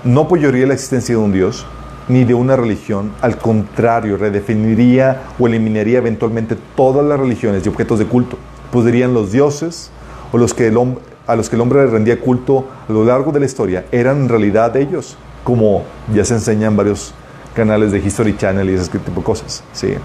no 0.03 0.21
apoyaría 0.21 0.67
la 0.67 0.73
existencia 0.73 1.15
de 1.15 1.21
un 1.21 1.31
Dios 1.31 1.65
ni 2.09 2.23
de 2.23 2.33
una 2.33 2.55
religión, 2.55 3.11
al 3.21 3.38
contrario, 3.38 4.17
redefiniría 4.17 5.23
o 5.39 5.47
eliminaría 5.47 5.97
eventualmente 5.97 6.55
todas 6.75 7.05
las 7.05 7.19
religiones 7.19 7.65
y 7.65 7.69
objetos 7.69 7.99
de 7.99 8.05
culto, 8.05 8.38
pues 8.71 8.86
dirían 8.86 9.13
los 9.13 9.31
dioses 9.31 9.89
o 10.31 10.38
los 10.38 10.53
que 10.53 10.67
el 10.67 10.77
a 11.25 11.36
los 11.36 11.49
que 11.49 11.55
el 11.55 11.61
hombre 11.61 11.88
rendía 11.88 12.19
culto 12.19 12.67
a 12.88 12.91
lo 12.91 13.03
largo 13.05 13.31
de 13.31 13.39
la 13.39 13.47
historia 13.47 13.86
eran 13.91 14.23
en 14.23 14.29
realidad 14.29 14.75
ellos, 14.75 15.17
como 15.43 15.83
ya 16.13 16.23
se 16.23 16.36
enseñan 16.36 16.75
varios 16.75 17.13
canales 17.55 17.91
de 17.91 17.99
History 17.99 18.38
Channel 18.38 18.69
y 18.69 18.73
ese 18.73 18.91
tipo 18.91 19.21
de 19.21 19.23
cosas. 19.23 19.63
¿sí? 19.73 19.95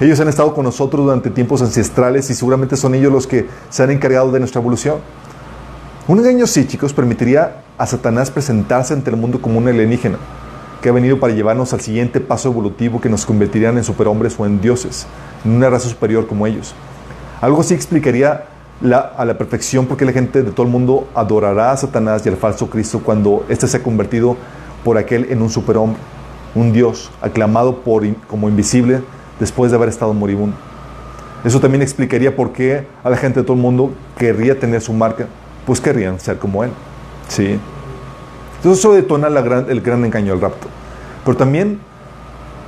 Ellos 0.00 0.20
han 0.20 0.28
estado 0.28 0.54
con 0.54 0.64
nosotros 0.64 1.04
durante 1.04 1.30
tiempos 1.30 1.62
ancestrales 1.62 2.28
y 2.30 2.34
seguramente 2.34 2.76
son 2.76 2.94
ellos 2.94 3.10
los 3.10 3.26
que 3.26 3.46
se 3.70 3.82
han 3.82 3.90
encargado 3.90 4.30
de 4.30 4.38
nuestra 4.38 4.60
evolución. 4.60 4.98
Un 6.08 6.18
engaño 6.18 6.48
sí, 6.48 6.66
chicos, 6.66 6.92
permitiría 6.92 7.62
a 7.78 7.86
Satanás 7.86 8.28
presentarse 8.28 8.92
ante 8.92 9.08
el 9.10 9.16
mundo 9.16 9.40
como 9.40 9.58
un 9.58 9.68
alienígena 9.68 10.18
que 10.80 10.88
ha 10.88 10.92
venido 10.92 11.20
para 11.20 11.32
llevarnos 11.32 11.72
al 11.72 11.80
siguiente 11.80 12.18
paso 12.18 12.48
evolutivo 12.48 13.00
que 13.00 13.08
nos 13.08 13.24
convertirían 13.24 13.78
en 13.78 13.84
superhombres 13.84 14.34
o 14.36 14.44
en 14.44 14.60
dioses, 14.60 15.06
en 15.44 15.52
una 15.52 15.70
raza 15.70 15.88
superior 15.88 16.26
como 16.26 16.48
ellos. 16.48 16.74
Algo 17.40 17.60
así 17.60 17.74
explicaría 17.74 18.46
a 19.16 19.24
la 19.24 19.38
perfección 19.38 19.86
por 19.86 19.96
qué 19.96 20.04
la 20.04 20.10
gente 20.10 20.42
de 20.42 20.50
todo 20.50 20.66
el 20.66 20.72
mundo 20.72 21.06
adorará 21.14 21.70
a 21.70 21.76
Satanás 21.76 22.26
y 22.26 22.30
al 22.30 22.36
falso 22.36 22.68
Cristo 22.68 23.00
cuando 23.04 23.46
éste 23.48 23.68
se 23.68 23.76
ha 23.76 23.82
convertido 23.84 24.36
por 24.82 24.98
aquel 24.98 25.30
en 25.30 25.40
un 25.40 25.50
superhombre, 25.50 26.00
un 26.56 26.72
dios 26.72 27.12
aclamado 27.20 27.76
por, 27.76 28.02
como 28.26 28.48
invisible 28.48 29.02
después 29.38 29.70
de 29.70 29.76
haber 29.76 29.90
estado 29.90 30.12
moribundo. 30.14 30.56
Eso 31.44 31.60
también 31.60 31.80
explicaría 31.80 32.34
por 32.34 32.52
qué 32.52 32.88
a 33.04 33.10
la 33.10 33.16
gente 33.16 33.38
de 33.38 33.46
todo 33.46 33.56
el 33.56 33.62
mundo 33.62 33.92
querría 34.18 34.58
tener 34.58 34.80
su 34.80 34.92
marca 34.92 35.28
pues 35.66 35.80
querrían 35.80 36.18
ser 36.20 36.38
como 36.38 36.64
Él. 36.64 36.70
¿sí? 37.28 37.58
Entonces 38.56 38.78
eso 38.78 38.92
detona 38.92 39.28
el 39.28 39.80
gran 39.80 40.04
engaño 40.04 40.32
del 40.32 40.40
rapto. 40.40 40.68
Pero 41.24 41.36
también 41.36 41.80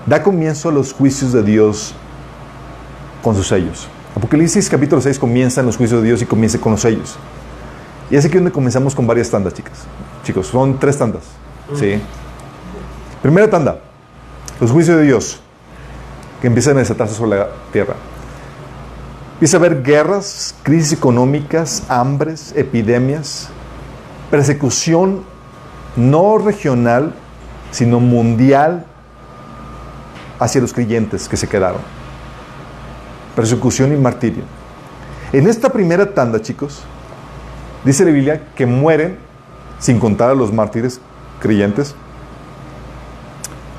da 0.07 0.22
comienzo 0.22 0.68
a 0.68 0.72
los 0.72 0.92
juicios 0.92 1.32
de 1.32 1.42
Dios 1.42 1.95
con 3.22 3.34
sus 3.34 3.49
sellos. 3.49 3.88
Apocalipsis 4.16 4.68
capítulo 4.68 5.01
6 5.01 5.18
comienza 5.18 5.61
en 5.61 5.66
los 5.66 5.76
juicios 5.76 6.01
de 6.01 6.09
Dios 6.09 6.22
y 6.22 6.26
comienza 6.26 6.59
con 6.59 6.72
los 6.72 6.80
sellos. 6.80 7.16
Y 8.11 8.16
es 8.16 8.24
aquí 8.24 8.36
donde 8.36 8.53
comenzamos 8.53 8.95
con 8.95 9.07
varias 9.07 9.30
tandas, 9.30 9.55
chicas. 9.55 9.84
Chicos, 10.24 10.47
son 10.47 10.78
tres 10.78 10.99
tandas. 10.99 11.22
¿sí? 11.74 12.01
Primera 13.22 13.49
tanda, 13.49 13.80
los 14.61 14.70
juicios 14.70 14.99
de 14.99 15.05
Dios 15.05 15.40
que 16.40 16.47
empiezan 16.47 16.76
a 16.76 16.80
desatarse 16.80 17.14
sobre 17.14 17.38
la 17.38 17.49
tierra. 17.72 17.95
Empieza 19.35 19.57
a 19.57 19.61
haber 19.61 19.82
guerras, 19.82 20.55
crisis 20.62 20.93
económicas, 20.93 21.82
hambres, 21.89 22.53
epidemias, 22.57 23.49
persecución 24.30 25.24
no 25.97 26.39
regional, 26.39 27.14
sino 27.72 28.01
mundial 28.01 28.87
hacia 30.39 30.61
los 30.61 30.72
creyentes 30.72 31.28
que 31.28 31.37
se 31.37 31.49
quedaron. 31.49 31.80
Persecución 33.35 33.93
y 33.93 33.97
martirio. 33.97 34.45
En 35.32 35.49
esta 35.49 35.68
primera 35.68 36.14
tanda, 36.14 36.41
chicos, 36.41 36.85
dice 37.85 38.05
la 38.05 38.12
Biblia 38.12 38.49
que 38.55 38.66
mueren, 38.66 39.18
sin 39.80 39.99
contar 39.99 40.30
a 40.30 40.35
los 40.35 40.53
mártires 40.53 41.01
creyentes, 41.41 41.97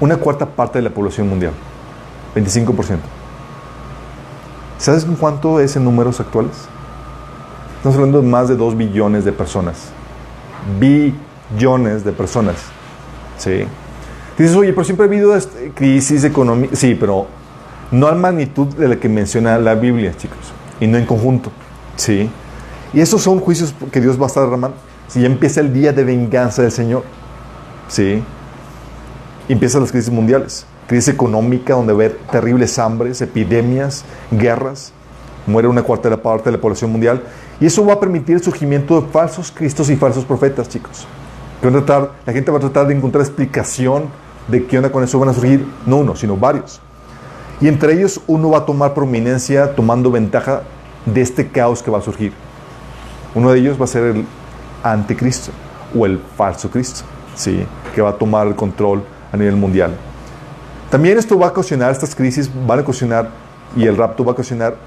una 0.02 0.18
cuarta 0.18 0.46
parte 0.46 0.80
de 0.80 0.84
la 0.84 0.90
población 0.90 1.30
mundial, 1.30 1.54
25%. 2.36 3.00
¿Sabes 4.78 5.06
cuánto 5.20 5.60
es 5.60 5.76
en 5.78 5.86
números 5.86 6.20
actuales? 6.20 6.54
Estamos 7.78 7.96
hablando 7.96 8.22
de 8.22 8.28
más 8.28 8.50
de 8.50 8.56
2 8.56 8.76
billones 8.76 9.24
de 9.24 9.32
personas. 9.32 9.90
Billones 10.80 12.04
de 12.04 12.12
personas. 12.12 12.56
¿Sí? 13.38 13.66
Dices, 14.38 14.56
oye, 14.56 14.74
pero 14.74 14.84
siempre 14.84 15.06
ha 15.06 15.08
habido 15.08 15.34
este, 15.34 15.72
crisis 15.72 16.26
económica. 16.26 16.76
Sí, 16.76 16.96
pero 17.00 17.28
no 17.92 18.08
a 18.08 18.16
magnitud 18.16 18.68
de 18.68 18.90
la 18.90 18.96
que 18.98 19.08
menciona 19.08 19.58
la 19.60 19.76
Biblia, 19.76 20.14
chicos. 20.18 20.52
Y 20.82 20.88
no 20.88 20.98
en 20.98 21.06
conjunto. 21.06 21.52
¿Sí? 21.96 22.30
Y 22.94 23.00
esos 23.00 23.22
son 23.22 23.40
juicios 23.40 23.74
que 23.92 24.02
Dios 24.02 24.20
va 24.20 24.26
a 24.26 24.28
estar 24.28 24.44
derramando. 24.44 24.78
Si 25.08 25.22
ya 25.22 25.28
empieza 25.28 25.62
el 25.62 25.74
día 25.74 25.94
de 25.94 26.04
venganza 26.04 26.64
del 26.64 26.72
Señor. 26.72 27.04
¿Sí? 27.88 28.22
Empiezan 29.48 29.82
las 29.82 29.92
crisis 29.92 30.12
mundiales 30.12 30.66
crisis 30.88 31.14
económica, 31.14 31.74
donde 31.74 31.94
va 31.94 32.14
terribles 32.32 32.78
hambres, 32.80 33.22
epidemias, 33.22 34.06
guerras, 34.32 34.94
muere 35.48 35.68
una 35.68 35.84
cuarta 35.84 36.16
parte 36.22 36.46
de 36.50 36.58
la 36.58 36.62
población 36.62 36.92
mundial, 36.92 37.24
y 37.60 37.66
eso 37.66 37.86
va 37.86 37.94
a 37.94 38.00
permitir 38.00 38.36
el 38.36 38.44
surgimiento 38.44 39.00
de 39.00 39.08
falsos 39.08 39.52
cristos 39.52 39.90
y 39.90 39.96
falsos 39.96 40.26
profetas, 40.26 40.68
chicos. 40.68 41.08
Que 41.62 41.68
a 41.68 41.72
tratar, 41.72 42.12
la 42.26 42.34
gente 42.34 42.52
va 42.52 42.58
a 42.58 42.62
tratar 42.62 42.88
de 42.88 42.96
encontrar 42.96 43.24
explicación 43.24 44.10
de 44.48 44.66
qué 44.66 44.78
onda 44.78 44.92
con 44.92 45.04
eso 45.04 45.18
van 45.20 45.30
a 45.30 45.34
surgir, 45.34 45.66
no 45.86 45.98
uno, 45.98 46.16
sino 46.16 46.36
varios. 46.36 46.82
Y 47.62 47.68
entre 47.68 47.94
ellos 47.94 48.22
uno 48.28 48.52
va 48.52 48.60
a 48.60 48.66
tomar 48.66 48.94
prominencia 48.94 49.74
tomando 49.74 50.12
ventaja 50.12 50.64
de 51.06 51.22
este 51.22 51.48
caos 51.48 51.82
que 51.82 51.90
va 51.90 52.00
a 52.00 52.02
surgir. 52.02 52.34
Uno 53.34 53.52
de 53.52 53.60
ellos 53.60 53.80
va 53.80 53.86
a 53.86 53.88
ser 53.88 54.04
el 54.16 54.26
anticristo 54.84 55.52
o 55.98 56.06
el 56.06 56.20
falso 56.20 56.70
Cristo, 56.70 57.02
¿sí? 57.36 57.66
que 57.94 58.02
va 58.02 58.10
a 58.10 58.18
tomar 58.18 58.48
el 58.48 58.56
control 58.56 59.04
a 59.32 59.38
nivel 59.38 59.56
mundial. 59.56 59.96
También 60.96 61.18
esto 61.18 61.38
va 61.38 61.48
a 61.48 61.50
ocasionar, 61.50 61.92
estas 61.92 62.16
crisis 62.16 62.50
van 62.66 62.80
a 62.80 62.82
ocasionar, 62.84 63.28
y 63.76 63.86
el 63.86 63.98
rapto 63.98 64.24
va 64.24 64.32
a 64.32 64.34
ocasionar, 64.34 64.78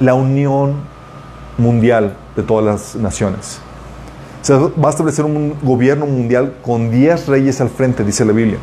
la 0.00 0.14
unión 0.14 0.76
mundial 1.58 2.16
de 2.34 2.42
todas 2.42 2.64
las 2.64 2.96
naciones. 2.96 3.58
Se 4.40 4.54
va 4.54 4.88
a 4.88 4.88
establecer 4.88 5.26
un 5.26 5.54
gobierno 5.62 6.06
mundial 6.06 6.54
con 6.62 6.90
10 6.90 7.26
reyes 7.28 7.60
al 7.60 7.68
frente, 7.68 8.02
dice 8.02 8.24
la 8.24 8.32
Biblia. 8.32 8.56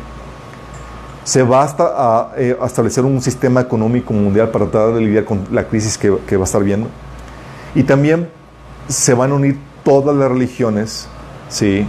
Se 1.22 1.44
va 1.44 2.32
eh, 2.36 2.58
a 2.60 2.66
establecer 2.66 3.04
un 3.04 3.22
sistema 3.22 3.60
económico 3.60 4.12
mundial 4.12 4.48
para 4.48 4.66
tratar 4.68 4.94
de 4.94 5.00
lidiar 5.00 5.24
con 5.24 5.46
la 5.52 5.68
crisis 5.68 5.96
que, 5.96 6.12
que 6.26 6.36
va 6.36 6.42
a 6.42 6.46
estar 6.46 6.64
viendo. 6.64 6.88
Y 7.76 7.84
también 7.84 8.28
se 8.88 9.14
van 9.14 9.30
a 9.30 9.34
unir 9.34 9.60
todas 9.84 10.16
las 10.16 10.28
religiones, 10.28 11.06
¿sí? 11.48 11.86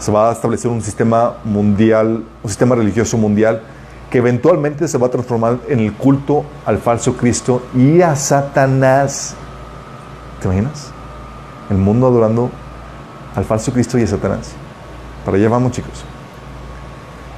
Se 0.00 0.10
va 0.10 0.30
a 0.30 0.32
establecer 0.32 0.72
un 0.72 0.82
sistema 0.82 1.36
mundial, 1.44 2.24
un 2.42 2.50
sistema 2.50 2.74
religioso 2.74 3.16
mundial 3.16 3.62
que 4.10 4.18
eventualmente 4.18 4.88
se 4.88 4.98
va 4.98 5.08
a 5.08 5.10
transformar 5.10 5.58
en 5.68 5.80
el 5.80 5.92
culto 5.92 6.44
al 6.64 6.78
falso 6.78 7.16
Cristo 7.16 7.62
y 7.74 8.00
a 8.00 8.16
Satanás. 8.16 9.34
¿Te 10.40 10.46
imaginas? 10.46 10.90
El 11.68 11.76
mundo 11.76 12.06
adorando 12.06 12.50
al 13.34 13.44
falso 13.44 13.72
Cristo 13.72 13.98
y 13.98 14.02
a 14.02 14.06
Satanás. 14.06 14.52
Para 15.24 15.36
allá 15.36 15.48
vamos, 15.48 15.72
chicos. 15.72 16.04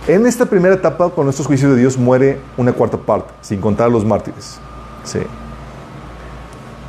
En 0.06 0.26
esta 0.26 0.46
primera 0.46 0.74
etapa, 0.74 1.10
con 1.10 1.28
estos 1.28 1.46
juicios 1.46 1.72
de 1.72 1.78
Dios, 1.78 1.98
muere 1.98 2.40
una 2.56 2.72
cuarta 2.72 2.96
parte, 2.96 3.32
sin 3.40 3.60
contar 3.60 3.88
a 3.88 3.90
los 3.90 4.04
mártires. 4.04 4.58
Sí. 5.04 5.20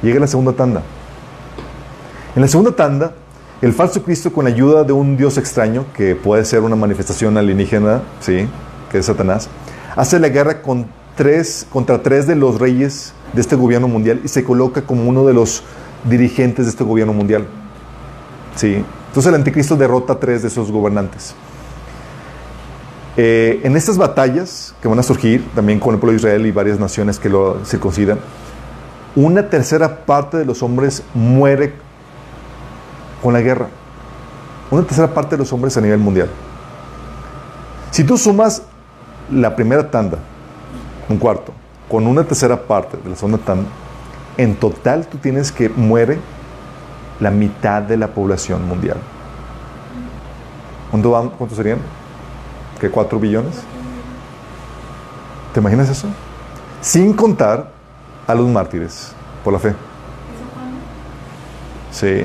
Llega 0.01 0.19
la 0.19 0.27
segunda 0.27 0.53
tanda. 0.53 0.82
En 2.36 2.41
la 2.41 2.47
segunda 2.47 2.71
tanda, 2.71 3.13
el 3.61 3.73
falso 3.73 4.01
Cristo, 4.03 4.32
con 4.32 4.45
la 4.45 4.51
ayuda 4.51 4.84
de 4.84 4.93
un 4.93 5.17
Dios 5.17 5.38
extraño, 5.38 5.86
que 5.93 6.15
puede 6.15 6.45
ser 6.45 6.61
una 6.61 6.75
manifestación 6.75 7.38
alienígena, 7.38 8.01
¿sí? 8.21 8.47
que 8.89 8.99
es 8.99 9.05
Satanás, 9.05 9.49
hace 9.95 10.19
la 10.19 10.29
guerra 10.29 10.61
contra 10.61 12.03
tres 12.03 12.27
de 12.27 12.35
los 12.35 12.59
reyes 12.59 13.13
de 13.33 13.41
este 13.41 13.55
gobierno 13.55 13.87
mundial 13.87 14.21
y 14.23 14.27
se 14.27 14.43
coloca 14.43 14.83
como 14.83 15.07
uno 15.07 15.25
de 15.25 15.33
los 15.33 15.63
dirigentes 16.09 16.65
de 16.65 16.71
este 16.71 16.83
gobierno 16.83 17.13
mundial. 17.13 17.45
¿Sí? 18.55 18.83
Entonces 19.07 19.29
el 19.29 19.35
anticristo 19.35 19.75
derrota 19.75 20.13
a 20.13 20.19
tres 20.19 20.41
de 20.41 20.47
esos 20.47 20.71
gobernantes. 20.71 21.35
Eh, 23.17 23.59
en 23.63 23.75
estas 23.75 23.97
batallas 23.97 24.73
que 24.81 24.87
van 24.87 24.97
a 24.97 25.03
surgir, 25.03 25.45
también 25.53 25.79
con 25.79 25.93
el 25.93 25.99
pueblo 25.99 26.13
de 26.13 26.17
Israel 26.17 26.45
y 26.45 26.51
varias 26.51 26.79
naciones 26.79 27.19
que 27.19 27.29
lo 27.29 27.63
circuncidan, 27.65 28.19
una 29.15 29.49
tercera 29.49 30.05
parte 30.05 30.37
de 30.37 30.45
los 30.45 30.63
hombres 30.63 31.03
muere 31.13 31.73
con 33.21 33.33
la 33.33 33.41
guerra. 33.41 33.67
Una 34.69 34.83
tercera 34.83 35.13
parte 35.13 35.35
de 35.35 35.39
los 35.39 35.51
hombres 35.51 35.75
a 35.75 35.81
nivel 35.81 35.99
mundial. 35.99 36.29
Si 37.91 38.05
tú 38.05 38.17
sumas 38.17 38.63
la 39.32 39.55
primera 39.55 39.89
tanda, 39.89 40.17
un 41.09 41.17
cuarto, 41.17 41.53
con 41.89 42.07
una 42.07 42.23
tercera 42.23 42.61
parte 42.61 42.97
de 42.97 43.09
la 43.09 43.15
segunda 43.15 43.38
tanda, 43.38 43.69
en 44.38 44.55
total 44.55 45.07
tú 45.07 45.17
tienes 45.17 45.51
que 45.51 45.69
muere 45.69 46.19
la 47.19 47.32
mitad 47.32 47.82
de 47.82 47.97
la 47.97 48.07
población 48.07 48.67
mundial. 48.67 48.97
¿Cuánto 50.89 51.11
van- 51.11 51.29
¿Cuántos 51.29 51.57
serían? 51.57 51.79
¿Qué? 52.79 52.89
¿Cuatro 52.89 53.19
billones? 53.19 53.61
¿Te 55.53 55.59
imaginas 55.59 55.89
eso? 55.89 56.07
Sin 56.82 57.13
contar 57.13 57.69
a 58.27 58.34
los 58.36 58.47
mártires 58.47 59.13
por 59.43 59.53
la 59.53 59.59
fe. 59.59 59.73
Sí. 61.91 62.23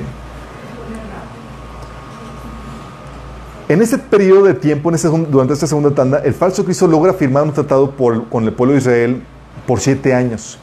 En 3.69 3.81
ese 3.81 3.97
periodo 3.97 4.45
de 4.45 4.53
tiempo, 4.53 4.91
durante 5.29 5.53
esta 5.53 5.67
segunda 5.67 5.91
tanda, 5.91 6.19
el 6.19 6.33
falso 6.33 6.63
Cristo 6.63 6.87
logra 6.87 7.13
firmar 7.13 7.43
un 7.43 7.51
tratado 7.51 7.91
con 7.91 8.45
el 8.45 8.53
pueblo 8.53 8.73
de 8.73 8.79
Israel 8.79 9.23
por 9.65 9.81
siete 9.81 10.13
años. 10.13 10.57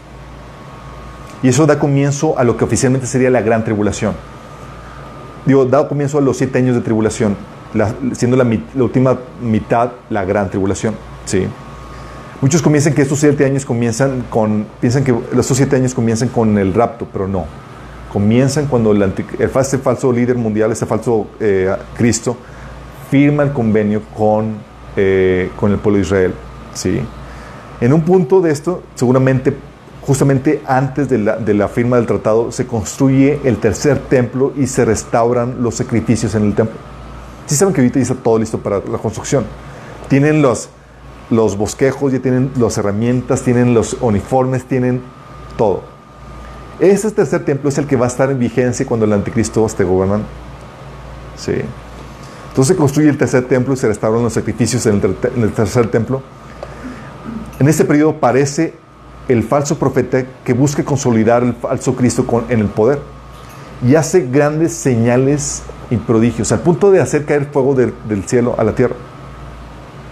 Y 1.42 1.48
eso 1.48 1.66
da 1.66 1.78
comienzo 1.78 2.38
a 2.38 2.44
lo 2.44 2.56
que 2.56 2.64
oficialmente 2.64 3.06
sería 3.06 3.28
la 3.28 3.42
gran 3.42 3.62
tribulación. 3.62 4.14
Digo, 5.44 5.66
da 5.66 5.86
comienzo 5.86 6.16
a 6.16 6.22
los 6.22 6.38
siete 6.38 6.58
años 6.58 6.74
de 6.74 6.80
tribulación, 6.80 7.36
la- 7.74 7.92
siendo 8.12 8.38
la, 8.38 8.46
última 8.76 9.18
mitad 9.42 9.90
la 10.08 10.24
gran 10.24 10.48
tribulación. 10.48 10.94
¿sí? 11.26 11.46
Muchos 12.40 12.62
comienzan 12.62 12.94
que 12.94 13.02
estos 13.02 13.20
siete 13.20 13.44
años 13.44 13.66
comienzan 13.66 14.24
con, 14.30 14.66
piensan 14.80 15.04
que 15.04 15.14
estos 15.38 15.58
siete 15.58 15.76
años 15.76 15.92
comienzan 15.92 16.30
con 16.30 16.56
el 16.56 16.72
rapto, 16.72 17.06
pero 17.12 17.28
no. 17.28 17.44
Comienzan 18.10 18.64
cuando 18.64 18.92
el, 18.92 19.12
este 19.38 19.76
falso 19.76 20.10
líder 20.10 20.36
mundial, 20.36 20.72
este 20.72 20.86
falso 20.86 21.26
eh, 21.40 21.70
Cristo, 21.98 22.38
firma 23.10 23.42
el 23.42 23.52
convenio 23.52 24.02
con, 24.16 24.54
eh, 24.96 25.50
con 25.56 25.72
el 25.72 25.78
pueblo 25.78 25.98
de 25.98 26.02
Israel. 26.02 26.34
¿sí? 26.74 27.00
En 27.80 27.92
un 27.92 28.02
punto 28.02 28.40
de 28.40 28.50
esto, 28.50 28.82
seguramente, 28.94 29.54
justamente 30.02 30.62
antes 30.66 31.08
de 31.08 31.18
la, 31.18 31.36
de 31.36 31.54
la 31.54 31.68
firma 31.68 31.96
del 31.96 32.06
tratado, 32.06 32.52
se 32.52 32.66
construye 32.66 33.40
el 33.44 33.58
tercer 33.58 33.98
templo 33.98 34.52
y 34.56 34.66
se 34.66 34.84
restauran 34.84 35.62
los 35.62 35.76
sacrificios 35.76 36.34
en 36.34 36.44
el 36.44 36.54
templo. 36.54 36.76
Sí 37.46 37.56
saben 37.56 37.74
que 37.74 37.80
ahorita 37.80 37.98
ya 37.98 38.02
está 38.02 38.14
todo 38.14 38.38
listo 38.38 38.58
para 38.58 38.76
la 38.76 38.98
construcción. 38.98 39.44
Tienen 40.08 40.40
los, 40.40 40.68
los 41.30 41.56
bosquejos, 41.56 42.12
ya 42.12 42.20
tienen 42.20 42.50
las 42.58 42.78
herramientas, 42.78 43.42
tienen 43.42 43.74
los 43.74 43.94
uniformes, 44.00 44.64
tienen 44.64 45.02
todo. 45.56 45.82
Ese 46.80 47.10
tercer 47.10 47.44
templo 47.44 47.68
es 47.68 47.78
el 47.78 47.86
que 47.86 47.96
va 47.96 48.06
a 48.06 48.08
estar 48.08 48.30
en 48.30 48.38
vigencia 48.38 48.86
cuando 48.86 49.06
el 49.06 49.12
anticristo 49.12 49.64
esté 49.66 49.84
gobernando. 49.84 50.26
Sí. 51.36 51.52
Entonces 52.54 52.76
se 52.76 52.78
construye 52.78 53.08
el 53.08 53.18
tercer 53.18 53.48
templo 53.48 53.74
y 53.74 53.76
se 53.76 53.88
restauran 53.88 54.22
los 54.22 54.32
sacrificios 54.32 54.86
en 54.86 55.02
el, 55.02 55.52
tercer 55.52 55.90
templo. 55.90 56.22
En 57.58 57.66
este 57.66 57.84
periodo 57.84 58.10
aparece 58.10 58.74
el 59.26 59.42
falso 59.42 59.76
profeta 59.76 60.24
que 60.44 60.52
busca 60.52 60.84
consolidar 60.84 61.42
el 61.42 61.54
falso 61.54 61.96
Cristo 61.96 62.24
en 62.48 62.60
el 62.60 62.68
poder 62.68 63.00
y 63.84 63.96
hace 63.96 64.28
grandes 64.28 64.72
señales 64.72 65.64
y 65.90 65.96
prodigios 65.96 66.52
al 66.52 66.60
punto 66.60 66.92
de 66.92 67.00
hacer 67.00 67.24
caer 67.24 67.46
fuego 67.46 67.74
del 67.74 68.24
cielo 68.24 68.54
a 68.56 68.62
la 68.62 68.72
tierra. 68.72 68.94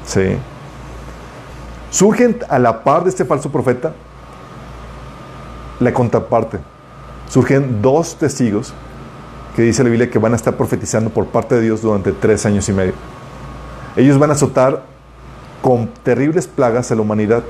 Sí. 0.04 0.36
Surgen 1.92 2.38
a 2.48 2.58
la 2.58 2.82
par 2.82 3.04
de 3.04 3.10
este 3.10 3.24
falso 3.24 3.52
profeta 3.52 3.92
la 5.78 5.94
contraparte. 5.94 6.58
Surgen 7.28 7.80
dos 7.80 8.16
testigos 8.16 8.74
que 9.54 9.62
dice 9.62 9.82
la 9.82 9.90
Biblia 9.90 10.10
que 10.10 10.18
van 10.18 10.32
a 10.32 10.36
estar 10.36 10.56
profetizando 10.56 11.10
por 11.10 11.26
parte 11.26 11.56
de 11.56 11.62
Dios 11.62 11.82
durante 11.82 12.12
tres 12.12 12.46
años 12.46 12.68
y 12.68 12.72
medio. 12.72 12.94
Ellos 13.96 14.18
van 14.18 14.30
a 14.30 14.32
azotar 14.32 14.82
con 15.60 15.88
terribles 16.02 16.46
plagas 16.46 16.90
a 16.90 16.94
la 16.94 17.02
humanidad. 17.02 17.42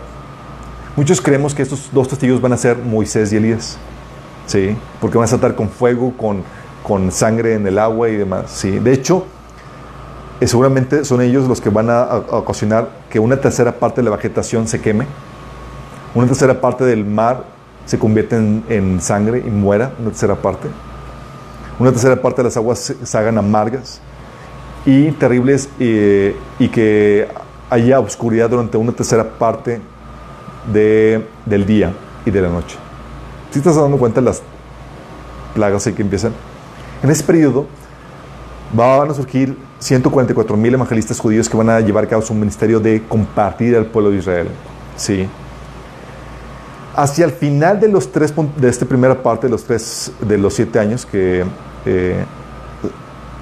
Muchos 0.96 1.20
creemos 1.20 1.54
que 1.54 1.62
estos 1.62 1.90
dos 1.92 2.08
testigos 2.08 2.40
van 2.40 2.52
a 2.52 2.56
ser 2.56 2.76
Moisés 2.76 3.32
y 3.32 3.36
Elías. 3.36 3.78
Sí, 4.46 4.76
porque 5.00 5.16
van 5.16 5.22
a 5.22 5.26
azotar 5.26 5.54
con 5.54 5.68
fuego, 5.68 6.12
con, 6.16 6.42
con 6.82 7.12
sangre 7.12 7.54
en 7.54 7.66
el 7.66 7.78
agua 7.78 8.08
y 8.08 8.16
demás. 8.16 8.50
Sí, 8.50 8.78
de 8.78 8.92
hecho, 8.92 9.24
eh, 10.40 10.48
seguramente 10.48 11.04
son 11.04 11.22
ellos 11.22 11.48
los 11.48 11.60
que 11.60 11.70
van 11.70 11.88
a, 11.88 12.16
ocasionar 12.30 12.90
que 13.08 13.20
una 13.20 13.36
tercera 13.40 13.72
parte 13.78 14.00
de 14.00 14.10
la 14.10 14.16
vegetación 14.16 14.66
se 14.66 14.80
queme, 14.80 15.06
una 16.14 16.26
tercera 16.26 16.60
parte 16.60 16.84
del 16.84 17.04
mar 17.04 17.44
se 17.86 17.98
convierta 17.98 18.36
en, 18.36 18.64
en 18.68 19.00
sangre 19.00 19.42
y 19.46 19.50
muera, 19.50 19.92
una 20.00 20.10
tercera 20.10 20.34
parte. 20.34 20.68
Una 21.78 21.90
tercera 21.90 22.20
parte 22.20 22.42
de 22.42 22.44
las 22.48 22.56
aguas 22.56 22.94
se, 23.02 23.18
hagan 23.18 23.38
amargas 23.38 24.00
y 24.84 25.10
terribles 25.12 25.68
eh, 25.80 26.36
y 26.58 26.68
que 26.68 27.28
haya 27.70 27.98
oscuridad 28.00 28.50
durante 28.50 28.76
una 28.76 28.92
tercera 28.92 29.24
parte 29.38 29.80
de- 30.72 31.26
del 31.46 31.66
día 31.66 31.92
y 32.24 32.30
de 32.30 32.40
la 32.42 32.48
noche. 32.48 32.76
Si 33.50 33.58
estás 33.58 33.76
dando 33.76 33.96
cuenta 33.96 34.20
de 34.20 34.26
las 34.26 34.42
plagas 35.54 35.84
que 35.84 36.02
empiezan? 36.02 36.32
En 37.02 37.10
ese 37.10 37.24
periodo 37.24 37.66
van 38.72 39.10
a 39.10 39.14
surgir 39.14 39.56
144 39.80 40.56
mil 40.56 40.72
evangelistas 40.74 41.18
judíos 41.18 41.48
que 41.48 41.56
van 41.56 41.68
a 41.68 41.80
llevar 41.80 42.04
a 42.04 42.08
cabo 42.08 42.22
su 42.22 42.32
ministerio 42.34 42.80
de 42.80 43.02
compartir 43.08 43.76
al 43.76 43.86
pueblo 43.86 44.10
de 44.10 44.18
Israel. 44.18 44.48
Sí. 44.96 45.28
Hacia 46.94 47.24
el 47.24 47.32
final 47.32 47.80
de 47.80 47.88
los 47.88 48.12
tres 48.12 48.34
de 48.56 48.68
esta 48.68 48.84
primera 48.84 49.22
parte 49.22 49.46
de 49.46 49.50
los 49.50 49.64
tres 49.64 50.12
de 50.20 50.36
los 50.36 50.54
siete 50.54 50.78
años 50.78 51.06
que 51.06 51.44
eh, 51.86 52.24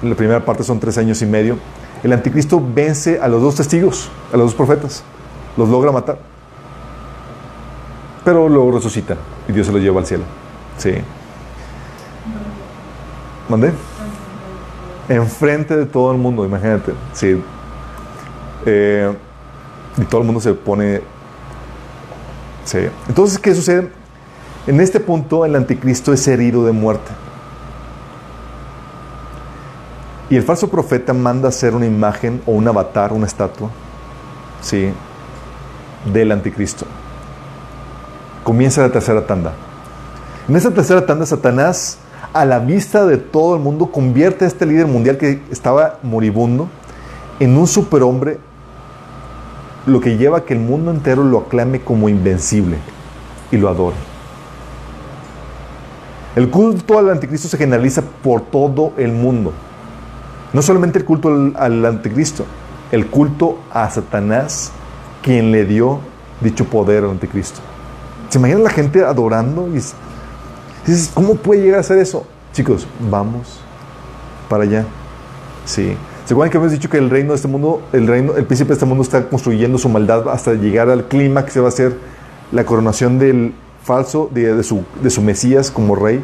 la 0.01 0.15
primera 0.15 0.43
parte 0.43 0.63
son 0.63 0.79
tres 0.79 0.97
años 0.97 1.21
y 1.21 1.25
medio 1.25 1.57
el 2.01 2.13
anticristo 2.13 2.63
vence 2.73 3.19
a 3.19 3.27
los 3.27 3.41
dos 3.41 3.55
testigos 3.55 4.09
a 4.33 4.37
los 4.37 4.47
dos 4.47 4.55
profetas 4.55 5.03
los 5.57 5.69
logra 5.69 5.91
matar 5.91 6.17
pero 8.23 8.47
luego 8.47 8.71
resucita 8.71 9.15
y 9.47 9.51
Dios 9.51 9.67
se 9.67 9.73
lo 9.73 9.79
lleva 9.79 9.99
al 9.99 10.05
cielo. 10.05 10.23
Sí. 10.77 10.93
¿Mandé? 13.49 13.71
enfrente 15.09 15.75
de 15.75 15.85
todo 15.85 16.11
el 16.13 16.17
mundo 16.17 16.45
imagínate 16.45 16.93
sí. 17.11 17.41
Eh, 18.65 19.11
y 19.97 20.05
todo 20.05 20.21
el 20.21 20.27
mundo 20.27 20.39
se 20.39 20.53
pone 20.53 21.01
Entonces, 23.07 23.39
¿qué 23.39 23.53
sucede? 23.55 23.89
En 24.67 24.79
este 24.79 24.99
punto, 24.99 25.45
el 25.45 25.55
anticristo 25.55 26.13
es 26.13 26.27
herido 26.27 26.65
de 26.65 26.71
muerte. 26.71 27.11
Y 30.29 30.35
el 30.37 30.43
falso 30.43 30.69
profeta 30.69 31.13
manda 31.13 31.49
hacer 31.49 31.75
una 31.75 31.85
imagen 31.85 32.41
o 32.45 32.51
un 32.51 32.67
avatar, 32.67 33.11
una 33.11 33.25
estatua, 33.25 33.69
¿sí? 34.61 34.93
Del 36.13 36.31
anticristo. 36.31 36.85
Comienza 38.43 38.81
la 38.81 38.91
tercera 38.91 39.25
tanda. 39.25 39.53
En 40.47 40.55
esta 40.55 40.71
tercera 40.71 41.05
tanda, 41.05 41.25
Satanás 41.25 41.97
a 42.33 42.45
la 42.45 42.59
vista 42.59 43.05
de 43.05 43.17
todo 43.17 43.55
el 43.55 43.61
mundo, 43.61 43.91
convierte 43.91 44.45
a 44.45 44.47
este 44.47 44.65
líder 44.65 44.87
mundial 44.87 45.17
que 45.17 45.41
estaba 45.51 45.99
moribundo 46.01 46.69
en 47.39 47.57
un 47.57 47.67
superhombre, 47.67 48.39
lo 49.85 49.99
que 49.99 50.17
lleva 50.17 50.39
a 50.39 50.45
que 50.45 50.53
el 50.53 50.59
mundo 50.59 50.91
entero 50.91 51.23
lo 51.23 51.39
aclame 51.39 51.81
como 51.81 52.09
invencible 52.09 52.77
y 53.51 53.57
lo 53.57 53.69
adore. 53.69 53.95
El 56.35 56.49
culto 56.49 56.97
al 56.97 57.09
anticristo 57.09 57.49
se 57.49 57.57
generaliza 57.57 58.03
por 58.23 58.41
todo 58.41 58.93
el 58.97 59.11
mundo. 59.11 59.51
No 60.53 60.61
solamente 60.61 60.99
el 60.99 61.05
culto 61.05 61.29
al, 61.55 61.85
anticristo, 61.85 62.45
el 62.91 63.07
culto 63.07 63.59
a 63.71 63.89
Satanás, 63.89 64.71
quien 65.21 65.51
le 65.51 65.65
dio 65.65 65.99
dicho 66.39 66.65
poder 66.65 67.03
al 67.03 67.11
anticristo. 67.11 67.59
¿Se 68.29 68.37
imaginan 68.37 68.63
la 68.63 68.69
gente 68.69 69.03
adorando? 69.03 69.67
Y 69.67 69.73
dices, 69.73 71.11
¿cómo 71.13 71.35
puede 71.35 71.63
llegar 71.63 71.81
a 71.81 71.83
ser 71.83 71.97
eso? 71.97 72.25
Chicos, 72.53 72.87
vamos 73.09 73.59
para 74.47 74.63
allá. 74.63 74.85
Sí. 75.65 75.95
¿Se 76.25 76.33
acuerdan 76.33 76.51
que 76.51 76.57
hemos 76.57 76.71
dicho 76.71 76.89
que 76.89 76.97
el 76.97 77.09
reino 77.09 77.29
de 77.29 77.35
este 77.35 77.47
mundo, 77.47 77.81
el 77.93 78.07
reino, 78.07 78.35
el 78.35 78.45
príncipe 78.45 78.69
de 78.69 78.73
este 78.75 78.85
mundo 78.85 79.03
está 79.03 79.27
construyendo 79.27 79.77
su 79.77 79.89
maldad 79.89 80.29
hasta 80.29 80.53
llegar 80.53 80.89
al 80.89 81.07
clima 81.07 81.43
que 81.45 81.51
se 81.51 81.59
va 81.59 81.65
a 81.65 81.69
hacer 81.69 81.95
la 82.51 82.63
coronación 82.65 83.19
del 83.19 83.53
falso, 83.83 84.29
de, 84.31 84.63
su, 84.63 84.83
de 85.01 85.09
su 85.09 85.21
Mesías 85.21 85.71
como 85.71 85.95
rey 85.95 86.23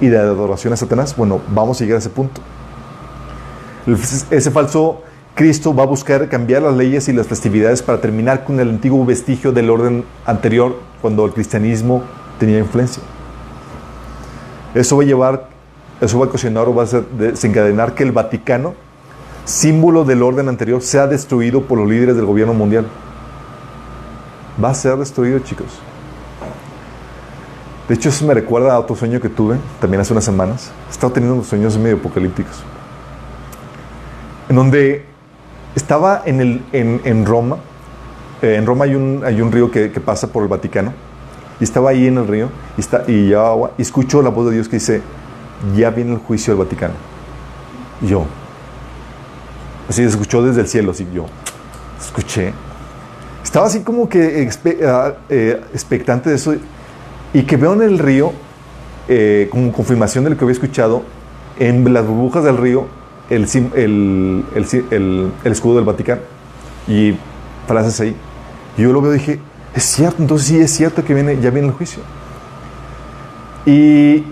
y 0.00 0.08
de 0.08 0.18
adoración 0.18 0.72
a 0.72 0.76
Satanás? 0.76 1.16
Bueno, 1.16 1.40
vamos 1.48 1.80
a 1.80 1.84
llegar 1.84 1.96
a 1.96 2.00
ese 2.00 2.10
punto. 2.10 2.40
Ese 4.30 4.50
falso 4.50 5.02
Cristo 5.34 5.74
va 5.74 5.84
a 5.84 5.86
buscar 5.86 6.28
cambiar 6.28 6.62
las 6.62 6.76
leyes 6.76 7.08
y 7.08 7.12
las 7.12 7.26
festividades 7.26 7.82
para 7.82 8.00
terminar 8.00 8.44
con 8.44 8.60
el 8.60 8.68
antiguo 8.68 9.04
vestigio 9.06 9.52
del 9.52 9.70
orden 9.70 10.04
anterior 10.26 10.76
cuando 11.00 11.24
el 11.24 11.32
cristianismo 11.32 12.02
tenía 12.38 12.58
influencia. 12.58 13.02
Eso 14.74 14.96
va 14.96 15.02
a 15.02 15.06
llevar, 15.06 15.48
eso 16.00 16.18
va 16.18 16.26
a 16.26 16.28
ocasionar 16.28 16.66
o 16.68 16.74
va 16.74 16.84
a 16.84 16.86
desencadenar 17.18 17.94
que 17.94 18.02
el 18.02 18.12
Vaticano, 18.12 18.74
símbolo 19.44 20.04
del 20.04 20.22
orden 20.22 20.48
anterior, 20.48 20.80
sea 20.80 21.06
destruido 21.06 21.62
por 21.62 21.78
los 21.78 21.88
líderes 21.88 22.16
del 22.16 22.24
gobierno 22.24 22.54
mundial. 22.54 22.86
Va 24.62 24.70
a 24.70 24.74
ser 24.74 24.96
destruido, 24.96 25.38
chicos. 25.40 25.78
De 27.88 27.94
hecho, 27.94 28.08
eso 28.08 28.24
me 28.24 28.34
recuerda 28.34 28.74
a 28.74 28.78
otro 28.78 28.94
sueño 28.94 29.20
que 29.20 29.28
tuve 29.28 29.56
también 29.80 30.00
hace 30.00 30.12
unas 30.12 30.24
semanas. 30.24 30.70
He 30.88 30.92
estado 30.92 31.12
teniendo 31.12 31.34
unos 31.34 31.48
sueños 31.48 31.76
medio 31.76 31.96
apocalípticos. 31.96 32.62
En 34.48 34.56
donde 34.56 35.04
estaba 35.74 36.22
en, 36.24 36.40
el, 36.40 36.62
en, 36.72 37.26
Roma. 37.26 37.56
Eh, 38.42 38.54
en 38.54 38.64
Roma 38.64 38.84
hay 38.84 38.94
un, 38.94 39.22
hay 39.24 39.40
un 39.40 39.50
río 39.50 39.70
que, 39.70 39.88
pasa 39.88 40.28
por 40.28 40.42
el 40.44 40.48
Vaticano. 40.48 40.92
Y 41.58 41.64
estaba 41.64 41.90
ahí 41.90 42.06
en 42.06 42.18
el 42.18 42.26
río 42.26 42.48
y, 42.76 42.80
está, 42.80 43.04
y 43.06 43.34
agua. 43.34 43.72
Y 43.76 43.82
escucho 43.82 44.22
la 44.22 44.30
voz 44.30 44.46
de 44.46 44.54
Dios 44.54 44.68
que 44.68 44.76
dice, 44.76 45.02
ya 45.76 45.90
viene 45.90 46.12
el 46.12 46.18
juicio 46.18 46.54
del 46.54 46.64
Vaticano. 46.64 46.94
Y 48.02 48.08
yo. 48.08 48.24
Así 49.88 50.02
escuchó 50.02 50.42
desde 50.42 50.60
el 50.62 50.68
cielo. 50.68 50.92
Así 50.92 51.06
yo 51.12 51.26
escuché. 52.00 52.52
Estaba 53.42 53.66
así 53.66 53.80
como 53.80 54.08
que 54.08 54.48
ah, 54.86 55.14
eh, 55.28 55.60
expectante 55.72 56.30
de 56.30 56.36
eso. 56.36 56.54
Y 57.32 57.42
que 57.42 57.56
veo 57.56 57.72
en 57.74 57.82
el 57.82 57.98
río, 57.98 58.32
eh, 59.08 59.48
como 59.50 59.72
confirmación 59.72 60.24
de 60.24 60.30
lo 60.30 60.36
que 60.36 60.44
había 60.44 60.54
escuchado, 60.54 61.02
en 61.58 61.92
las 61.92 62.06
burbujas 62.06 62.44
del 62.44 62.56
río 62.56 62.86
el, 63.30 64.44
escudo 65.44 65.76
del 65.76 65.84
Vaticano 65.84 66.22
y 66.88 67.14
frases 67.66 68.00
ahí. 68.00 68.16
Y 68.76 68.82
yo 68.82 68.92
lo 68.92 69.00
veo 69.00 69.14
y 69.14 69.18
dije, 69.18 69.40
es 69.74 69.84
cierto, 69.84 70.20
entonces 70.20 70.48
sí 70.48 70.58
es 70.58 70.70
cierto 70.72 71.04
que 71.04 71.14
viene, 71.14 71.40
ya 71.40 71.50
viene 71.50 71.68
el 71.68 71.74
juicio. 71.74 72.02
Y, 73.66 74.24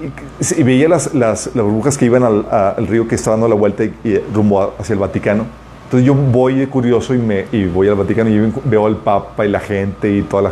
y 0.56 0.62
veía 0.62 0.88
las, 0.88 1.14
las, 1.14 1.54
las, 1.54 1.64
burbujas 1.64 1.98
que 1.98 2.06
iban 2.06 2.22
al, 2.22 2.46
al, 2.50 2.86
río 2.86 3.06
que 3.06 3.14
estaba 3.14 3.36
dando 3.36 3.48
la 3.48 3.54
vuelta 3.54 3.84
y, 3.84 3.92
rumbo 4.32 4.74
hacia 4.78 4.94
el 4.94 4.98
Vaticano. 4.98 5.44
Entonces 5.84 6.06
yo 6.06 6.14
voy 6.14 6.66
curioso 6.66 7.14
y, 7.14 7.18
me, 7.18 7.46
y 7.52 7.66
voy 7.66 7.88
al 7.88 7.94
Vaticano 7.94 8.30
y 8.30 8.52
veo 8.64 8.86
al 8.86 8.96
Papa 8.96 9.44
y 9.44 9.50
la 9.50 9.60
gente 9.60 10.10
y 10.10 10.22
toda 10.22 10.42
la, 10.42 10.50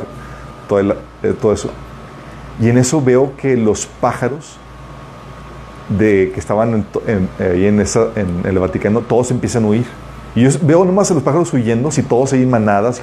toda 0.68 0.96
eh, 1.22 1.34
todo 1.40 1.52
eso. 1.52 1.70
Y 2.60 2.68
en 2.68 2.78
eso 2.78 3.02
veo 3.02 3.32
que 3.36 3.56
los 3.56 3.86
pájaros 3.86 4.58
de 5.88 6.32
que 6.32 6.40
estaban 6.40 6.84
en, 7.06 7.28
ahí 7.38 7.66
en, 7.66 7.80
esa, 7.80 8.08
en, 8.16 8.42
el 8.44 8.58
Vaticano, 8.58 9.00
todos 9.00 9.30
empiezan 9.30 9.64
a 9.64 9.68
huir. 9.68 9.86
Y 10.34 10.42
yo 10.42 10.50
veo 10.62 10.84
nomás 10.84 11.10
a 11.10 11.14
los 11.14 11.22
pájaros 11.22 11.52
huyendo, 11.52 11.90
si 11.90 12.02
todos 12.02 12.32
ahí 12.32 12.44
manadas. 12.44 13.00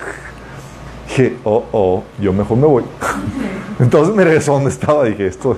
Dije, 1.08 1.38
oh, 1.44 1.64
oh, 1.72 2.04
yo 2.20 2.34
mejor 2.34 2.58
me 2.58 2.68
voy. 2.68 2.84
Entonces 3.84 4.16
me 4.16 4.24
regreso 4.24 4.54
a 4.54 4.56
donde 4.56 4.70
estaba, 4.70 5.04
dije, 5.04 5.28
esto. 5.28 5.58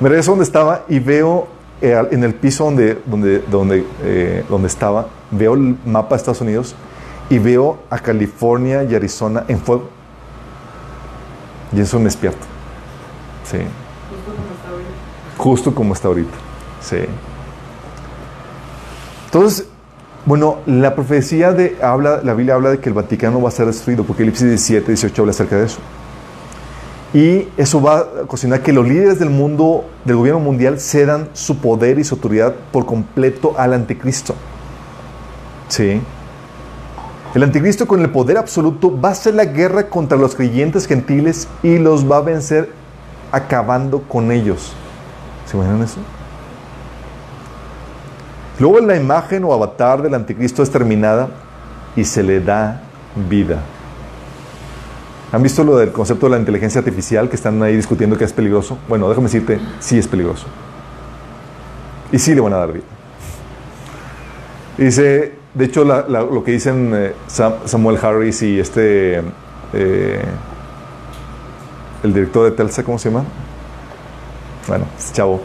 Me 0.00 0.08
regreso 0.08 0.32
donde 0.32 0.44
estaba 0.44 0.82
y 0.88 0.98
veo 0.98 1.46
eh, 1.80 1.96
en 2.10 2.24
el 2.24 2.34
piso 2.34 2.64
donde, 2.64 2.98
donde, 3.06 3.38
donde, 3.38 3.86
eh, 4.02 4.44
donde 4.48 4.66
estaba, 4.66 5.06
veo 5.30 5.54
el 5.54 5.76
mapa 5.86 6.10
de 6.10 6.16
Estados 6.16 6.40
Unidos 6.40 6.74
y 7.30 7.38
veo 7.38 7.78
a 7.88 8.00
California 8.00 8.82
y 8.82 8.96
Arizona 8.96 9.44
en 9.46 9.60
fuego. 9.60 9.88
Y 11.72 11.80
eso 11.80 11.98
me 11.98 12.06
despierto. 12.06 12.44
Sí. 13.48 13.58
Justo 15.38 15.72
como 15.72 15.94
está 15.94 16.08
ahorita. 16.08 16.34
Sí. 16.80 16.98
Entonces, 19.26 19.68
bueno, 20.26 20.56
la 20.66 20.96
profecía 20.96 21.52
de 21.52 21.78
habla, 21.80 22.22
la 22.24 22.34
Biblia 22.34 22.56
habla 22.56 22.70
de 22.70 22.80
que 22.80 22.88
el 22.88 22.94
Vaticano 22.94 23.40
va 23.40 23.50
a 23.50 23.52
ser 23.52 23.66
destruido, 23.66 24.02
porque 24.02 24.24
Apocalipsis 24.24 24.48
17, 24.48 24.86
18 24.88 25.22
habla 25.22 25.30
acerca 25.30 25.56
de 25.58 25.66
eso. 25.66 25.78
Y 27.14 27.48
eso 27.56 27.80
va 27.80 27.98
a 27.98 28.22
ocasionar 28.24 28.60
que 28.60 28.72
los 28.72 28.86
líderes 28.86 29.20
del 29.20 29.30
mundo, 29.30 29.84
del 30.04 30.16
gobierno 30.16 30.40
mundial, 30.40 30.80
cedan 30.80 31.28
su 31.32 31.58
poder 31.58 32.00
y 32.00 32.04
su 32.04 32.16
autoridad 32.16 32.54
por 32.72 32.86
completo 32.86 33.54
al 33.56 33.72
anticristo. 33.72 34.34
Sí. 35.68 36.02
El 37.36 37.42
anticristo 37.44 37.86
con 37.86 38.00
el 38.00 38.10
poder 38.10 38.36
absoluto 38.36 39.00
va 39.00 39.10
a 39.10 39.12
hacer 39.12 39.34
la 39.34 39.44
guerra 39.44 39.88
contra 39.88 40.18
los 40.18 40.34
creyentes 40.34 40.86
gentiles 40.86 41.46
y 41.62 41.78
los 41.78 42.10
va 42.10 42.16
a 42.16 42.20
vencer 42.20 42.70
acabando 43.30 44.02
con 44.02 44.32
ellos. 44.32 44.72
¿Se 45.46 45.56
imaginan 45.56 45.82
eso? 45.82 45.98
Luego 48.58 48.80
la 48.80 48.96
imagen 48.96 49.44
o 49.44 49.52
avatar 49.52 50.02
del 50.02 50.14
anticristo 50.14 50.62
es 50.62 50.70
terminada 50.70 51.28
y 51.94 52.04
se 52.04 52.22
le 52.22 52.40
da 52.40 52.82
vida. 53.28 53.62
¿Han 55.34 55.42
visto 55.42 55.64
lo 55.64 55.76
del 55.76 55.90
concepto 55.90 56.26
de 56.26 56.30
la 56.30 56.38
inteligencia 56.38 56.78
artificial 56.78 57.28
que 57.28 57.34
están 57.34 57.60
ahí 57.60 57.74
discutiendo 57.74 58.16
que 58.16 58.22
es 58.22 58.32
peligroso? 58.32 58.78
Bueno, 58.88 59.08
déjame 59.08 59.24
decirte, 59.24 59.58
sí 59.80 59.98
es 59.98 60.06
peligroso. 60.06 60.46
Y 62.12 62.20
sí 62.20 62.36
le 62.36 62.40
van 62.40 62.52
a 62.52 62.58
dar 62.58 62.72
vida. 62.72 62.84
Dice, 64.78 65.32
de 65.52 65.64
hecho, 65.64 65.82
lo 65.82 66.44
que 66.44 66.52
dicen 66.52 66.92
eh, 66.94 67.14
Samuel 67.26 67.98
Harris 68.00 68.42
y 68.42 68.60
este, 68.60 69.22
eh, 69.72 70.22
el 72.04 72.14
director 72.14 72.44
de 72.44 72.52
Telsa, 72.52 72.84
¿cómo 72.84 73.00
se 73.00 73.10
llama? 73.10 73.24
Bueno, 74.68 74.84
chavo. 75.12 75.40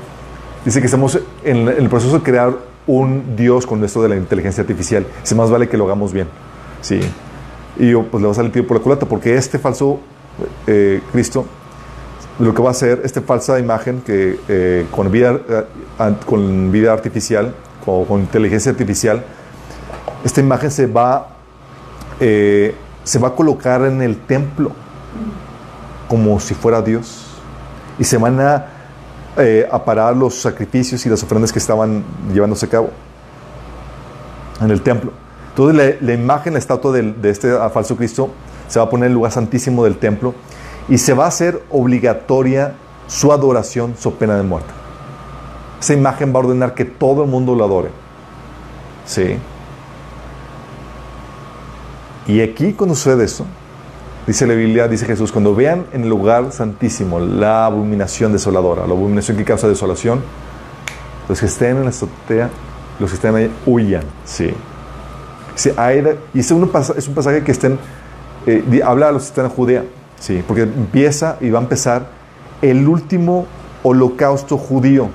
Dice 0.65 0.81
que 0.81 0.85
estamos 0.85 1.19
en, 1.43 1.67
el 1.67 1.89
proceso 1.89 2.19
de 2.19 2.23
crear 2.23 2.53
un 2.85 3.35
Dios 3.35 3.65
con 3.65 3.83
esto 3.83 4.03
de 4.03 4.09
la 4.09 4.17
inteligencia 4.17 4.61
artificial. 4.61 5.07
Dice, 5.21 5.33
más 5.33 5.49
vale 5.49 5.67
que 5.67 5.77
lo 5.77 5.85
hagamos 5.85 6.13
bien. 6.13 6.27
Sí. 6.81 6.99
Y 7.77 7.91
yo, 7.91 8.03
pues 8.03 8.21
le 8.21 8.27
va 8.27 8.31
a 8.31 8.35
salir 8.35 8.51
tiro 8.51 8.67
por 8.67 8.77
la 8.77 8.83
culata, 8.83 9.05
porque 9.05 9.35
este 9.35 9.59
falso 9.59 9.99
eh, 10.67 11.01
Cristo, 11.11 11.45
lo 12.39 12.53
que 12.53 12.61
va 12.61 12.69
a 12.69 12.71
hacer, 12.71 13.01
esta 13.03 13.21
falsa 13.21 13.59
imagen 13.59 14.01
que 14.01 14.39
eh, 14.47 14.85
con, 14.91 15.11
vida, 15.11 15.39
eh, 15.49 16.13
con 16.25 16.71
vida 16.71 16.93
artificial, 16.93 17.53
o 17.85 18.05
con 18.05 18.21
inteligencia 18.21 18.71
artificial, 18.71 19.23
esta 20.23 20.41
imagen 20.41 20.69
se 20.69 20.85
va, 20.85 21.29
se 22.19 23.19
va 23.19 23.29
a 23.29 23.35
colocar 23.35 23.83
en 23.83 24.01
el 24.01 24.17
templo 24.17 24.71
como 26.07 26.39
si 26.39 26.53
fuera 26.53 26.81
Dios. 26.81 27.25
Y 27.97 28.03
se 28.03 28.17
van 28.17 28.39
a 28.39 28.65
a 29.71 29.85
parar 29.85 30.17
los 30.17 30.41
sacrificios 30.41 31.05
y 31.05 31.09
las 31.09 31.23
ofrendas 31.23 31.53
que 31.53 31.59
estaban 31.59 32.03
llevándose 32.33 32.65
a 32.65 32.69
cabo 32.69 32.89
en 34.61 34.69
el 34.69 34.81
templo. 34.81 35.13
Entonces 35.59 36.01
la, 36.01 36.13
imagen, 36.13 36.53
la 36.53 36.59
estatua 36.59 36.93
de, 36.93 37.29
este 37.29 37.51
falso 37.73 37.97
Cristo 37.97 38.29
se 38.69 38.79
va 38.79 38.85
a 38.85 38.89
poner 38.89 39.07
en 39.07 39.11
el 39.11 39.15
lugar 39.15 39.33
santísimo 39.33 39.83
del 39.83 39.97
templo 39.97 40.33
y 40.87 40.97
se 40.97 41.13
va 41.13 41.25
a 41.25 41.27
hacer 41.27 41.61
obligatoria 41.69 42.75
su 43.07 43.33
adoración, 43.33 43.95
su 43.99 44.13
pena 44.13 44.37
de 44.37 44.43
muerte. 44.43 44.69
Esa 45.81 45.93
imagen 45.93 46.33
va 46.33 46.37
a 46.37 46.43
ordenar 46.43 46.75
que 46.75 46.85
todo 46.85 47.23
el 47.23 47.29
mundo 47.29 47.55
lo 47.55 47.65
adore. 47.65 47.89
Sí. 49.05 49.37
Y 52.25 52.39
aquí 52.39 52.71
cuando 52.71 52.95
sucede 52.95 53.25
eso, 53.25 53.45
Dice 54.27 54.45
la 54.45 54.53
Biblia, 54.53 54.87
dice 54.87 55.07
Jesús, 55.07 55.31
cuando 55.31 55.55
vean 55.55 55.87
en 55.91 56.03
el 56.03 56.09
lugar 56.09 56.51
santísimo 56.51 57.19
la 57.19 57.65
abominación 57.65 58.31
desoladora, 58.31 58.85
la 58.85 58.93
abominación 58.93 59.35
que 59.35 59.43
causa 59.43 59.67
desolación, 59.67 60.21
los 61.27 61.39
que 61.39 61.47
estén 61.47 61.77
en 61.77 61.83
la 61.83 61.89
azotea, 61.89 62.49
los 62.99 63.09
que 63.09 63.15
estén 63.15 63.35
ahí, 63.35 63.51
huyan. 63.65 64.03
Sí. 64.25 64.53
Y 66.33 66.39
es 66.39 66.51
un, 66.51 66.71
es 66.97 67.07
un 67.07 67.13
pasaje 67.13 67.43
que 67.43 67.51
estén, 67.51 67.77
eh, 68.45 68.81
habla 68.83 69.09
a 69.09 69.11
los 69.11 69.23
que 69.23 69.27
están 69.29 69.45
en 69.45 69.51
Judea, 69.51 69.83
sí, 70.19 70.43
porque 70.47 70.63
empieza 70.63 71.37
y 71.41 71.49
va 71.49 71.59
a 71.59 71.61
empezar 71.61 72.07
el 72.61 72.87
último 72.87 73.45
holocausto 73.83 74.57
judío. 74.57 75.09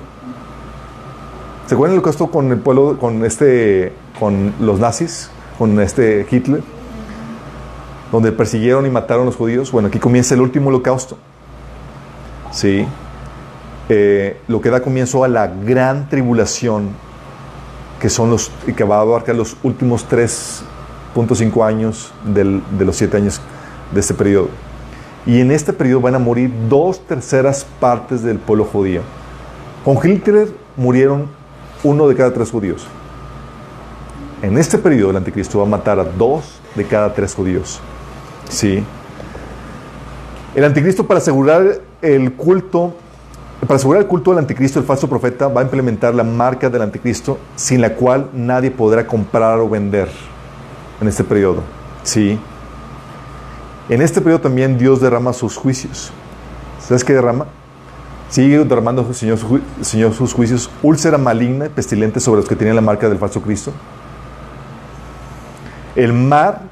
¿Se 1.67 1.73
acuerdan 1.73 1.93
el 1.93 1.99
holocausto 1.99 2.27
con 2.27 2.51
el 2.51 2.59
pueblo, 2.59 2.97
con 2.99 3.25
este, 3.25 3.93
con 4.19 4.53
los 4.59 4.79
nazis, 4.79 5.29
con 5.57 5.79
este 5.79 6.25
Hitler? 6.29 6.61
Donde 8.11 8.31
persiguieron 8.31 8.85
y 8.85 8.89
mataron 8.89 9.23
a 9.23 9.25
los 9.25 9.35
judíos. 9.35 9.71
Bueno, 9.71 9.87
aquí 9.87 9.97
comienza 9.97 10.35
el 10.35 10.41
último 10.41 10.69
holocausto. 10.69 11.17
Sí. 12.51 12.85
Eh, 13.89 14.37
lo 14.47 14.61
que 14.61 14.69
da 14.69 14.81
comienzo 14.81 15.23
a 15.23 15.27
la 15.27 15.47
gran 15.47 16.07
tribulación, 16.07 16.89
que 17.99 18.09
son 18.09 18.29
los, 18.29 18.51
que 18.75 18.83
va 18.83 18.97
a 18.97 19.01
abarcar 19.01 19.35
los 19.35 19.57
últimos 19.63 20.07
3.5 20.09 21.65
años 21.65 22.13
del, 22.25 22.61
de 22.77 22.85
los 22.85 22.95
7 22.95 23.17
años 23.17 23.41
de 23.91 23.99
este 23.99 24.13
periodo. 24.13 24.49
Y 25.25 25.39
en 25.39 25.51
este 25.51 25.73
periodo 25.73 26.01
van 26.01 26.15
a 26.15 26.19
morir 26.19 26.51
dos 26.69 26.99
terceras 26.99 27.65
partes 27.79 28.21
del 28.21 28.37
pueblo 28.37 28.65
judío. 28.65 29.01
Con 29.83 29.97
Hitler 30.03 30.49
murieron 30.75 31.27
uno 31.83 32.07
de 32.07 32.15
cada 32.15 32.33
tres 32.33 32.51
judíos. 32.51 32.85
En 34.41 34.57
este 34.57 34.77
periodo 34.77 35.11
el 35.11 35.17
anticristo 35.17 35.59
va 35.59 35.65
a 35.65 35.67
matar 35.69 35.99
a 35.99 36.03
dos 36.03 36.59
de 36.75 36.85
cada 36.85 37.13
tres 37.13 37.33
judíos. 37.33 37.79
Sí. 38.49 38.83
El 40.53 40.63
anticristo 40.63 41.07
para 41.07 41.19
asegurar 41.19 41.81
el 42.01 42.33
culto, 42.33 42.95
para 43.61 43.75
asegurar 43.75 44.03
el 44.03 44.07
culto 44.07 44.31
del 44.31 44.39
anticristo, 44.39 44.79
el 44.79 44.85
falso 44.85 45.09
profeta 45.09 45.47
va 45.47 45.61
a 45.61 45.63
implementar 45.63 46.13
la 46.13 46.23
marca 46.23 46.69
del 46.69 46.81
anticristo 46.81 47.39
sin 47.55 47.81
la 47.81 47.93
cual 47.93 48.29
nadie 48.33 48.69
podrá 48.69 49.07
comprar 49.07 49.59
o 49.59 49.69
vender 49.69 50.09
en 51.01 51.07
este 51.07 51.23
periodo. 51.23 51.61
Sí. 52.03 52.39
En 53.89 54.01
este 54.01 54.21
periodo 54.21 54.41
también 54.41 54.77
Dios 54.77 55.01
derrama 55.01 55.33
sus 55.33 55.55
juicios. 55.57 56.11
¿Sabes 56.79 57.03
qué 57.03 57.13
derrama? 57.13 57.47
Sigue 58.29 58.63
derramando 58.65 59.13
Señor, 59.13 59.39
Señor 59.81 60.13
sus 60.13 60.33
juicios, 60.33 60.69
úlcera 60.83 61.17
maligna 61.17 61.67
y 61.67 61.69
pestilente 61.69 62.19
sobre 62.19 62.41
los 62.41 62.49
que 62.49 62.55
tienen 62.55 62.75
la 62.75 62.81
marca 62.81 63.07
del 63.07 63.17
falso 63.17 63.41
Cristo. 63.41 63.71
El 65.95 66.13
mar 66.13 66.63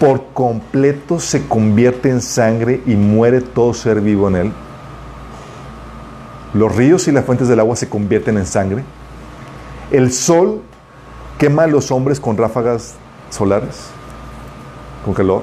por 0.00 0.26
completo 0.32 1.20
se 1.20 1.46
convierte 1.46 2.10
en 2.10 2.20
sangre 2.20 2.80
y 2.86 2.96
muere 2.96 3.40
todo 3.40 3.74
ser 3.74 4.00
vivo 4.00 4.28
en 4.28 4.36
él. 4.36 4.52
Los 6.54 6.74
ríos 6.74 7.08
y 7.08 7.12
las 7.12 7.24
fuentes 7.24 7.48
del 7.48 7.58
agua 7.58 7.74
se 7.74 7.88
convierten 7.88 8.38
en 8.38 8.46
sangre. 8.46 8.84
El 9.90 10.12
sol 10.12 10.62
quema 11.36 11.64
a 11.64 11.66
los 11.66 11.90
hombres 11.90 12.20
con 12.20 12.36
ráfagas 12.36 12.94
solares, 13.30 13.88
con 15.04 15.14
calor. 15.14 15.42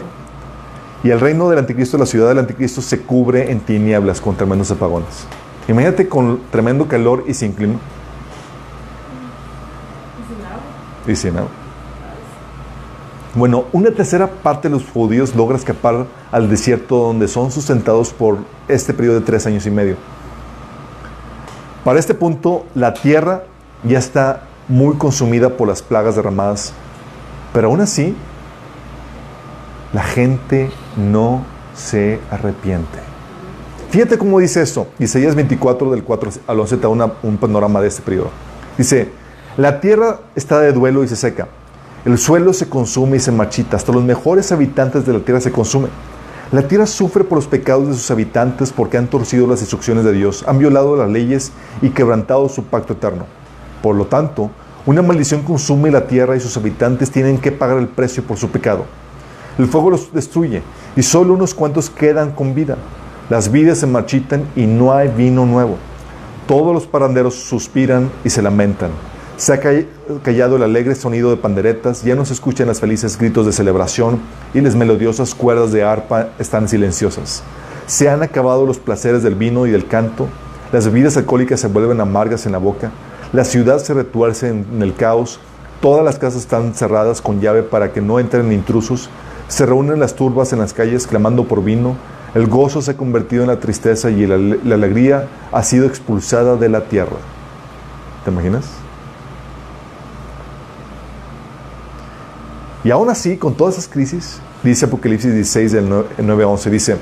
Y 1.04 1.10
el 1.10 1.20
reino 1.20 1.50
del 1.50 1.60
anticristo, 1.60 1.98
la 1.98 2.06
ciudad 2.06 2.30
del 2.30 2.40
anticristo, 2.40 2.82
se 2.82 3.02
cubre 3.02 3.52
en 3.52 3.60
tinieblas 3.60 4.22
con 4.22 4.36
tremendos 4.38 4.72
apagones. 4.72 5.26
Imagínate 5.68 6.08
con 6.08 6.40
tremendo 6.50 6.88
calor 6.88 7.26
y 7.28 7.34
sin 7.34 7.52
clima. 7.52 7.76
Y 11.08 11.16
sin 11.16 11.36
agua. 11.38 11.50
Bueno, 13.34 13.66
una 13.74 13.92
tercera 13.92 14.28
parte 14.28 14.70
de 14.70 14.76
los 14.76 14.90
judíos 14.90 15.36
logra 15.36 15.58
escapar 15.58 16.06
al 16.32 16.50
desierto 16.50 16.98
donde 16.98 17.28
son 17.28 17.52
sustentados 17.52 18.14
por 18.14 18.40
este 18.68 18.94
periodo 18.94 19.20
de 19.20 19.26
tres 19.26 19.46
años 19.46 19.66
y 19.66 19.72
medio. 19.72 19.96
Para 21.84 22.00
este 22.00 22.14
punto, 22.14 22.66
la 22.76 22.94
tierra 22.94 23.44
ya 23.84 23.98
está 23.98 24.44
muy 24.68 24.96
consumida 24.96 25.50
por 25.58 25.68
las 25.68 25.82
plagas 25.82 26.16
derramadas, 26.16 26.74
pero 27.54 27.68
aún 27.68 27.82
así, 27.82 28.16
la 29.94 30.04
gente 30.04 30.72
no 30.96 31.44
se 31.76 32.20
arrepiente. 32.30 33.00
Fíjate 33.90 34.18
cómo 34.18 34.40
dice 34.40 34.62
esto. 34.62 34.88
Isaías 35.00 35.36
24, 35.36 35.92
del 35.92 36.04
4 36.04 36.32
al 36.48 36.60
11, 36.60 36.78
te 36.78 36.82
da 36.84 37.12
un 37.24 37.38
panorama 37.38 37.82
de 37.82 37.88
este 37.88 38.02
periodo. 38.02 38.30
Dice, 38.78 39.10
la 39.58 39.82
tierra 39.82 40.20
está 40.36 40.60
de 40.60 40.72
duelo 40.72 41.04
y 41.04 41.08
se 41.08 41.16
seca 41.16 41.48
el 42.06 42.18
suelo 42.18 42.52
se 42.54 42.68
consume 42.68 43.18
y 43.18 43.20
se 43.20 43.32
marchita, 43.32 43.78
hasta 43.78 43.92
los 43.92 44.04
mejores 44.04 44.52
habitantes 44.52 45.06
de 45.06 45.14
la 45.14 45.20
tierra 45.20 45.40
se 45.40 45.52
consumen. 45.52 45.92
La 46.52 46.68
tierra 46.68 46.86
sufre 46.86 47.24
por 47.24 47.38
los 47.38 47.48
pecados 47.48 47.88
de 47.88 47.94
sus 47.94 48.12
habitantes 48.12 48.74
porque 48.74 48.98
han 48.98 49.08
torcido 49.08 49.48
las 49.48 49.62
instrucciones 49.62 50.04
de 50.04 50.12
Dios, 50.12 50.44
han 50.46 50.58
violado 50.58 50.98
las 50.98 51.10
leyes 51.10 51.54
y 51.82 51.92
quebrantado 51.92 52.50
su 52.50 52.66
pacto 52.66 52.92
eterno. 52.92 53.26
Por 53.82 53.96
lo 53.96 54.08
tanto, 54.08 54.52
una 54.86 55.02
maldición 55.02 55.44
consume 55.44 55.92
la 55.92 56.08
tierra 56.08 56.36
y 56.36 56.42
sus 56.42 56.58
habitantes 56.58 57.10
tienen 57.10 57.38
que 57.38 57.54
pagar 57.54 57.78
el 57.78 57.88
precio 57.88 58.24
por 58.24 58.36
su 58.36 58.50
pecado. 58.50 58.84
El 59.58 59.68
fuego 59.68 59.92
los 59.92 60.12
destruye 60.12 60.62
y 60.98 61.04
solo 61.04 61.36
unos 61.36 61.54
cuantos 61.54 61.90
quedan 61.90 62.34
con 62.34 62.54
vida. 62.54 62.76
Las 63.30 63.50
vidas 63.50 63.78
se 63.78 63.88
marchitan 63.88 64.44
y 64.54 64.66
no 64.66 64.92
hay 64.92 65.08
vino 65.08 65.46
nuevo. 65.46 65.78
Todos 66.48 66.74
los 66.74 66.86
paranderos 66.86 67.36
suspiran 67.36 68.12
y 68.26 68.30
se 68.30 68.42
lamentan. 68.42 68.92
Se 69.42 69.54
ha 69.54 69.60
callado 70.22 70.58
el 70.58 70.62
alegre 70.62 70.94
sonido 70.94 71.32
de 71.32 71.36
panderetas, 71.36 72.04
ya 72.04 72.14
no 72.14 72.26
se 72.26 72.34
escuchan 72.34 72.68
los 72.68 72.80
felices 72.80 73.18
gritos 73.18 73.44
de 73.44 73.52
celebración 73.52 74.20
y 74.54 74.62
las 74.62 74.76
melodiosas 74.76 75.34
cuerdas 75.34 75.72
de 75.72 75.84
arpa 75.84 76.28
están 76.38 76.70
silenciosas. 76.70 77.42
Se 77.88 78.08
han 78.08 78.22
acabado 78.22 78.68
los 78.68 78.78
placeres 78.78 79.24
del 79.24 79.34
vino 79.34 79.66
y 79.66 79.72
del 79.72 79.88
canto, 79.88 80.28
las 80.72 80.86
bebidas 80.86 81.18
alcohólicas 81.18 81.60
se 81.60 81.70
vuelven 81.70 82.00
amargas 82.02 82.46
en 82.46 82.52
la 82.52 82.60
boca, 82.60 82.92
la 83.34 83.44
ciudad 83.44 83.80
se 83.80 83.96
retuerce 83.96 84.50
en 84.50 84.80
el 84.80 84.94
caos, 84.94 85.40
todas 85.82 86.06
las 86.06 86.20
casas 86.20 86.42
están 86.42 86.76
cerradas 86.76 87.20
con 87.20 87.42
llave 87.42 87.64
para 87.64 87.94
que 87.94 88.00
no 88.00 88.20
entren 88.20 88.52
intrusos, 88.52 89.10
se 89.48 89.66
reúnen 89.66 90.00
las 90.00 90.14
turbas 90.14 90.54
en 90.54 90.60
las 90.60 90.74
calles 90.74 91.08
clamando 91.08 91.46
por 91.46 91.64
vino, 91.64 91.96
el 92.36 92.46
gozo 92.46 92.84
se 92.84 92.92
ha 92.92 92.96
convertido 92.96 93.42
en 93.42 93.50
la 93.50 93.60
tristeza 93.60 94.12
y 94.12 94.28
la, 94.28 94.38
la 94.38 94.76
alegría 94.76 95.28
ha 95.52 95.64
sido 95.64 95.88
expulsada 95.88 96.58
de 96.58 96.70
la 96.70 96.82
tierra. 96.82 97.18
¿Te 98.24 98.30
imaginas? 98.30 98.81
Y 102.84 102.92
aún 102.92 103.10
así, 103.10 103.38
con 103.38 103.54
todas 103.54 103.76
esas 103.76 103.88
crisis, 103.88 104.40
dice 104.64 104.86
Apocalipsis 104.86 105.34
16, 105.34 105.72
del 105.72 106.06
9 106.18 106.44
a 106.44 106.48
11, 106.48 106.70
dice, 106.70 106.98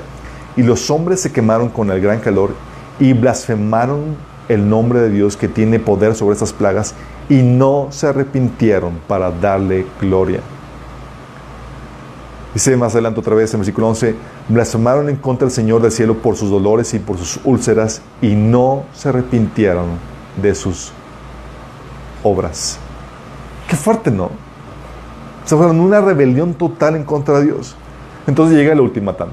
y 0.56 0.62
los 0.62 0.90
hombres 0.90 1.20
se 1.20 1.32
quemaron 1.32 1.70
con 1.70 1.90
el 1.90 2.00
gran 2.00 2.20
calor 2.20 2.54
y 2.98 3.12
blasfemaron 3.14 4.16
el 4.48 4.68
nombre 4.68 5.00
de 5.00 5.10
Dios 5.10 5.36
que 5.36 5.48
tiene 5.48 5.78
poder 5.78 6.14
sobre 6.14 6.34
estas 6.34 6.52
plagas 6.52 6.94
y 7.28 7.42
no 7.42 7.88
se 7.90 8.08
arrepintieron 8.08 9.00
para 9.06 9.30
darle 9.30 9.86
gloria. 10.00 10.40
Dice 12.52 12.76
más 12.76 12.92
adelante 12.94 13.20
otra 13.20 13.36
vez 13.36 13.54
en 13.54 13.60
versículo 13.60 13.88
11, 13.88 14.16
blasfemaron 14.48 15.08
en 15.08 15.16
contra 15.16 15.46
del 15.46 15.54
Señor 15.54 15.80
del 15.82 15.92
cielo 15.92 16.18
por 16.18 16.36
sus 16.36 16.50
dolores 16.50 16.92
y 16.94 16.98
por 16.98 17.16
sus 17.16 17.38
úlceras 17.44 18.02
y 18.20 18.34
no 18.34 18.84
se 18.92 19.08
arrepintieron 19.08 19.86
de 20.42 20.54
sus 20.56 20.90
obras. 22.24 22.78
Qué 23.68 23.76
fuerte, 23.76 24.10
¿no? 24.10 24.30
Se 25.44 25.56
fueron 25.56 25.80
una 25.80 26.00
rebelión 26.00 26.54
total 26.54 26.96
en 26.96 27.04
contra 27.04 27.38
de 27.38 27.46
Dios. 27.46 27.74
Entonces 28.26 28.56
llega 28.56 28.72
el 28.72 28.80
ultimatum. 28.80 29.28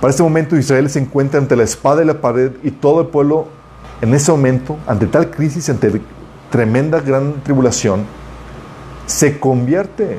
Para 0.00 0.10
este 0.10 0.22
momento 0.22 0.56
Israel 0.56 0.90
se 0.90 0.98
encuentra 0.98 1.40
ante 1.40 1.56
la 1.56 1.62
espada 1.62 2.02
y 2.02 2.06
la 2.06 2.20
pared 2.20 2.52
y 2.62 2.70
todo 2.70 3.02
el 3.02 3.06
pueblo 3.06 3.46
en 4.02 4.12
ese 4.12 4.30
momento, 4.32 4.76
ante 4.86 5.06
tal 5.06 5.30
crisis, 5.30 5.70
ante 5.70 6.02
tremenda 6.50 7.00
gran 7.00 7.40
tribulación, 7.42 8.04
se 9.06 9.38
convierte. 9.38 10.18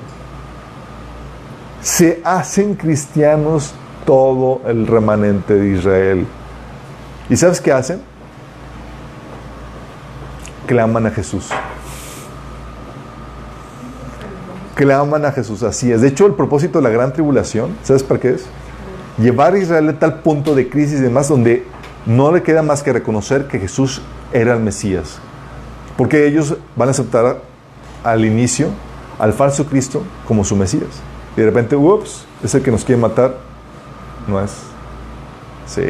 Se 1.82 2.20
hacen 2.24 2.74
cristianos 2.74 3.76
todo 4.06 4.62
el 4.66 4.88
remanente 4.88 5.54
de 5.54 5.78
Israel. 5.78 6.26
¿Y 7.30 7.36
sabes 7.36 7.62
qué 7.62 7.72
hacen? 7.72 8.02
Claman 10.66 11.06
a 11.06 11.12
Jesús 11.12 11.52
claman 14.76 15.26
a 15.26 15.32
Jesús. 15.32 15.64
Así 15.64 15.92
es. 15.92 16.02
De 16.02 16.10
hecho, 16.10 16.28
el 16.28 16.34
propósito 16.34 16.80
de 16.80 16.84
la 16.84 16.90
gran 16.90 17.14
tribulación, 17.14 17.76
¿sabes 17.84 18.04
para 18.04 18.20
qué 18.20 18.32
es? 18.32 18.46
Llevar 19.18 19.54
a 19.54 19.58
Israel 19.58 19.90
a 19.90 19.98
tal 19.98 20.20
punto 20.20 20.54
de 20.54 20.70
crisis 20.70 21.00
y 21.00 21.04
demás 21.04 21.30
donde 21.30 21.66
no 22.06 22.32
le 22.32 22.44
queda 22.44 22.62
más 22.62 22.84
que 22.84 22.94
reconocer 22.94 23.48
que 23.48 23.60
Jesús 23.60 24.02
era 24.32 24.54
el 24.54 24.60
Mesías. 24.60 25.18
Porque 25.98 26.28
ellos 26.28 26.56
van 26.76 26.90
a 26.90 26.92
aceptar 26.92 27.42
al 28.04 28.26
inicio 28.26 28.68
al 29.18 29.34
falso 29.34 29.66
Cristo 29.66 30.04
como 30.28 30.44
su 30.44 30.56
Mesías. 30.56 31.02
Y 31.36 31.40
de 31.42 31.46
repente, 31.48 31.76
ups, 31.76 32.26
es 32.44 32.54
el 32.56 32.62
que 32.62 32.72
nos 32.72 32.84
quiere 32.84 33.02
matar. 33.02 33.38
No 34.28 34.42
es. 34.42 34.52
Sí. 35.68 35.84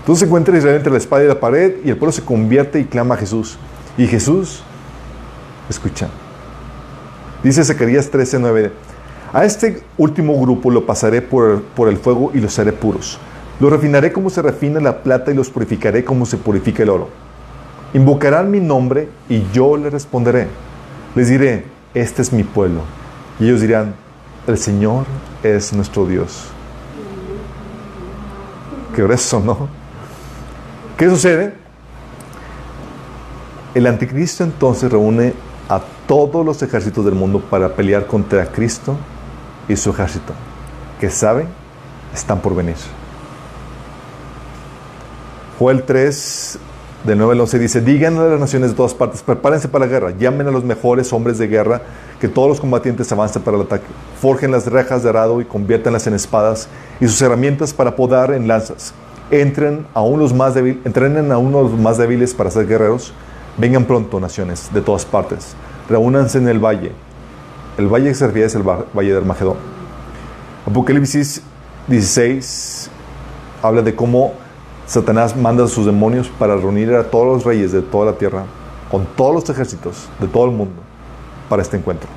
Entonces 0.00 0.20
se 0.20 0.26
encuentra 0.26 0.56
Israel 0.56 0.76
entre 0.76 0.92
la 0.92 0.98
espada 0.98 1.24
y 1.24 1.28
la 1.28 1.38
pared 1.38 1.76
y 1.84 1.90
el 1.90 1.96
pueblo 1.96 2.12
se 2.12 2.24
convierte 2.24 2.80
y 2.80 2.84
clama 2.84 3.14
a 3.14 3.18
Jesús. 3.18 3.58
Y 3.96 4.06
Jesús 4.06 4.62
escucha. 5.68 6.08
Dice 7.42 7.64
Zacarías 7.64 8.10
13:9, 8.10 8.70
a 9.32 9.44
este 9.44 9.82
último 9.98 10.40
grupo 10.40 10.70
lo 10.70 10.86
pasaré 10.86 11.22
por, 11.22 11.62
por 11.62 11.88
el 11.88 11.96
fuego 11.96 12.30
y 12.34 12.40
los 12.40 12.58
haré 12.58 12.72
puros. 12.72 13.18
Los 13.58 13.70
refinaré 13.70 14.12
como 14.12 14.30
se 14.30 14.42
refina 14.42 14.80
la 14.80 15.02
plata 15.02 15.30
y 15.30 15.34
los 15.34 15.50
purificaré 15.50 16.04
como 16.04 16.26
se 16.26 16.36
purifica 16.36 16.82
el 16.82 16.90
oro. 16.90 17.08
Invocarán 17.94 18.50
mi 18.50 18.60
nombre 18.60 19.08
y 19.28 19.44
yo 19.52 19.76
les 19.76 19.92
responderé. 19.92 20.48
Les 21.14 21.28
diré, 21.28 21.64
este 21.94 22.22
es 22.22 22.32
mi 22.32 22.42
pueblo. 22.42 22.80
Y 23.38 23.44
ellos 23.44 23.60
dirán, 23.60 23.94
el 24.46 24.58
Señor 24.58 25.04
es 25.42 25.72
nuestro 25.72 26.06
Dios. 26.06 26.48
Qué 28.94 29.02
grueso, 29.02 29.40
¿no? 29.40 29.68
¿Qué 30.96 31.08
sucede? 31.08 31.54
El 33.74 33.86
anticristo 33.86 34.44
entonces 34.44 34.90
reúne 34.90 35.34
a 35.72 35.80
todos 36.06 36.44
los 36.44 36.62
ejércitos 36.62 37.02
del 37.04 37.14
mundo 37.14 37.40
para 37.40 37.70
pelear 37.70 38.06
contra 38.06 38.44
Cristo 38.44 38.94
y 39.68 39.76
su 39.76 39.88
ejército, 39.90 40.34
que 41.00 41.08
saben, 41.08 41.48
están 42.12 42.40
por 42.40 42.54
venir. 42.54 42.76
Joel 45.58 45.84
3, 45.84 46.58
de 47.04 47.16
9 47.16 47.32
al 47.32 47.40
11 47.40 47.58
dice, 47.58 47.80
digan 47.80 48.18
a 48.18 48.24
las 48.24 48.38
naciones 48.38 48.70
de 48.70 48.76
todas 48.76 48.92
partes, 48.92 49.22
prepárense 49.22 49.68
para 49.68 49.86
la 49.86 49.90
guerra, 49.90 50.10
llamen 50.10 50.46
a 50.46 50.50
los 50.50 50.62
mejores 50.62 51.10
hombres 51.14 51.38
de 51.38 51.48
guerra, 51.48 51.80
que 52.20 52.28
todos 52.28 52.48
los 52.48 52.60
combatientes 52.60 53.10
avancen 53.10 53.40
para 53.40 53.56
el 53.56 53.62
ataque, 53.62 53.86
forjen 54.20 54.50
las 54.50 54.66
rejas 54.66 55.02
de 55.02 55.08
arado 55.08 55.40
y 55.40 55.46
conviértanlas 55.46 56.06
en 56.06 56.12
espadas 56.12 56.68
y 57.00 57.08
sus 57.08 57.22
herramientas 57.22 57.72
para 57.72 57.96
podar 57.96 58.34
en 58.34 58.46
lanzas. 58.46 58.92
Entren 59.30 59.86
a 59.94 60.02
los 60.02 60.34
más 60.34 60.54
débiles, 60.54 60.84
entrenen 60.84 61.32
a 61.32 61.38
uno 61.38 61.64
de 61.64 61.70
los 61.70 61.80
más 61.80 61.96
débiles 61.96 62.34
para 62.34 62.50
ser 62.50 62.66
guerreros. 62.66 63.14
Vengan 63.58 63.84
pronto, 63.84 64.18
naciones 64.18 64.70
de 64.72 64.80
todas 64.80 65.04
partes. 65.04 65.54
Reúnanse 65.88 66.38
en 66.38 66.48
el 66.48 66.58
valle. 66.58 66.92
El 67.76 67.88
valle 67.88 68.08
que 68.08 68.14
se 68.14 68.26
refiere 68.26 68.46
es 68.46 68.54
el 68.54 68.62
valle 68.62 69.12
de 69.12 69.16
Armagedón. 69.16 69.56
Apocalipsis 70.66 71.42
16 71.88 72.90
habla 73.62 73.82
de 73.82 73.94
cómo 73.94 74.32
Satanás 74.86 75.36
manda 75.36 75.64
a 75.64 75.68
sus 75.68 75.86
demonios 75.86 76.28
para 76.28 76.56
reunir 76.56 76.94
a 76.94 77.04
todos 77.04 77.26
los 77.26 77.44
reyes 77.44 77.72
de 77.72 77.82
toda 77.82 78.12
la 78.12 78.18
tierra, 78.18 78.44
con 78.90 79.06
todos 79.06 79.34
los 79.34 79.50
ejércitos 79.50 80.08
de 80.18 80.28
todo 80.28 80.46
el 80.46 80.52
mundo, 80.52 80.74
para 81.48 81.62
este 81.62 81.76
encuentro. 81.76 82.08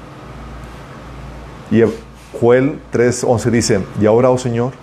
Y 1.71 1.81
Joel 2.39 2.79
3:11 2.91 3.51
dice, 3.51 3.81
y 3.99 4.05
ahora, 4.05 4.29
oh 4.29 4.37
Señor, 4.37 4.73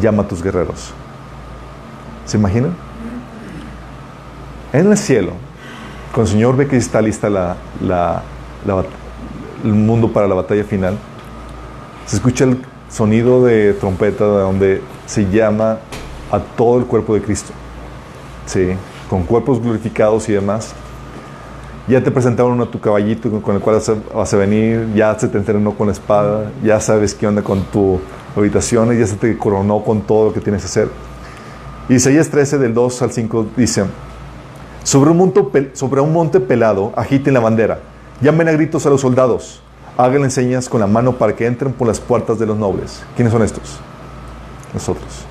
llama 0.00 0.22
a 0.22 0.28
tus 0.28 0.42
guerreros. 0.42 0.92
¿Se 2.24 2.36
imaginan? 2.36 2.85
En 4.72 4.90
el 4.90 4.96
cielo, 4.96 5.32
cuando 6.12 6.30
el 6.30 6.34
Señor 6.34 6.56
ve 6.56 6.66
que 6.66 6.76
está 6.76 7.00
lista 7.00 7.30
la, 7.30 7.56
el 9.64 9.72
mundo 9.72 10.12
para 10.12 10.26
la 10.26 10.34
batalla 10.34 10.64
final, 10.64 10.98
se 12.06 12.16
escucha 12.16 12.44
el 12.44 12.62
sonido 12.90 13.44
de 13.44 13.74
trompeta 13.74 14.24
donde 14.24 14.82
se 15.06 15.30
llama 15.30 15.78
a 16.30 16.38
todo 16.40 16.78
el 16.78 16.86
cuerpo 16.86 17.14
de 17.14 17.22
Cristo. 17.22 17.52
Sí, 18.46 18.70
con 19.08 19.24
cuerpos 19.24 19.60
glorificados 19.60 20.28
y 20.28 20.32
demás. 20.32 20.72
Ya 21.88 22.02
te 22.02 22.10
presentaron 22.10 22.60
a 22.60 22.66
tu 22.66 22.80
caballito 22.80 23.30
con 23.40 23.54
el 23.54 23.60
cual 23.60 23.80
vas 24.12 24.34
a 24.34 24.36
venir, 24.36 24.88
ya 24.94 25.16
se 25.16 25.28
te 25.28 25.38
entrenó 25.38 25.72
con 25.72 25.86
la 25.86 25.92
espada, 25.92 26.50
ya 26.64 26.80
sabes 26.80 27.14
qué 27.14 27.28
onda 27.28 27.42
con 27.42 27.62
tu 27.66 28.00
habitación, 28.36 28.92
y 28.92 28.98
ya 28.98 29.06
se 29.06 29.14
te 29.14 29.38
coronó 29.38 29.84
con 29.84 30.00
todo 30.00 30.26
lo 30.26 30.32
que 30.32 30.40
tienes 30.40 30.62
que 30.62 30.66
hacer. 30.66 30.88
Isaías 31.88 32.28
13, 32.28 32.58
del 32.58 32.74
2 32.74 33.02
al 33.02 33.12
5, 33.12 33.46
dice: 33.56 33.84
sobre 34.86 35.10
un, 35.10 36.12
monte, 36.12 36.38
pelado, 36.38 36.92
agiten 36.94 37.34
la 37.34 37.40
bandera, 37.40 37.80
llamen 38.20 38.46
a 38.46 38.52
gritos 38.52 38.86
a 38.86 38.88
los 38.88 39.00
soldados, 39.00 39.60
háganle 39.98 40.30
señas 40.30 40.68
con 40.68 40.78
la 40.78 40.86
mano 40.86 41.18
para 41.18 41.34
que 41.34 41.44
entren 41.44 41.72
por 41.72 41.88
las 41.88 41.98
puertas 41.98 42.38
de 42.38 42.46
los 42.46 42.56
nobles. 42.56 43.02
¿Quiénes 43.16 43.32
son 43.32 43.42
estos? 43.42 43.80
Nosotros. 44.72 45.24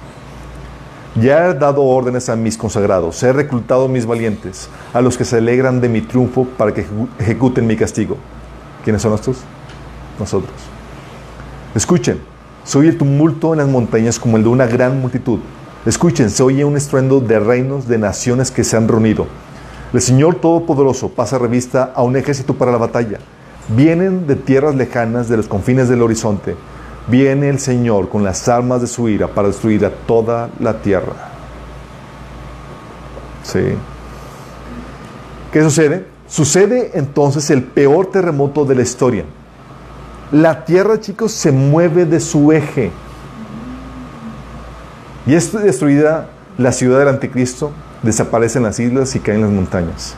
Ya 1.21 1.47
he 1.47 1.53
dado 1.53 1.83
órdenes 1.83 2.27
a 2.27 2.35
mis 2.35 2.57
consagrados, 2.57 3.23
he 3.23 3.31
reclutado 3.31 3.85
a 3.85 3.87
mis 3.87 4.05
valientes, 4.05 4.67
a 4.93 4.99
los 4.99 5.17
que 5.17 5.23
se 5.23 5.37
alegran 5.37 5.79
de 5.79 5.87
mi 5.87 6.01
triunfo 6.01 6.45
para 6.57 6.73
que 6.73 6.85
ejecuten 7.17 7.65
mi 7.65 7.77
castigo. 7.77 8.17
¿Quiénes 8.83 9.01
son 9.01 9.13
estos? 9.13 9.37
Nosotros. 10.19 10.51
Escuchen, 11.73 12.19
se 12.65 12.77
oye 12.77 12.89
el 12.89 12.97
tumulto 12.97 13.53
en 13.53 13.59
las 13.59 13.69
montañas 13.69 14.19
como 14.19 14.35
el 14.35 14.43
de 14.43 14.49
una 14.49 14.65
gran 14.65 14.99
multitud. 14.99 15.39
Escuchen, 15.85 16.29
se 16.29 16.43
oye 16.43 16.65
un 16.65 16.75
estruendo 16.75 17.21
de 17.21 17.39
reinos, 17.39 17.87
de 17.87 17.97
naciones 17.97 18.51
que 18.51 18.65
se 18.65 18.75
han 18.75 18.89
reunido. 18.89 19.27
El 19.95 20.01
Señor 20.01 20.35
Todopoderoso 20.35 21.09
pasa 21.09 21.39
revista 21.39 21.91
a 21.95 22.03
un 22.03 22.15
ejército 22.15 22.53
para 22.53 22.71
la 22.71 22.77
batalla. 22.77 23.17
Vienen 23.69 24.27
de 24.27 24.35
tierras 24.35 24.75
lejanas, 24.75 25.27
de 25.27 25.37
los 25.37 25.47
confines 25.47 25.89
del 25.89 26.03
horizonte 26.03 26.55
viene 27.07 27.49
el 27.49 27.59
Señor 27.59 28.09
con 28.09 28.23
las 28.23 28.47
armas 28.47 28.81
de 28.81 28.87
su 28.87 29.07
ira 29.09 29.27
para 29.27 29.47
destruir 29.47 29.85
a 29.85 29.91
toda 29.91 30.49
la 30.59 30.81
tierra. 30.81 31.13
¿Sí? 33.43 33.75
¿Qué 35.51 35.61
sucede? 35.63 36.05
Sucede 36.27 36.91
entonces 36.95 37.49
el 37.51 37.63
peor 37.63 38.07
terremoto 38.07 38.65
de 38.65 38.75
la 38.75 38.81
historia. 38.81 39.23
La 40.31 40.65
tierra, 40.65 40.99
chicos, 40.99 41.31
se 41.31 41.51
mueve 41.51 42.05
de 42.05 42.19
su 42.19 42.51
eje. 42.51 42.91
Y 45.27 45.35
es 45.35 45.51
destruida 45.53 46.29
la 46.57 46.71
ciudad 46.71 46.99
del 46.99 47.09
anticristo, 47.09 47.71
desaparecen 48.05 48.63
las 48.63 48.79
islas 48.79 49.15
y 49.15 49.19
caen 49.19 49.41
las 49.41 49.51
montañas. 49.51 50.15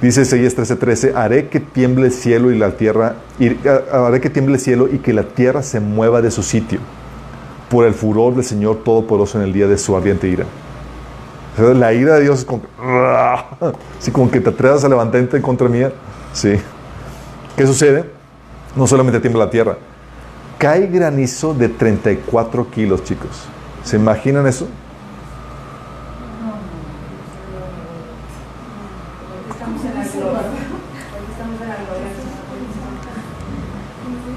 Dice 0.00 0.22
Isaías 0.22 0.56
13:13, 0.56 1.14
haré 1.14 1.48
que 1.48 1.60
tiemble 1.60 2.06
el 2.06 2.12
cielo 2.12 2.50
y 2.50 2.58
la 2.58 2.72
tierra, 2.72 3.14
y, 3.38 3.56
haré 3.92 4.20
que 4.20 4.30
tiemble 4.30 4.54
el 4.54 4.60
cielo 4.60 4.88
y 4.92 4.98
que 4.98 5.12
la 5.12 5.22
tierra 5.22 5.62
se 5.62 5.80
mueva 5.80 6.20
de 6.20 6.30
su 6.30 6.42
sitio 6.42 6.80
por 7.70 7.86
el 7.86 7.94
furor 7.94 8.34
del 8.34 8.44
Señor 8.44 8.82
Todopoderoso 8.84 9.38
en 9.38 9.44
el 9.44 9.52
día 9.52 9.66
de 9.66 9.78
su 9.78 9.96
ardiente 9.96 10.28
ira. 10.28 10.44
la 11.56 11.92
ira 11.92 12.16
de 12.16 12.22
Dios 12.22 12.40
es 12.40 12.44
como, 12.44 12.62
así 13.98 14.10
como 14.10 14.30
que 14.30 14.40
te 14.40 14.50
atrevas 14.50 14.84
a 14.84 14.88
levantarte 14.88 15.36
en 15.36 15.42
contra 15.42 15.68
mía. 15.68 15.92
Sí. 16.32 16.54
¿Qué 17.56 17.66
sucede? 17.66 18.04
No 18.74 18.86
solamente 18.86 19.20
tiembla 19.20 19.44
la 19.44 19.50
tierra, 19.50 19.76
cae 20.58 20.86
granizo 20.88 21.54
de 21.54 21.68
34 21.68 22.70
kilos, 22.70 23.04
chicos. 23.04 23.44
¿Se 23.84 23.96
imaginan 23.96 24.46
eso? 24.46 24.66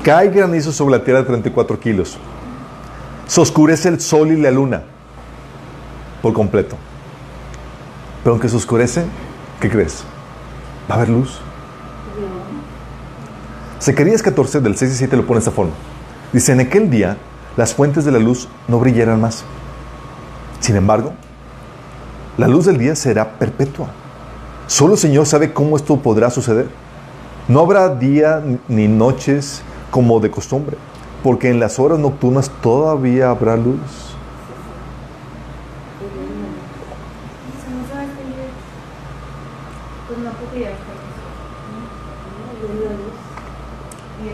Cae 0.06 0.30
granizo 0.30 0.72
sobre 0.72 0.99
la 0.99 1.03
tierra 1.03 1.22
de 1.22 1.26
34 1.26 1.80
kilos. 1.80 2.16
Se 3.26 3.41
oscurece 3.41 3.89
el 3.89 3.99
sol 3.99 4.32
y 4.32 4.39
la 4.39 4.51
luna 4.51 4.84
por 6.22 6.32
completo. 6.32 6.76
Pero 8.24 8.34
aunque 8.34 8.47
se 8.47 8.56
oscurece, 8.56 9.03
¿qué 9.60 9.68
crees? 9.68 10.03
Va 10.88 10.93
a 10.93 10.97
haber 10.99 11.10
luz. 11.10 11.41
Zacarías 13.82 14.22
14 14.22 14.62
del 14.62 14.78
6 14.78 14.91
y 14.91 14.95
7 14.95 15.18
lo 15.18 15.26
pone 15.26 15.39
de 15.39 15.39
esta 15.39 15.49
forma. 15.49 15.74
Dice, 16.32 16.51
en 16.51 16.60
aquel 16.60 16.91
día 16.91 17.18
las 17.58 17.74
fuentes 17.74 18.06
de 18.06 18.12
la 18.12 18.20
luz 18.20 18.47
no 18.68 18.78
brillarán 18.78 19.20
más. 19.20 19.43
Sin 20.60 20.76
embargo, 20.76 21.14
la 22.38 22.47
luz 22.47 22.68
del 22.68 22.78
día 22.78 22.95
será 22.95 23.39
perpetua. 23.39 23.88
Solo 24.68 24.93
el 24.93 24.99
Señor 24.99 25.26
sabe 25.26 25.51
cómo 25.51 25.76
esto 25.76 25.97
podrá 25.97 26.30
suceder. 26.30 26.68
No 27.47 27.62
habrá 27.62 27.89
día 27.89 28.43
ni 28.68 28.88
noches 28.88 29.64
como 29.92 30.20
de 30.20 30.32
costumbre, 30.32 30.78
porque 31.24 31.50
en 31.50 31.60
las 31.60 31.80
horas 31.80 32.00
nocturnas 32.00 32.50
todavía 32.62 33.30
habrá 33.30 33.58
luz. 33.58 33.80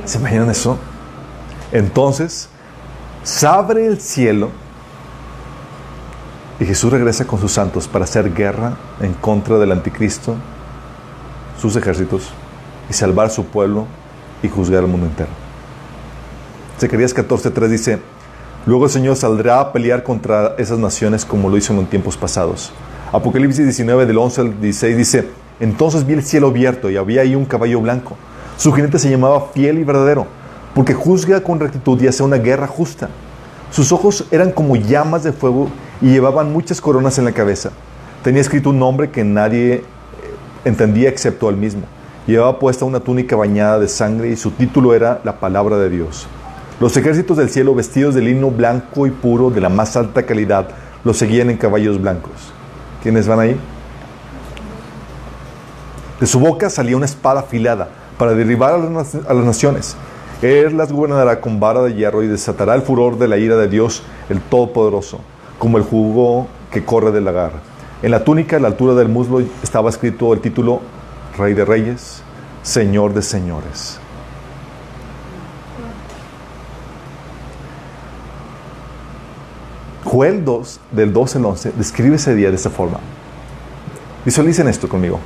¿Se 0.06 0.18
imaginan 0.18 0.49
eso? 0.49 0.78
Entonces, 1.72 2.49
se 3.24 3.47
abre 3.47 3.86
el 3.86 3.99
cielo 3.99 4.49
y 6.60 6.66
Jesús 6.66 6.91
regresa 6.91 7.26
con 7.26 7.39
sus 7.39 7.52
santos 7.52 7.88
para 7.88 8.06
hacer 8.06 8.34
guerra 8.34 8.78
en 8.99 9.14
contra 9.14 9.58
del 9.58 9.72
anticristo, 9.72 10.36
sus 11.60 11.76
ejércitos, 11.76 12.32
y 12.89 12.93
salvar 12.93 13.30
su 13.30 13.45
pueblo 13.45 13.88
y 14.44 14.50
juzgar 14.50 14.84
al 14.84 14.89
mundo 14.89 15.08
entero. 15.08 15.30
Zacarías 16.80 17.16
14:3 17.16 17.68
dice, 17.68 18.00
luego 18.66 18.86
el 18.86 18.92
Señor 18.92 19.16
saldrá 19.16 19.60
a 19.60 19.72
pelear 19.72 20.04
contra 20.04 20.56
esas 20.58 20.80
naciones 20.80 21.26
como 21.26 21.50
lo 21.50 21.58
hizo 21.58 21.74
en 21.74 21.86
tiempos 21.86 22.18
pasados. 22.18 22.72
Apocalipsis 23.12 23.66
19 23.66 24.06
del 24.06 24.18
11 24.18 24.42
al 24.42 24.62
16 24.62 24.98
dice, 24.98 25.28
entonces 25.60 26.06
vi 26.06 26.14
el 26.14 26.24
cielo 26.24 26.48
abierto 26.48 26.89
y 26.89 26.98
había 26.98 27.22
ahí 27.22 27.36
un 27.36 27.46
caballo 27.46 27.82
blanco. 27.82 28.16
Su 28.58 28.72
jinete 28.72 29.00
se 29.00 29.10
llamaba 29.10 29.50
fiel 29.54 29.80
y 29.80 29.84
verdadero, 29.84 30.26
porque 30.74 30.94
juzga 30.94 31.42
con 31.42 31.60
rectitud 31.60 32.02
y 32.02 32.08
hace 32.08 32.24
una 32.24 32.38
guerra 32.38 32.68
justa. 32.68 33.10
Sus 33.72 33.92
ojos 33.92 34.26
eran 34.32 34.52
como 34.52 34.76
llamas 34.76 35.24
de 35.24 35.34
fuego 35.34 35.70
y 36.02 36.08
llevaban 36.08 36.52
muchas 36.52 36.82
coronas 36.82 37.18
en 37.20 37.26
la 37.26 37.32
cabeza. 37.32 37.72
Tenía 38.24 38.42
escrito 38.42 38.70
un 38.70 38.80
nombre 38.80 39.12
que 39.12 39.24
nadie 39.24 39.84
entendía 40.66 41.10
excepto 41.10 41.50
él 41.50 41.58
mismo. 41.58 41.84
Llevaba 42.32 42.59
puesta 42.59 42.86
una 42.86 43.01
túnica 43.01 43.36
bañada 43.36 43.77
de 43.77 43.89
sangre 43.89 44.29
y 44.29 44.38
su 44.38 44.51
título 44.51 44.93
era 44.93 45.19
La 45.25 45.41
palabra 45.41 45.77
de 45.77 45.89
Dios. 45.89 46.27
Los 46.79 46.95
ejércitos 46.95 47.36
del 47.36 47.49
cielo, 47.49 47.75
vestidos 47.75 48.15
de 48.15 48.21
lino 48.21 48.49
blanco 48.49 49.05
y 49.05 49.11
puro 49.11 49.49
de 49.49 49.59
la 49.59 49.67
más 49.67 49.97
alta 49.97 50.25
calidad, 50.25 50.69
los 51.03 51.17
seguían 51.17 51.49
en 51.49 51.57
caballos 51.57 52.01
blancos. 52.01 52.53
¿Quiénes 53.03 53.27
van 53.27 53.41
ahí? 53.41 53.59
De 56.21 56.25
su 56.25 56.39
boca 56.39 56.69
salía 56.69 56.95
una 56.95 57.05
espada 57.05 57.41
afilada 57.41 57.89
para 58.17 58.34
derribar 58.34 58.75
a 58.75 58.77
las, 58.77 59.13
naciones, 59.45 59.97
Él 60.41 60.77
las 60.77 60.93
gobernará 60.93 61.41
con 61.41 61.59
vara 61.59 61.84
de 61.84 61.95
hierro 61.95 62.23
y 62.23 62.27
desatará 62.27 62.75
el 62.75 62.82
furor 62.82 63.17
de 63.17 63.27
la 63.27 63.39
ira 63.39 63.57
de 63.57 63.67
Dios, 63.67 64.03
el 64.29 64.39
Todopoderoso, 64.39 65.19
como 65.59 65.77
el 65.77 65.84
jugo 65.84 66.47
que 66.71 66.86
corre 66.86 67.11
del 67.11 67.25
lagar. 67.25 67.51
En 68.01 68.11
la 68.11 68.23
túnica, 68.23 68.55
a 68.55 68.61
la 68.61 68.69
altura 68.69 68.93
del 68.93 69.09
muslo, 69.09 69.41
estaba 69.61 69.89
escrito 69.89 70.34
el 70.34 70.39
título 70.39 70.79
Rey 71.38 71.53
de 71.53 71.63
Reyes, 71.63 72.21
Señor 72.61 73.13
de 73.13 73.21
Señores. 73.21 73.99
Joel 80.03 80.43
2, 80.43 80.79
del 80.91 81.13
12 81.13 81.38
al 81.38 81.45
11, 81.45 81.71
describe 81.77 82.17
ese 82.17 82.36
día 82.36 82.49
de 82.49 82.55
esta 82.55 82.69
forma. 82.69 82.99
Visualicen 84.25 84.67
esto 84.67 84.89
conmigo. 84.89 85.19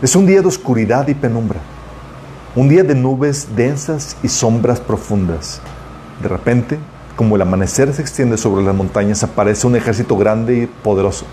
Es 0.00 0.16
un 0.16 0.26
día 0.26 0.40
de 0.40 0.48
oscuridad 0.48 1.06
y 1.08 1.14
penumbra. 1.14 1.60
Un 2.56 2.68
día 2.70 2.82
de 2.82 2.94
nubes 2.94 3.48
densas 3.54 4.16
y 4.22 4.28
sombras 4.28 4.80
profundas. 4.80 5.60
De 6.22 6.28
repente, 6.28 6.78
como 7.14 7.36
el 7.36 7.42
amanecer 7.42 7.92
se 7.92 8.00
extiende 8.00 8.38
sobre 8.38 8.64
las 8.64 8.74
montañas, 8.74 9.22
aparece 9.22 9.66
un 9.66 9.76
ejército 9.76 10.16
grande 10.16 10.62
y 10.62 10.66
poderoso. 10.66 11.26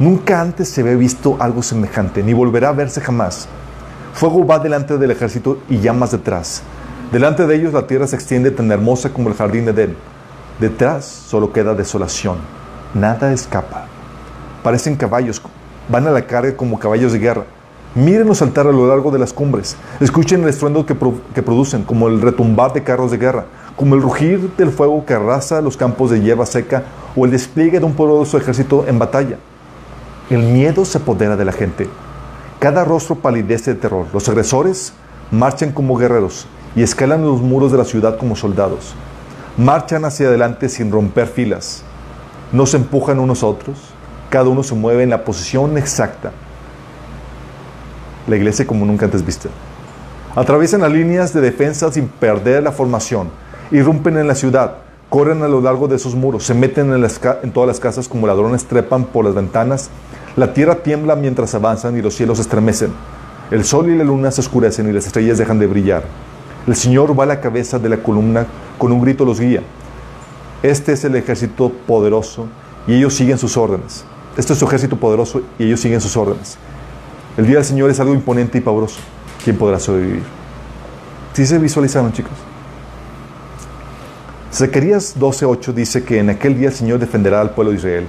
Nunca 0.00 0.40
antes 0.40 0.70
se 0.70 0.80
había 0.80 0.96
visto 0.96 1.36
algo 1.40 1.62
semejante, 1.62 2.22
ni 2.22 2.32
volverá 2.32 2.70
a 2.70 2.72
verse 2.72 3.02
jamás. 3.02 3.46
Fuego 4.14 4.46
va 4.46 4.58
delante 4.58 4.96
del 4.96 5.10
ejército 5.10 5.58
y 5.68 5.78
llamas 5.78 6.12
detrás. 6.12 6.62
Delante 7.12 7.46
de 7.46 7.54
ellos 7.54 7.74
la 7.74 7.86
tierra 7.86 8.06
se 8.06 8.16
extiende 8.16 8.50
tan 8.50 8.72
hermosa 8.72 9.10
como 9.10 9.28
el 9.28 9.34
jardín 9.34 9.66
de 9.66 9.72
Edén. 9.72 9.96
Detrás 10.58 11.04
solo 11.04 11.52
queda 11.52 11.74
desolación. 11.74 12.38
Nada 12.94 13.30
escapa. 13.30 13.88
Parecen 14.62 14.96
caballos. 14.96 15.42
Van 15.90 16.06
a 16.06 16.10
la 16.10 16.26
carga 16.26 16.56
como 16.56 16.78
caballos 16.78 17.12
de 17.12 17.18
guerra. 17.18 17.44
Mírenlos 17.94 18.38
saltar 18.38 18.66
a 18.66 18.72
lo 18.72 18.88
largo 18.88 19.10
de 19.10 19.18
las 19.18 19.34
cumbres. 19.34 19.76
Escuchen 20.00 20.42
el 20.44 20.48
estruendo 20.48 20.86
que, 20.86 20.96
que, 21.34 21.42
producen, 21.42 21.82
como 21.82 22.08
el 22.08 22.22
retumbar 22.22 22.72
de 22.72 22.82
carros 22.82 23.10
de 23.10 23.18
guerra, 23.18 23.44
como 23.76 23.96
el 23.96 24.00
rugir 24.00 24.50
del 24.56 24.70
fuego 24.70 25.04
que 25.04 25.12
arrasa 25.12 25.60
los 25.60 25.76
campos 25.76 26.10
de 26.10 26.22
hierba 26.22 26.46
seca 26.46 26.84
o 27.14 27.26
el 27.26 27.32
despliegue 27.32 27.80
de 27.80 27.84
un 27.84 27.92
poderoso 27.92 28.38
ejército 28.38 28.86
en 28.88 28.98
batalla. 28.98 29.36
El 30.30 30.44
miedo 30.44 30.84
se 30.84 30.98
apodera 30.98 31.36
de 31.36 31.44
la 31.44 31.50
gente. 31.50 31.88
Cada 32.60 32.84
rostro 32.84 33.16
palidece 33.16 33.74
de 33.74 33.80
terror. 33.80 34.06
Los 34.12 34.28
agresores 34.28 34.92
marchan 35.32 35.72
como 35.72 35.96
guerreros 35.96 36.46
y 36.76 36.84
escalan 36.84 37.22
los 37.22 37.40
muros 37.40 37.72
de 37.72 37.78
la 37.78 37.84
ciudad 37.84 38.16
como 38.16 38.36
soldados. 38.36 38.94
Marchan 39.56 40.04
hacia 40.04 40.28
adelante 40.28 40.68
sin 40.68 40.92
romper 40.92 41.26
filas. 41.26 41.82
No 42.52 42.64
se 42.66 42.76
empujan 42.76 43.18
unos 43.18 43.42
a 43.42 43.46
otros. 43.46 43.78
Cada 44.30 44.48
uno 44.48 44.62
se 44.62 44.76
mueve 44.76 45.02
en 45.02 45.10
la 45.10 45.24
posición 45.24 45.76
exacta. 45.76 46.30
La 48.28 48.36
iglesia 48.36 48.64
como 48.64 48.86
nunca 48.86 49.06
antes 49.06 49.26
vista. 49.26 49.48
Atraviesan 50.36 50.82
las 50.82 50.92
líneas 50.92 51.34
de 51.34 51.40
defensa 51.40 51.90
sin 51.90 52.06
perder 52.06 52.62
la 52.62 52.70
formación. 52.70 53.30
Irrumpen 53.72 54.16
en 54.16 54.28
la 54.28 54.36
ciudad. 54.36 54.76
Corren 55.10 55.42
a 55.42 55.48
lo 55.48 55.60
largo 55.60 55.88
de 55.88 55.96
esos 55.96 56.14
muros. 56.14 56.44
Se 56.44 56.54
meten 56.54 56.94
en, 56.94 57.52
todas 57.52 57.66
las 57.66 57.80
casas 57.80 58.08
como 58.08 58.28
ladrones. 58.28 58.64
Trepan 58.66 59.06
por 59.06 59.24
las 59.24 59.34
ventanas. 59.34 59.90
La 60.36 60.54
tierra 60.54 60.76
tiembla 60.76 61.16
mientras 61.16 61.52
avanzan 61.52 61.98
y 61.98 62.00
los 62.00 62.14
cielos 62.14 62.38
estremecen. 62.38 62.92
El 63.50 63.64
sol 63.64 63.90
y 63.90 63.96
la 63.96 64.04
luna 64.04 64.30
se 64.30 64.40
oscurecen 64.40 64.88
y 64.88 64.92
las 64.92 65.06
estrellas 65.06 65.36
dejan 65.36 65.58
de 65.58 65.66
brillar. 65.66 66.04
El 66.68 66.76
Señor 66.76 67.18
va 67.18 67.24
a 67.24 67.26
la 67.26 67.40
cabeza 67.40 67.80
de 67.80 67.88
la 67.88 67.96
columna, 67.96 68.46
con 68.78 68.92
un 68.92 69.02
grito 69.02 69.24
los 69.24 69.40
guía. 69.40 69.62
Este 70.62 70.92
es 70.92 71.04
el 71.04 71.16
ejército 71.16 71.72
poderoso 71.88 72.46
y 72.86 72.94
ellos 72.94 73.12
siguen 73.12 73.36
sus 73.36 73.56
órdenes. 73.56 74.04
Este 74.36 74.52
es 74.52 74.60
su 74.60 74.64
ejército 74.66 74.96
poderoso 74.96 75.42
y 75.58 75.64
ellos 75.64 75.80
siguen 75.80 76.00
sus 76.00 76.16
órdenes. 76.16 76.56
El 77.36 77.46
día 77.46 77.56
del 77.56 77.64
Señor 77.64 77.90
es 77.90 77.98
algo 77.98 78.14
imponente 78.14 78.58
y 78.58 78.60
pavoroso. 78.60 79.00
¿Quién 79.42 79.58
podrá 79.58 79.80
sobrevivir? 79.80 80.22
¿Sí 81.32 81.44
se 81.46 81.58
visualizaron, 81.58 82.12
chicos? 82.12 82.49
Zacarías 84.52 85.16
12:8 85.16 85.72
dice 85.72 86.02
que 86.02 86.18
en 86.18 86.28
aquel 86.28 86.58
día 86.58 86.68
el 86.68 86.74
Señor 86.74 86.98
defenderá 86.98 87.40
al 87.40 87.50
pueblo 87.50 87.70
de 87.70 87.78
Israel. 87.78 88.06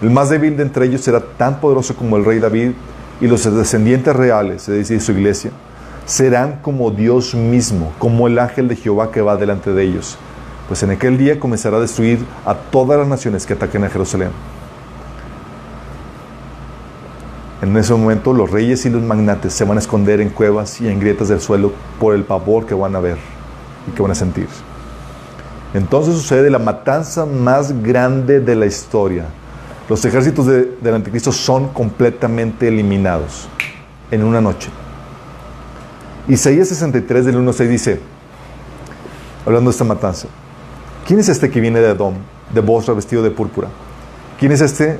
El 0.00 0.10
más 0.10 0.30
débil 0.30 0.56
de 0.56 0.62
entre 0.62 0.86
ellos 0.86 1.02
será 1.02 1.20
tan 1.20 1.60
poderoso 1.60 1.94
como 1.94 2.16
el 2.16 2.24
rey 2.24 2.38
David 2.38 2.70
y 3.20 3.26
los 3.26 3.44
descendientes 3.44 4.16
reales, 4.16 4.68
es 4.70 4.74
decir, 4.74 5.02
su 5.02 5.12
iglesia, 5.12 5.50
serán 6.06 6.60
como 6.62 6.90
Dios 6.90 7.34
mismo, 7.34 7.92
como 7.98 8.26
el 8.26 8.38
ángel 8.38 8.68
de 8.68 8.76
Jehová 8.76 9.12
que 9.12 9.20
va 9.20 9.36
delante 9.36 9.72
de 9.74 9.84
ellos. 9.84 10.16
Pues 10.66 10.82
en 10.82 10.90
aquel 10.90 11.18
día 11.18 11.38
comenzará 11.38 11.76
a 11.76 11.80
destruir 11.80 12.24
a 12.46 12.54
todas 12.54 12.98
las 12.98 13.06
naciones 13.06 13.44
que 13.44 13.52
ataquen 13.52 13.84
a 13.84 13.90
Jerusalén. 13.90 14.30
En 17.60 17.76
ese 17.76 17.92
momento 17.92 18.32
los 18.32 18.50
reyes 18.50 18.86
y 18.86 18.90
los 18.90 19.02
magnates 19.02 19.52
se 19.52 19.64
van 19.64 19.76
a 19.76 19.80
esconder 19.80 20.22
en 20.22 20.30
cuevas 20.30 20.80
y 20.80 20.88
en 20.88 20.98
grietas 20.98 21.28
del 21.28 21.40
suelo 21.40 21.70
por 22.00 22.14
el 22.14 22.24
pavor 22.24 22.64
que 22.64 22.74
van 22.74 22.96
a 22.96 23.00
ver 23.00 23.18
y 23.86 23.90
que 23.90 24.02
van 24.02 24.10
a 24.12 24.16
sentir. 24.16 24.48
Entonces 25.74 26.14
sucede 26.14 26.50
la 26.50 26.58
matanza 26.58 27.24
más 27.24 27.82
grande 27.82 28.40
de 28.40 28.54
la 28.54 28.66
historia. 28.66 29.24
Los 29.88 30.04
ejércitos 30.04 30.46
del 30.46 30.94
anticristo 30.94 31.32
son 31.32 31.68
completamente 31.68 32.68
eliminados 32.68 33.48
en 34.10 34.22
una 34.22 34.40
noche. 34.40 34.68
Isaías 36.28 36.68
63 36.68 37.24
del 37.26 37.36
1 37.36 37.48
al 37.48 37.54
6 37.54 37.70
dice, 37.70 38.00
hablando 39.44 39.70
de 39.70 39.72
esta 39.72 39.84
matanza, 39.84 40.28
¿quién 41.06 41.18
es 41.18 41.28
este 41.28 41.50
que 41.50 41.60
viene 41.60 41.80
de 41.80 41.90
Edom, 41.90 42.14
de 42.54 42.60
Bosra 42.60 42.94
vestido 42.94 43.22
de 43.22 43.30
púrpura? 43.30 43.68
¿Quién 44.38 44.52
es 44.52 44.60
este 44.60 44.98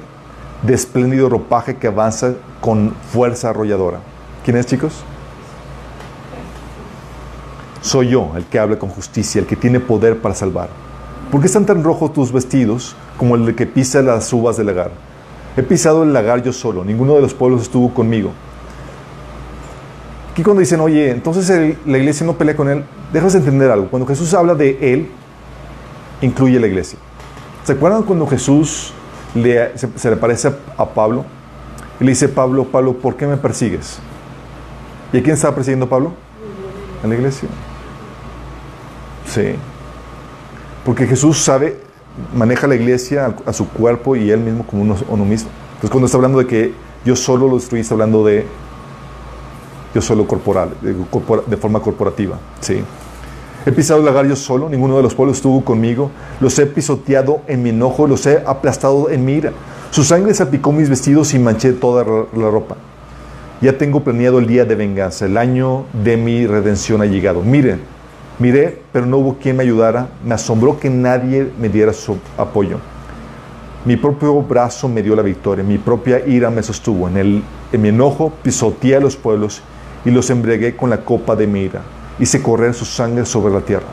de 0.63 0.75
espléndido 0.75 1.29
ropaje 1.29 1.77
que 1.77 1.87
avanza 1.87 2.35
con 2.61 2.95
fuerza 3.13 3.51
arrolladora? 3.51 4.01
¿Quién 4.45 4.57
es, 4.57 4.67
chicos? 4.67 5.05
Soy 7.83 8.11
yo 8.11 8.31
el 8.37 8.45
que 8.45 8.61
habla 8.61 8.79
con 8.79 8.89
justicia, 8.91 9.41
el 9.41 9.47
que 9.47 9.57
tiene 9.57 9.81
poder 9.81 10.19
para 10.19 10.37
salvar. 10.37 10.69
¿Por 11.33 11.41
qué 11.41 11.47
están 11.47 11.67
tan 11.67 11.83
rojos 11.83 12.13
tus 12.13 12.31
vestidos 12.31 12.95
como 13.17 13.35
el 13.35 13.57
que 13.57 13.67
pisa 13.67 14.03
las 14.03 14.33
uvas 14.33 14.57
del 14.57 14.67
lagar? 14.67 14.93
He 15.57 15.63
pisado 15.63 16.05
el 16.05 16.13
lagar 16.13 16.43
yo 16.45 16.53
solo, 16.53 16.85
ninguno 16.85 17.15
de 17.15 17.21
los 17.21 17.35
pueblos 17.35 17.63
estuvo 17.63 17.93
conmigo. 17.93 18.31
Aquí 20.31 20.45
cuando 20.45 20.61
dicen, 20.61 20.79
oye, 20.81 21.11
entonces 21.11 21.77
la 21.85 21.99
iglesia 21.99 22.25
no 22.25 22.35
pelea 22.35 22.57
con 22.57 22.69
él, 22.69 22.85
dejas 23.13 23.33
de 23.33 23.41
entender 23.41 23.71
algo. 23.71 23.89
Cuando 23.89 24.07
Jesús 24.07 24.33
habla 24.33 24.55
de 24.55 24.79
él, 24.81 25.11
incluye 26.21 26.61
la 26.61 26.69
iglesia. 26.69 26.99
¿Se 27.65 27.73
acuerdan 27.73 28.05
cuando 28.05 28.27
Jesús 28.29 28.95
se, 29.35 30.11
le 30.11 30.17
parece 30.17 30.53
a, 30.77 30.87
Pablo? 30.87 31.25
Y 32.01 32.05
le 32.05 32.11
dice, 32.13 32.29
Pablo, 32.29 32.65
Pablo, 32.65 32.95
¿por 32.95 33.17
qué 33.17 33.27
me 33.27 33.37
persigues? 33.37 33.99
¿Y 35.13 35.19
a 35.19 35.23
quién 35.23 35.35
estaba 35.35 35.55
persiguiendo 35.55 35.89
Pablo? 35.89 36.13
A 37.03 37.07
la 37.09 37.15
iglesia. 37.15 37.49
Sí. 39.33 39.55
Porque 40.85 41.07
Jesús 41.07 41.43
sabe, 41.43 41.79
maneja 42.35 42.67
la 42.67 42.75
iglesia 42.75 43.35
a, 43.47 43.53
su 43.53 43.69
cuerpo 43.69 44.17
y 44.17 44.31
él 44.31 44.41
mismo 44.41 44.67
como 44.67 44.83
uno, 44.83 45.25
mismo. 45.25 45.49
Entonces 45.75 45.91
cuando 45.91 46.07
está 46.07 46.19
hablando 46.19 46.39
de 46.39 46.47
que 46.47 46.75
yo 47.05 47.17
solo 47.17 47.49
lo 47.49 47.57
destruí, 47.57 47.81
está 47.81 47.95
hablando 47.95 48.25
de 48.25 48.45
yo 49.95 50.01
solo 50.01 50.27
corporal, 50.27 50.71
de, 50.81 51.57
forma 51.57 51.81
corporativa. 51.81 52.39
¿sí? 52.61 52.83
He 53.65 53.73
pisado 53.73 54.01
el 54.01 54.07
lagar 54.07 54.27
yo 54.27 54.37
solo, 54.37 54.69
ninguno 54.69 54.97
de 54.97 55.03
los 55.03 55.15
pueblos 55.15 55.39
estuvo 55.39 55.65
conmigo. 55.65 56.11
Los 56.41 56.59
he 56.59 56.67
pisoteado 56.67 57.43
en 57.47 57.63
mi 57.63 57.71
enojo, 57.71 58.07
los 58.07 58.27
he 58.27 58.43
aplastado 58.45 59.09
en 59.09 59.25
mi 59.25 59.35
ira. 59.35 59.53
Su 59.91 60.05
sangre 60.05 60.35
salpicó 60.35 60.73
mis 60.73 60.89
vestidos 60.89 61.33
y 61.35 61.39
manché 61.39 61.73
toda 61.73 62.05
la 62.05 62.51
ropa. 62.51 62.77
Ya 63.61 63.79
tengo 63.79 64.01
planeado 64.01 64.41
el 64.41 64.49
día 64.49 64.65
de 64.65 64.75
venganza, 64.75 65.27
el 65.27 65.37
año 65.37 65.85
de 65.93 66.17
mi 66.17 66.47
redención 66.47 67.01
ha 67.03 67.07
llegado. 67.07 67.43
Miren, 67.43 67.81
miré, 68.39 68.83
pero 68.93 69.07
no 69.07 69.19
hubo 69.19 69.39
quien 69.39 69.57
me 69.57 69.63
ayudara. 69.63 70.09
Me 70.25 70.35
asombró 70.35 70.79
que 70.79 70.91
nadie 70.91 71.51
me 71.59 71.69
diera 71.69 71.93
su 71.93 72.19
apoyo. 72.37 72.79
Mi 73.85 73.97
propio 73.97 74.41
brazo 74.43 74.89
me 74.89 75.03
dio 75.03 75.17
la 75.17 75.23
victoria, 75.23 75.65
mi 75.65 75.79
propia 75.79 76.25
ira 76.27 76.51
me 76.51 76.63
sostuvo. 76.63 77.09
En, 77.09 77.17
el, 77.17 77.43
en 77.73 77.83
mi 77.83 77.89
enojo 77.89 78.33
pisoteé 78.43 78.97
a 78.97 79.01
los 79.01 79.17
pueblos 79.17 79.63
y 80.05 80.11
los 80.11 80.31
embriagué 80.31 80.77
con 80.77 80.91
la 80.91 80.99
copa 80.99 81.35
de 81.35 81.47
mi 81.47 81.63
ira. 81.63 81.83
Hice 82.19 82.43
correr 82.43 82.75
su 82.75 82.85
sangre 82.85 83.27
sobre 83.27 83.53
la 83.53 83.61
tierra. 83.61 83.87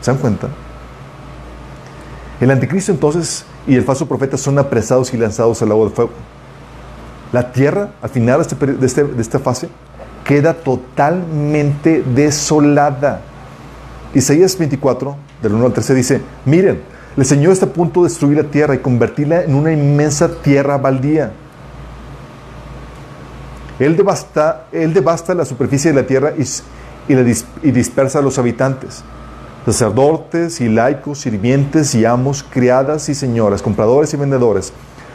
¿Se 0.00 0.10
dan 0.10 0.20
cuenta? 0.20 0.48
El 2.40 2.50
anticristo 2.50 2.92
entonces 2.92 3.44
y 3.66 3.74
el 3.74 3.84
falso 3.84 4.06
profeta 4.06 4.36
son 4.36 4.58
apresados 4.58 5.12
y 5.12 5.16
lanzados 5.16 5.60
al 5.62 5.70
agua 5.70 5.88
de 5.88 5.94
fuego. 5.94 6.10
La 7.32 7.52
tierra, 7.52 7.90
al 8.00 8.08
final 8.08 8.38
de, 8.38 8.42
este, 8.42 8.86
este, 8.86 9.04
de 9.04 9.22
esta 9.22 9.38
fase, 9.38 9.68
queda 10.24 10.54
totalmente 10.54 12.02
desolada. 12.14 13.20
Isaías 14.14 14.56
24, 14.58 15.16
del 15.42 15.54
1 15.54 15.66
al 15.66 15.72
13, 15.72 15.94
dice, 15.94 16.20
miren, 16.44 16.80
el 17.16 17.24
Señor 17.24 17.52
está 17.52 17.66
a 17.66 17.70
punto 17.70 18.02
de 18.02 18.08
destruir 18.08 18.36
la 18.36 18.44
tierra 18.44 18.74
y 18.74 18.78
convertirla 18.78 19.42
en 19.42 19.54
una 19.54 19.72
inmensa 19.72 20.28
tierra 20.42 20.78
baldía 20.78 21.32
él 23.78 23.96
devasta, 23.96 25.34
la 25.34 25.44
superficie 25.44 25.92
de 25.92 26.00
la 26.00 26.06
tierra 26.06 26.32
y, 26.36 26.44
y 27.62 27.70
dispersa 27.70 28.18
a 28.18 28.22
los 28.22 28.38
habitantes. 28.38 29.04
Sacerdotes 29.66 30.60
y 30.60 30.68
laicos, 30.68 31.20
sirvientes 31.20 31.94
y 31.94 32.04
amos, 32.04 32.42
criadas 32.42 33.08
y 33.08 33.14
señoras, 33.14 33.62
compradores 33.62 34.12
y 34.14 34.16
vendedores, 34.16 34.72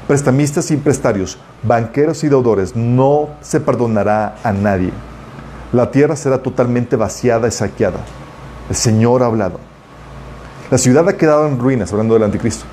prestamistas 0.08 0.70
y 0.72 0.78
prestarios, 0.78 1.40
banqueros 1.64 2.24
y 2.24 2.30
deudores, 2.30 2.76
no 2.76 3.30
se 3.42 3.60
perdonará 3.60 4.36
a 4.44 4.54
nadie. 4.54 4.92
La 5.74 5.90
tierra 5.90 6.16
será 6.16 6.38
totalmente 6.38 6.96
vaciada 6.96 7.48
y 7.48 7.52
saqueada. 7.52 8.00
El 8.70 8.76
Señor 8.76 9.24
ha 9.24 9.28
hablado. 9.28 9.60
La 10.72 10.78
ciudad 10.78 11.08
ha 11.08 11.18
quedado 11.18 11.48
en 11.48 11.60
ruinas, 11.60 11.92
hablando 11.92 12.16
del 12.16 12.24
anticristo. 12.24 12.66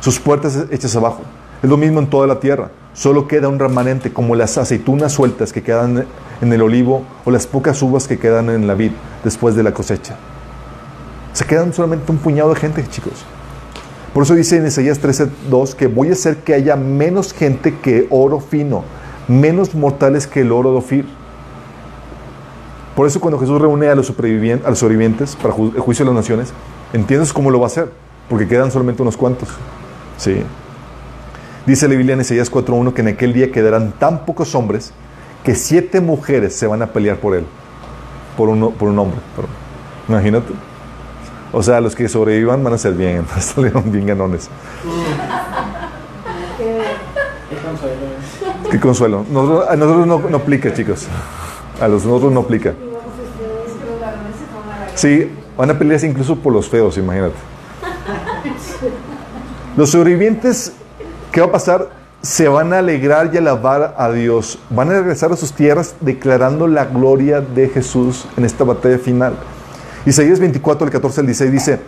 Sus 0.00 0.20
puertas 0.20 0.66
hechas 0.70 0.94
abajo. 0.94 1.22
Es 1.62 1.68
lo 1.68 1.76
mismo 1.76 1.98
en 1.98 2.08
toda 2.08 2.26
la 2.26 2.38
tierra. 2.38 2.70
Solo 2.94 3.26
queda 3.26 3.48
un 3.48 3.58
remanente 3.58 4.12
como 4.12 4.34
las 4.34 4.58
aceitunas 4.58 5.12
sueltas 5.12 5.52
que 5.52 5.62
quedan 5.62 6.06
en 6.40 6.52
el 6.52 6.62
olivo 6.62 7.02
o 7.24 7.30
las 7.30 7.46
pocas 7.46 7.80
uvas 7.82 8.06
que 8.06 8.18
quedan 8.18 8.50
en 8.50 8.66
la 8.66 8.74
vid 8.74 8.92
después 9.24 9.56
de 9.56 9.62
la 9.62 9.72
cosecha. 9.72 10.16
Se 11.32 11.44
quedan 11.44 11.72
solamente 11.72 12.10
un 12.10 12.18
puñado 12.18 12.50
de 12.50 12.60
gente, 12.60 12.84
chicos. 12.88 13.24
Por 14.14 14.24
eso 14.24 14.34
dice 14.34 14.56
en 14.56 14.66
Isaías 14.66 15.00
13:2 15.00 15.74
que 15.74 15.86
voy 15.86 16.08
a 16.08 16.12
hacer 16.12 16.38
que 16.38 16.54
haya 16.54 16.76
menos 16.76 17.32
gente 17.32 17.78
que 17.78 18.06
oro 18.10 18.40
fino, 18.40 18.82
menos 19.28 19.74
mortales 19.74 20.26
que 20.26 20.40
el 20.40 20.52
oro 20.52 20.72
de 20.72 20.78
Ofir. 20.78 21.17
Por 22.98 23.06
eso 23.06 23.20
cuando 23.20 23.38
Jesús 23.38 23.60
reúne 23.60 23.86
a 23.86 23.94
los, 23.94 24.06
supervivientes, 24.06 24.66
a 24.66 24.70
los 24.70 24.80
sobrevivientes 24.80 25.36
para 25.36 25.54
el 25.54 25.78
juicio 25.78 26.04
de 26.04 26.10
las 26.10 26.16
naciones, 26.16 26.52
¿entiendes 26.92 27.32
cómo 27.32 27.52
lo 27.52 27.60
va 27.60 27.66
a 27.66 27.68
hacer? 27.68 27.92
Porque 28.28 28.48
quedan 28.48 28.72
solamente 28.72 29.02
unos 29.02 29.16
cuantos. 29.16 29.50
Sí. 30.16 30.42
Dice 31.64 31.86
la 31.86 31.94
Biblia 31.94 32.14
en 32.14 32.22
Isaías 32.22 32.50
4.1 32.50 32.94
que 32.94 33.02
en 33.02 33.06
aquel 33.06 33.32
día 33.34 33.52
quedarán 33.52 33.92
tan 33.92 34.26
pocos 34.26 34.52
hombres 34.56 34.92
que 35.44 35.54
siete 35.54 36.00
mujeres 36.00 36.56
se 36.56 36.66
van 36.66 36.82
a 36.82 36.88
pelear 36.88 37.18
por 37.18 37.36
él, 37.36 37.44
por, 38.36 38.48
un 38.48 38.64
hombre. 38.98 39.20
Imagínate. 40.08 40.52
O 41.52 41.62
sea, 41.62 41.80
los 41.80 41.94
que 41.94 42.08
sobrevivan 42.08 42.64
van 42.64 42.72
a 42.72 42.78
ser 42.78 42.94
bien, 42.94 43.24
salieron 43.38 43.92
bien 43.92 44.06
ganones. 44.06 44.50
Qué 48.72 48.80
consuelo. 48.80 49.24
a 49.70 49.76
nosotros 49.76 50.04
no, 50.04 50.18
no, 50.18 50.36
aplica, 50.36 50.74
chicos. 50.74 51.06
A 51.80 51.86
los 51.86 52.04
nosotros 52.04 52.32
no 52.32 52.40
aplica. 52.40 52.74
Sí, 54.98 55.30
van 55.56 55.70
a 55.70 55.78
pelearse 55.78 56.08
incluso 56.08 56.34
por 56.34 56.52
los 56.52 56.68
feos, 56.68 56.98
imagínate. 56.98 57.36
Los 59.76 59.90
sobrevivientes, 59.90 60.72
¿qué 61.30 61.40
va 61.40 61.46
a 61.46 61.52
pasar? 61.52 61.90
Se 62.20 62.48
van 62.48 62.72
a 62.72 62.78
alegrar 62.78 63.30
y 63.32 63.36
alabar 63.36 63.94
a 63.96 64.10
Dios. 64.10 64.58
Van 64.70 64.90
a 64.90 64.94
regresar 64.94 65.30
a 65.30 65.36
sus 65.36 65.52
tierras 65.52 65.94
declarando 66.00 66.66
la 66.66 66.86
gloria 66.86 67.40
de 67.40 67.68
Jesús 67.68 68.26
en 68.36 68.44
esta 68.44 68.64
batalla 68.64 68.98
final. 68.98 69.34
Isaías 70.04 70.40
24, 70.40 70.88
el 70.88 70.92
14 70.92 71.20
al 71.20 71.26
16 71.26 71.52
dice, 71.52 71.78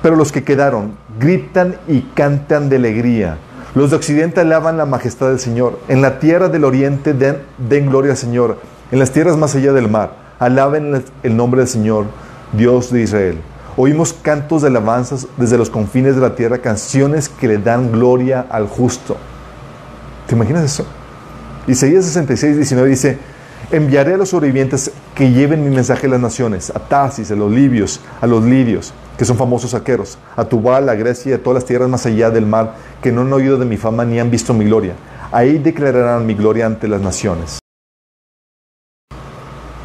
pero 0.00 0.14
los 0.14 0.30
que 0.30 0.44
quedaron 0.44 0.92
gritan 1.18 1.74
y 1.88 2.02
cantan 2.02 2.68
de 2.68 2.76
alegría. 2.76 3.38
Los 3.74 3.90
de 3.90 3.96
Occidente 3.96 4.42
alaban 4.42 4.76
la 4.76 4.86
majestad 4.86 5.30
del 5.30 5.40
Señor. 5.40 5.80
En 5.88 6.02
la 6.02 6.20
tierra 6.20 6.48
del 6.48 6.62
Oriente 6.62 7.14
den, 7.14 7.38
den 7.58 7.88
gloria 7.88 8.12
al 8.12 8.16
Señor. 8.16 8.58
En 8.92 9.00
las 9.00 9.10
tierras 9.10 9.36
más 9.36 9.56
allá 9.56 9.72
del 9.72 9.88
mar, 9.88 10.12
alaben 10.38 11.02
el 11.24 11.36
nombre 11.36 11.62
del 11.62 11.68
Señor, 11.68 12.04
Dios 12.52 12.92
de 12.92 13.02
Israel. 13.02 13.38
Oímos 13.76 14.12
cantos 14.12 14.62
de 14.62 14.68
alabanzas 14.68 15.26
desde 15.36 15.56
los 15.56 15.70
confines 15.70 16.14
de 16.14 16.20
la 16.20 16.34
tierra, 16.34 16.58
canciones 16.58 17.28
que 17.28 17.48
le 17.48 17.58
dan 17.58 17.92
gloria 17.92 18.46
al 18.50 18.66
justo. 18.66 19.16
¿Te 20.26 20.34
imaginas 20.34 20.64
eso? 20.64 20.86
Isaías 21.66 22.04
66, 22.04 22.56
19 22.56 22.88
dice, 22.88 23.18
Enviaré 23.72 24.14
a 24.14 24.16
los 24.16 24.30
sobrevivientes 24.30 24.90
que 25.14 25.30
lleven 25.30 25.62
mi 25.62 25.74
mensaje 25.74 26.08
a 26.08 26.10
las 26.10 26.20
naciones, 26.20 26.70
a 26.70 26.80
Tarsis, 26.80 27.30
a 27.30 27.36
los 27.36 27.52
libios, 27.52 28.00
a 28.20 28.26
los 28.26 28.42
lirios, 28.42 28.92
que 29.16 29.24
son 29.24 29.36
famosos 29.36 29.70
saqueros, 29.70 30.18
a 30.34 30.44
Tubal, 30.44 30.88
a 30.88 30.94
Grecia 30.96 31.30
y 31.30 31.34
a 31.34 31.42
todas 31.42 31.62
las 31.62 31.66
tierras 31.66 31.88
más 31.88 32.04
allá 32.04 32.30
del 32.30 32.46
mar, 32.46 32.74
que 33.00 33.12
no 33.12 33.20
han 33.20 33.32
oído 33.32 33.58
de 33.58 33.66
mi 33.66 33.76
fama 33.76 34.04
ni 34.04 34.18
han 34.18 34.28
visto 34.28 34.52
mi 34.54 34.64
gloria. 34.64 34.94
Ahí 35.30 35.58
declararán 35.58 36.26
mi 36.26 36.34
gloria 36.34 36.66
ante 36.66 36.88
las 36.88 37.00
naciones. 37.00 37.60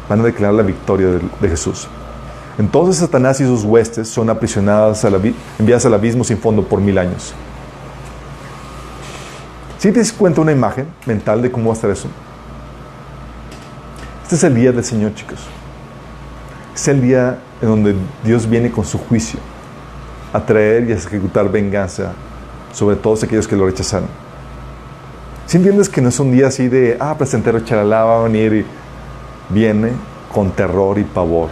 Van 0.08 0.20
a 0.20 0.24
declarar 0.24 0.54
la 0.54 0.62
victoria 0.64 1.20
de, 1.40 1.48
Jesús. 1.48 1.86
Entonces 2.58 2.96
Satanás 2.96 3.40
y 3.40 3.44
sus 3.44 3.64
huestes 3.64 4.08
son 4.08 4.30
aprisionadas, 4.30 5.04
enviadas 5.58 5.84
al 5.84 5.94
abismo 5.94 6.24
sin 6.24 6.38
fondo 6.38 6.62
por 6.62 6.80
mil 6.80 6.96
años. 6.96 7.34
Si 9.78 9.92
te 9.92 9.98
das 9.98 10.12
cuenta 10.12 10.40
una 10.40 10.52
imagen 10.52 10.86
mental 11.04 11.42
de 11.42 11.50
cómo 11.52 11.66
va 11.66 11.72
a 11.72 11.76
estar 11.76 11.90
eso? 11.90 12.08
Este 14.22 14.36
es 14.36 14.44
el 14.44 14.54
día 14.54 14.72
del 14.72 14.82
Señor, 14.82 15.14
chicos. 15.14 15.38
Es 16.74 16.88
el 16.88 17.02
día 17.02 17.38
en 17.60 17.68
donde 17.68 17.94
Dios 18.24 18.48
viene 18.48 18.70
con 18.70 18.84
su 18.84 18.98
juicio 18.98 19.38
a 20.32 20.44
traer 20.44 20.88
y 20.88 20.92
a 20.92 20.96
ejecutar 20.96 21.50
venganza 21.50 22.12
sobre 22.72 22.96
todos 22.96 23.22
aquellos 23.22 23.46
que 23.46 23.54
lo 23.54 23.66
rechazaron. 23.66 24.08
Si 25.46 25.58
entiendes 25.58 25.88
que 25.88 26.00
no 26.00 26.08
es 26.08 26.18
un 26.18 26.32
día 26.32 26.48
así 26.48 26.68
de, 26.68 26.96
ah, 26.98 27.14
placentero, 27.16 27.60
charalá, 27.60 28.04
va 28.04 28.20
a 28.20 28.22
venir 28.24 28.52
y 28.52 29.54
viene 29.54 29.92
con 30.34 30.50
terror 30.50 30.98
y 30.98 31.04
pavor, 31.04 31.50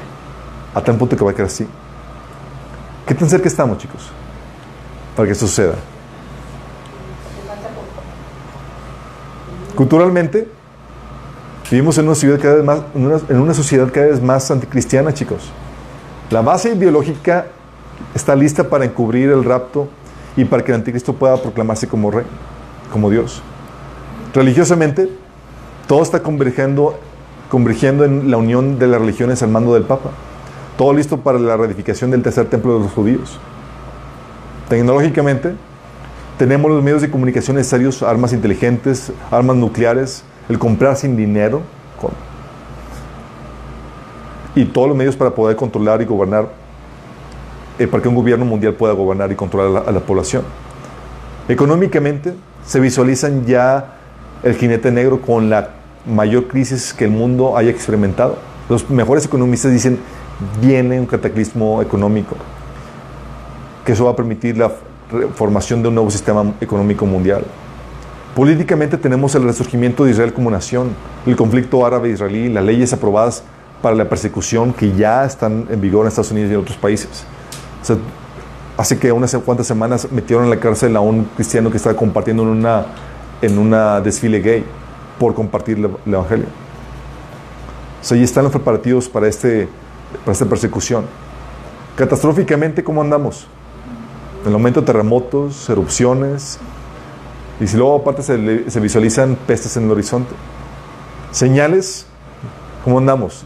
a 0.74 0.80
tal 0.82 0.96
punto 0.96 1.16
que 1.16 1.24
va 1.24 1.30
a 1.30 1.34
quedar 1.34 1.46
así. 1.46 1.66
¿Qué 3.06 3.14
tan 3.14 3.28
cerca 3.28 3.48
estamos, 3.48 3.78
chicos? 3.78 4.10
Para 5.16 5.28
que 5.28 5.34
suceda. 5.34 5.74
Culturalmente, 9.76 10.48
Vivimos 11.74 11.98
en 11.98 12.06
una, 12.06 12.14
ciudad 12.14 12.38
cada 12.40 12.54
vez 12.54 12.64
más, 12.64 12.82
en 12.94 13.40
una, 13.40 13.52
sociedad 13.52 13.90
cada 13.92 14.06
vez 14.06 14.22
más 14.22 14.48
anticristiana, 14.48 15.12
chicos. 15.12 15.50
La 16.30 16.40
base 16.40 16.72
ideológica 16.72 17.46
está 18.14 18.36
lista 18.36 18.68
para 18.68 18.84
encubrir 18.84 19.30
el 19.30 19.42
rapto 19.42 19.88
y 20.36 20.44
para 20.44 20.62
que 20.62 20.70
el 20.70 20.76
anticristo 20.76 21.14
pueda 21.14 21.36
proclamarse 21.42 21.88
como 21.88 22.12
rey, 22.12 22.26
como 22.92 23.10
Dios. 23.10 23.42
Religiosamente, 24.34 25.08
todo 25.88 26.02
está 26.04 26.22
convergiendo, 26.22 26.96
convergiendo 27.50 28.04
en 28.04 28.30
la 28.30 28.36
unión 28.36 28.78
de 28.78 28.86
las 28.86 29.00
religiones 29.00 29.42
al 29.42 29.48
mando 29.48 29.74
del 29.74 29.82
Papa. 29.82 30.10
Todo 30.76 30.92
listo 30.92 31.18
para 31.18 31.38
la 31.38 31.56
reedificación 31.56 32.10
del 32.10 32.22
tercer 32.22 32.46
templo 32.46 32.74
de 32.74 32.80
los 32.80 32.92
judíos. 32.92 33.38
Tecnológicamente, 34.68 35.54
tenemos 36.38 36.70
los 36.70 36.82
medios 36.82 37.00
de 37.00 37.10
comunicación 37.10 37.56
necesarios, 37.56 38.02
armas 38.02 38.32
inteligentes, 38.32 39.12
armas 39.30 39.56
nucleares, 39.56 40.24
el 40.48 40.58
comprar 40.58 40.96
sin 40.96 41.16
dinero 41.16 41.62
y 44.54 44.64
todos 44.66 44.88
los 44.88 44.96
medios 44.96 45.16
para 45.16 45.34
poder 45.34 45.56
controlar 45.56 46.00
y 46.02 46.04
gobernar, 46.04 46.48
eh, 47.78 47.86
para 47.86 48.02
que 48.02 48.08
un 48.08 48.14
gobierno 48.14 48.44
mundial 48.44 48.74
pueda 48.74 48.92
gobernar 48.94 49.32
y 49.32 49.34
controlar 49.34 49.84
a 49.86 49.92
la, 49.92 50.00
población. 50.00 50.44
Económicamente 51.48 52.34
se 52.64 52.80
visualizan 52.80 53.44
ya 53.44 53.96
el 54.42 54.54
jinete 54.54 54.90
negro 54.90 55.20
con 55.20 55.50
la 55.50 55.70
mayor 56.06 56.46
crisis 56.46 56.94
que 56.94 57.04
el 57.04 57.10
mundo 57.10 57.56
haya 57.56 57.70
experimentado. 57.70 58.38
Los 58.68 58.88
mejores 58.90 59.26
economistas 59.26 59.72
dicen, 59.72 59.98
viene 60.60 60.98
un 60.98 61.06
cataclismo 61.06 61.82
económico, 61.82 62.36
que 63.84 63.92
eso 63.92 64.04
va 64.04 64.12
a 64.12 64.16
permitir 64.16 64.56
la 64.58 64.70
formación 65.34 65.82
de 65.82 65.88
un 65.88 65.94
nuevo 65.94 66.10
sistema 66.10 66.54
económico 66.60 67.06
mundial. 67.06 67.44
Políticamente 68.34 68.98
tenemos 68.98 69.34
el 69.34 69.44
resurgimiento 69.44 70.04
de 70.04 70.10
Israel 70.10 70.32
como 70.32 70.50
nación, 70.50 70.90
el 71.24 71.36
conflicto 71.36 71.86
árabe-israelí, 71.86 72.48
las 72.48 72.64
leyes 72.64 72.92
aprobadas 72.92 73.44
para 73.80 73.94
la 73.94 74.08
persecución 74.08 74.72
que 74.72 74.92
ya 74.92 75.24
están 75.24 75.66
en 75.70 75.80
vigor 75.80 76.02
en 76.02 76.08
Estados 76.08 76.32
Unidos 76.32 76.50
y 76.50 76.54
en 76.54 76.60
otros 76.60 76.76
países. 76.76 77.24
hace 78.76 78.98
que 78.98 79.12
unas 79.12 79.36
cuantas 79.36 79.66
semanas 79.66 80.10
metieron 80.10 80.44
en 80.44 80.50
la 80.50 80.58
cárcel 80.58 80.96
a 80.96 81.00
un 81.00 81.24
cristiano 81.36 81.70
que 81.70 81.76
estaba 81.76 81.94
compartiendo 81.94 82.42
en 82.42 82.48
una, 82.48 82.86
en 83.40 83.58
una 83.58 84.00
desfile 84.00 84.40
gay 84.40 84.64
por 85.18 85.34
compartir 85.34 85.78
el 85.78 86.12
Evangelio. 86.12 86.46
O 88.00 88.04
sea, 88.04 88.18
ya 88.18 88.24
están 88.24 88.44
los 88.44 88.52
preparativos 88.52 89.08
para, 89.08 89.28
este, 89.28 89.68
para 90.20 90.32
esta 90.32 90.46
persecución. 90.46 91.04
Catastróficamente, 91.96 92.82
¿cómo 92.82 93.00
andamos? 93.00 93.46
El 94.46 94.52
aumento 94.52 94.80
de 94.80 94.86
terremotos, 94.86 95.68
erupciones, 95.70 96.58
y 97.60 97.66
si 97.66 97.76
luego 97.76 97.96
aparte 97.96 98.22
se, 98.22 98.80
visualizan 98.80 99.36
pestes 99.46 99.76
en 99.76 99.84
el 99.84 99.92
horizonte. 99.92 100.34
Señales, 101.30 102.06
¿cómo 102.82 102.98
andamos? 102.98 103.44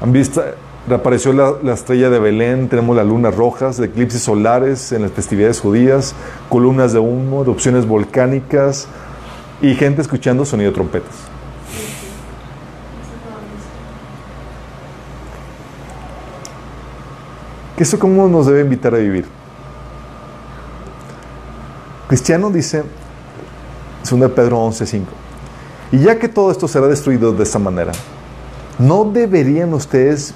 ¿Han 0.00 0.12
visto? 0.12 0.42
Reapareció 0.88 1.32
la, 1.32 1.72
estrella 1.72 2.10
de 2.10 2.20
Belén, 2.20 2.68
tenemos 2.68 2.94
las 2.94 3.06
lunas 3.06 3.34
rojas, 3.34 3.80
eclipses 3.80 4.22
solares 4.22 4.92
en 4.92 5.02
las 5.02 5.10
festividades 5.10 5.58
judías, 5.58 6.14
columnas 6.48 6.92
de 6.92 7.00
humo, 7.00 7.42
erupciones 7.42 7.86
volcánicas 7.86 8.86
y 9.60 9.74
gente 9.74 10.02
escuchando 10.02 10.44
sonido 10.44 10.70
de 10.70 10.74
trompetas. 10.76 11.35
¿Qué 17.76 17.82
eso 17.82 17.98
cómo 17.98 18.26
nos 18.26 18.46
debe 18.46 18.62
invitar 18.62 18.94
a 18.94 18.98
vivir? 18.98 19.26
Cristiano 22.08 22.50
dice, 22.50 22.84
2 24.08 24.30
Pedro 24.30 24.58
11:5. 24.60 25.02
Y 25.92 25.98
ya 25.98 26.18
que 26.18 26.28
todo 26.28 26.50
esto 26.50 26.68
será 26.68 26.86
destruido 26.86 27.32
de 27.32 27.42
esta 27.42 27.58
manera, 27.58 27.92
¿no 28.78 29.04
deberían 29.04 29.74
ustedes 29.74 30.34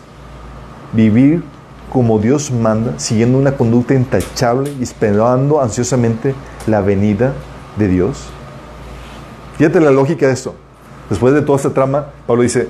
vivir 0.93 1.43
como 1.91 2.19
Dios 2.19 2.51
manda, 2.51 2.99
siguiendo 2.99 3.39
una 3.39 3.57
conducta 3.57 3.95
intachable 3.95 4.73
y 4.79 4.83
esperando 4.83 5.63
ansiosamente 5.63 6.35
la 6.67 6.83
venida 6.83 7.33
de 7.79 7.89
Dios? 7.89 8.27
Fíjate 9.57 9.81
la 9.81 9.91
lógica 9.91 10.27
de 10.27 10.33
esto. 10.35 10.55
Después 11.09 11.33
de 11.33 11.41
toda 11.41 11.57
esta 11.57 11.71
trama, 11.71 12.09
Pablo 12.27 12.43
dice, 12.43 12.69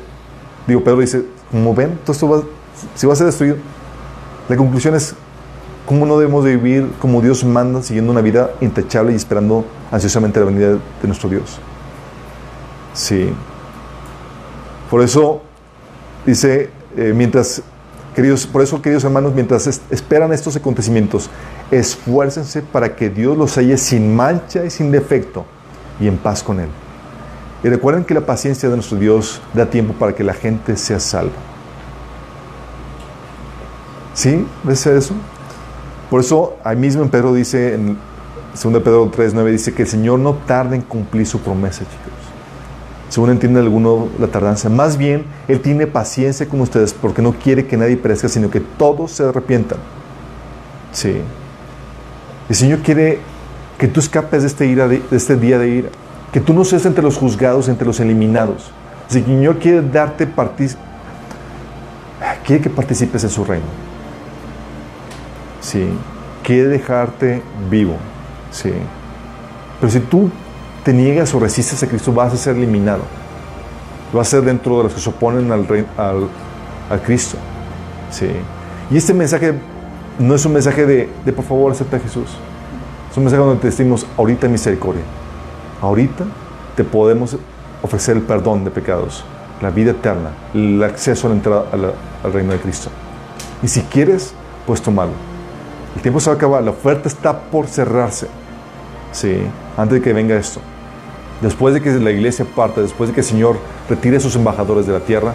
digo, 0.66 0.84
Pedro 0.84 1.00
dice, 1.00 1.24
como 1.50 1.74
ven, 1.74 1.98
todo 2.04 2.12
esto 2.12 2.48
si 2.94 3.06
va 3.06 3.12
a 3.12 3.16
ser 3.16 3.26
destruido, 3.26 3.56
la 4.50 4.56
conclusión 4.56 4.96
es 4.96 5.14
cómo 5.86 6.06
no 6.06 6.18
debemos 6.18 6.44
de 6.44 6.56
vivir 6.56 6.90
como 6.98 7.22
Dios 7.22 7.44
manda, 7.44 7.84
siguiendo 7.84 8.10
una 8.10 8.20
vida 8.20 8.50
intachable 8.60 9.12
y 9.12 9.14
esperando 9.14 9.64
ansiosamente 9.92 10.40
la 10.40 10.46
venida 10.46 10.70
de 10.70 11.06
nuestro 11.06 11.28
Dios. 11.28 11.60
Sí. 12.92 13.32
Por 14.90 15.02
eso 15.02 15.42
dice, 16.26 16.70
eh, 16.96 17.12
mientras, 17.14 17.62
queridos, 18.16 18.44
por 18.44 18.60
eso, 18.60 18.82
queridos 18.82 19.04
hermanos, 19.04 19.34
mientras 19.34 19.68
esperan 19.88 20.32
estos 20.32 20.56
acontecimientos, 20.56 21.30
esfuércense 21.70 22.60
para 22.60 22.96
que 22.96 23.08
Dios 23.08 23.38
los 23.38 23.56
halle 23.56 23.76
sin 23.76 24.16
mancha 24.16 24.64
y 24.64 24.70
sin 24.70 24.90
defecto 24.90 25.44
y 26.00 26.08
en 26.08 26.18
paz 26.18 26.42
con 26.42 26.58
Él. 26.58 26.70
Y 27.62 27.68
recuerden 27.68 28.02
que 28.02 28.14
la 28.14 28.26
paciencia 28.26 28.68
de 28.68 28.74
nuestro 28.74 28.98
Dios 28.98 29.40
da 29.54 29.66
tiempo 29.66 29.92
para 29.92 30.12
que 30.12 30.24
la 30.24 30.34
gente 30.34 30.76
sea 30.76 30.98
salva. 30.98 31.49
¿Sí? 34.14 34.46
¿Ves 34.64 34.86
eso? 34.86 35.14
Por 36.10 36.20
eso, 36.20 36.56
ahí 36.64 36.76
mismo 36.76 37.02
en 37.02 37.08
Pedro 37.08 37.32
dice, 37.32 37.74
en 37.74 37.96
2 38.60 38.82
Pedro 38.82 39.10
3.9, 39.10 39.50
dice 39.50 39.72
que 39.72 39.82
el 39.82 39.88
Señor 39.88 40.18
no 40.18 40.34
tarda 40.34 40.74
en 40.74 40.82
cumplir 40.82 41.26
su 41.26 41.40
promesa, 41.40 41.80
chicos. 41.80 42.20
Según 43.08 43.30
entiende 43.30 43.60
alguno 43.60 44.08
la 44.18 44.28
tardanza. 44.28 44.68
Más 44.68 44.96
bien, 44.96 45.24
Él 45.48 45.60
tiene 45.60 45.86
paciencia 45.86 46.48
con 46.48 46.60
ustedes 46.60 46.92
porque 46.92 47.22
no 47.22 47.32
quiere 47.32 47.66
que 47.66 47.76
nadie 47.76 47.96
perezca, 47.96 48.28
sino 48.28 48.50
que 48.50 48.60
todos 48.60 49.12
se 49.12 49.24
arrepientan. 49.24 49.78
Sí. 50.92 51.20
El 52.48 52.56
Señor 52.56 52.80
quiere 52.80 53.18
que 53.78 53.88
tú 53.88 54.00
escapes 54.00 54.42
de 54.42 54.48
este, 54.48 55.02
este 55.10 55.36
día 55.36 55.58
de 55.58 55.68
ira. 55.68 55.88
Que 56.32 56.40
tú 56.40 56.52
no 56.52 56.64
seas 56.64 56.86
entre 56.86 57.02
los 57.02 57.16
juzgados, 57.16 57.68
entre 57.68 57.86
los 57.86 57.98
eliminados. 57.98 58.70
El 59.08 59.24
Señor 59.24 59.58
quiere 59.58 59.82
darte 59.82 60.28
quiere 62.44 62.62
que 62.62 62.70
participes 62.70 63.24
en 63.24 63.30
su 63.30 63.44
reino. 63.44 63.89
Sí. 65.60 65.88
Quiere 66.42 66.68
dejarte 66.68 67.42
vivo. 67.70 67.96
Sí. 68.50 68.72
Pero 69.80 69.92
si 69.92 70.00
tú 70.00 70.30
te 70.84 70.92
niegas 70.92 71.34
o 71.34 71.40
resistes 71.40 71.82
a 71.82 71.86
Cristo, 71.86 72.12
vas 72.12 72.32
a 72.32 72.36
ser 72.36 72.56
eliminado. 72.56 73.02
Vas 74.12 74.28
a 74.28 74.30
ser 74.30 74.42
dentro 74.42 74.78
de 74.78 74.84
los 74.84 74.94
que 74.94 75.00
se 75.00 75.10
oponen 75.10 75.52
al, 75.52 75.66
al, 75.96 77.02
Cristo. 77.02 77.36
Sí. 78.10 78.30
Y 78.90 78.96
este 78.96 79.14
mensaje 79.14 79.54
no 80.18 80.34
es 80.34 80.44
un 80.44 80.52
mensaje 80.52 80.84
de, 80.84 81.08
de 81.24 81.32
por 81.32 81.44
favor 81.44 81.72
acepta 81.72 81.96
a 81.96 82.00
Jesús. 82.00 82.28
Es 83.10 83.16
un 83.16 83.24
mensaje 83.24 83.42
donde 83.42 83.60
te 83.60 83.68
decimos 83.68 84.06
ahorita 84.16 84.48
misericordia. 84.48 85.02
Ahorita 85.80 86.24
te 86.76 86.84
podemos 86.84 87.36
ofrecer 87.82 88.16
el 88.16 88.22
perdón 88.22 88.64
de 88.64 88.70
pecados, 88.70 89.24
la 89.62 89.70
vida 89.70 89.92
eterna, 89.92 90.30
el 90.54 90.82
acceso 90.82 91.26
a 91.26 91.30
la 91.30 91.36
entrada 91.36 91.64
al 92.22 92.32
reino 92.32 92.52
de 92.52 92.58
Cristo. 92.58 92.90
Y 93.62 93.68
si 93.68 93.82
quieres, 93.82 94.34
puedes 94.66 94.82
tomarlo. 94.82 95.29
El 95.96 96.02
tiempo 96.02 96.20
se 96.20 96.30
va 96.30 96.34
a 96.34 96.36
acabar, 96.36 96.62
la 96.62 96.70
oferta 96.70 97.08
está 97.08 97.38
por 97.38 97.66
cerrarse. 97.66 98.28
Sí, 99.12 99.42
antes 99.76 99.98
de 99.98 100.02
que 100.02 100.12
venga 100.12 100.36
esto. 100.36 100.60
Después 101.40 101.74
de 101.74 101.80
que 101.80 101.90
la 101.90 102.10
iglesia 102.10 102.44
parte, 102.44 102.80
después 102.80 103.08
de 103.08 103.14
que 103.14 103.20
el 103.20 103.26
Señor 103.26 103.56
retire 103.88 104.18
a 104.18 104.20
sus 104.20 104.36
embajadores 104.36 104.86
de 104.86 104.92
la 104.92 105.00
tierra, 105.00 105.34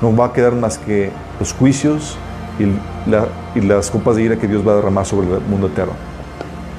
no 0.00 0.14
va 0.14 0.26
a 0.26 0.32
quedar 0.32 0.54
más 0.54 0.78
que 0.78 1.10
los 1.40 1.52
juicios 1.52 2.16
y, 2.58 3.58
y 3.58 3.62
las 3.62 3.90
copas 3.90 4.16
de 4.16 4.22
ira 4.22 4.36
que 4.36 4.46
Dios 4.46 4.66
va 4.66 4.72
a 4.72 4.76
derramar 4.76 5.06
sobre 5.06 5.26
el 5.26 5.40
mundo 5.42 5.68
eterno. 5.68 5.94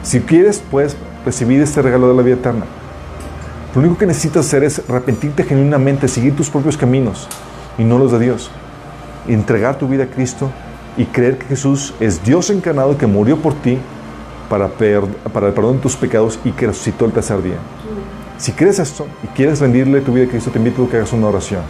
Si 0.04 0.22
quieres, 0.22 0.64
puedes 0.72 0.96
recibir 1.26 1.62
este 1.62 1.82
regalo 1.82 2.08
de 2.08 2.14
la 2.14 2.22
vida 2.22 2.36
eterna. 2.36 2.66
Lo 3.74 3.82
único 3.82 3.98
que 3.98 4.06
necesitas 4.06 4.46
hacer 4.46 4.64
es 4.64 4.82
arrepentirte 4.88 5.44
genuinamente, 5.44 6.08
seguir 6.08 6.36
tus 6.36 6.50
propios 6.50 6.78
caminos 6.78 7.28
y 7.78 7.84
no 7.84 7.98
los 7.98 8.12
de 8.12 8.20
Dios. 8.20 8.52
Entregar 9.28 9.78
tu 9.78 9.88
vida 9.88 10.04
a 10.06 10.08
Cristo 10.08 10.50
y 10.98 11.06
creer 11.06 11.38
que 11.38 11.48
Jesús 11.48 11.94
es 12.00 12.24
Dios 12.24 12.50
encarnado 12.50 12.98
que 12.98 13.08
murió 13.08 13.38
por 13.38 13.54
ti 13.54 13.78
para, 14.50 14.70
para 14.70 15.48
el 15.48 15.54
perdón 15.54 15.78
de 15.78 15.82
tus 15.82 15.96
pecados 15.96 16.40
y 16.44 16.52
que 16.52 16.68
resucitó 16.68 17.06
el 17.06 17.12
tercer 17.12 17.42
día. 17.42 17.58
Si 18.38 18.52
crees 18.52 18.80
esto 18.80 19.08
y 19.24 19.28
quieres 19.28 19.60
rendirle 19.60 20.02
tu 20.02 20.14
vida 20.14 20.26
a 20.26 20.28
Cristo, 20.30 20.52
te 20.52 20.58
invito 20.58 20.84
a 20.84 20.90
que 20.90 20.98
hagas 20.98 21.14
una 21.14 21.28
oración. 21.28 21.62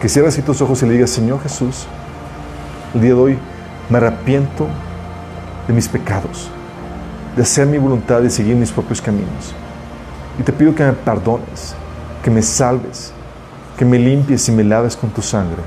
Que 0.00 0.08
cierres 0.08 0.42
tus 0.44 0.60
ojos 0.60 0.82
y 0.82 0.86
le 0.86 0.94
digas, 0.94 1.10
Señor 1.10 1.40
Jesús, 1.42 1.86
el 2.94 3.00
día 3.00 3.14
de 3.14 3.20
hoy 3.20 3.38
me 3.88 3.98
arrepiento 3.98 4.66
de 5.66 5.72
mis 5.72 5.88
pecados, 5.88 6.50
de 7.36 7.42
hacer 7.42 7.66
mi 7.66 7.78
voluntad 7.78 8.22
y 8.22 8.30
seguir 8.30 8.56
mis 8.56 8.72
propios 8.72 9.00
caminos. 9.00 9.54
Y 10.38 10.42
te 10.42 10.52
pido 10.52 10.74
que 10.74 10.84
me 10.84 10.92
perdones, 10.92 11.74
que 12.22 12.30
me 12.30 12.42
salves, 12.42 13.12
que 13.78 13.84
me 13.84 13.98
limpies 13.98 14.48
y 14.48 14.52
me 14.52 14.64
laves 14.64 14.96
con 14.96 15.10
tu 15.10 15.22
sangre. 15.22 15.62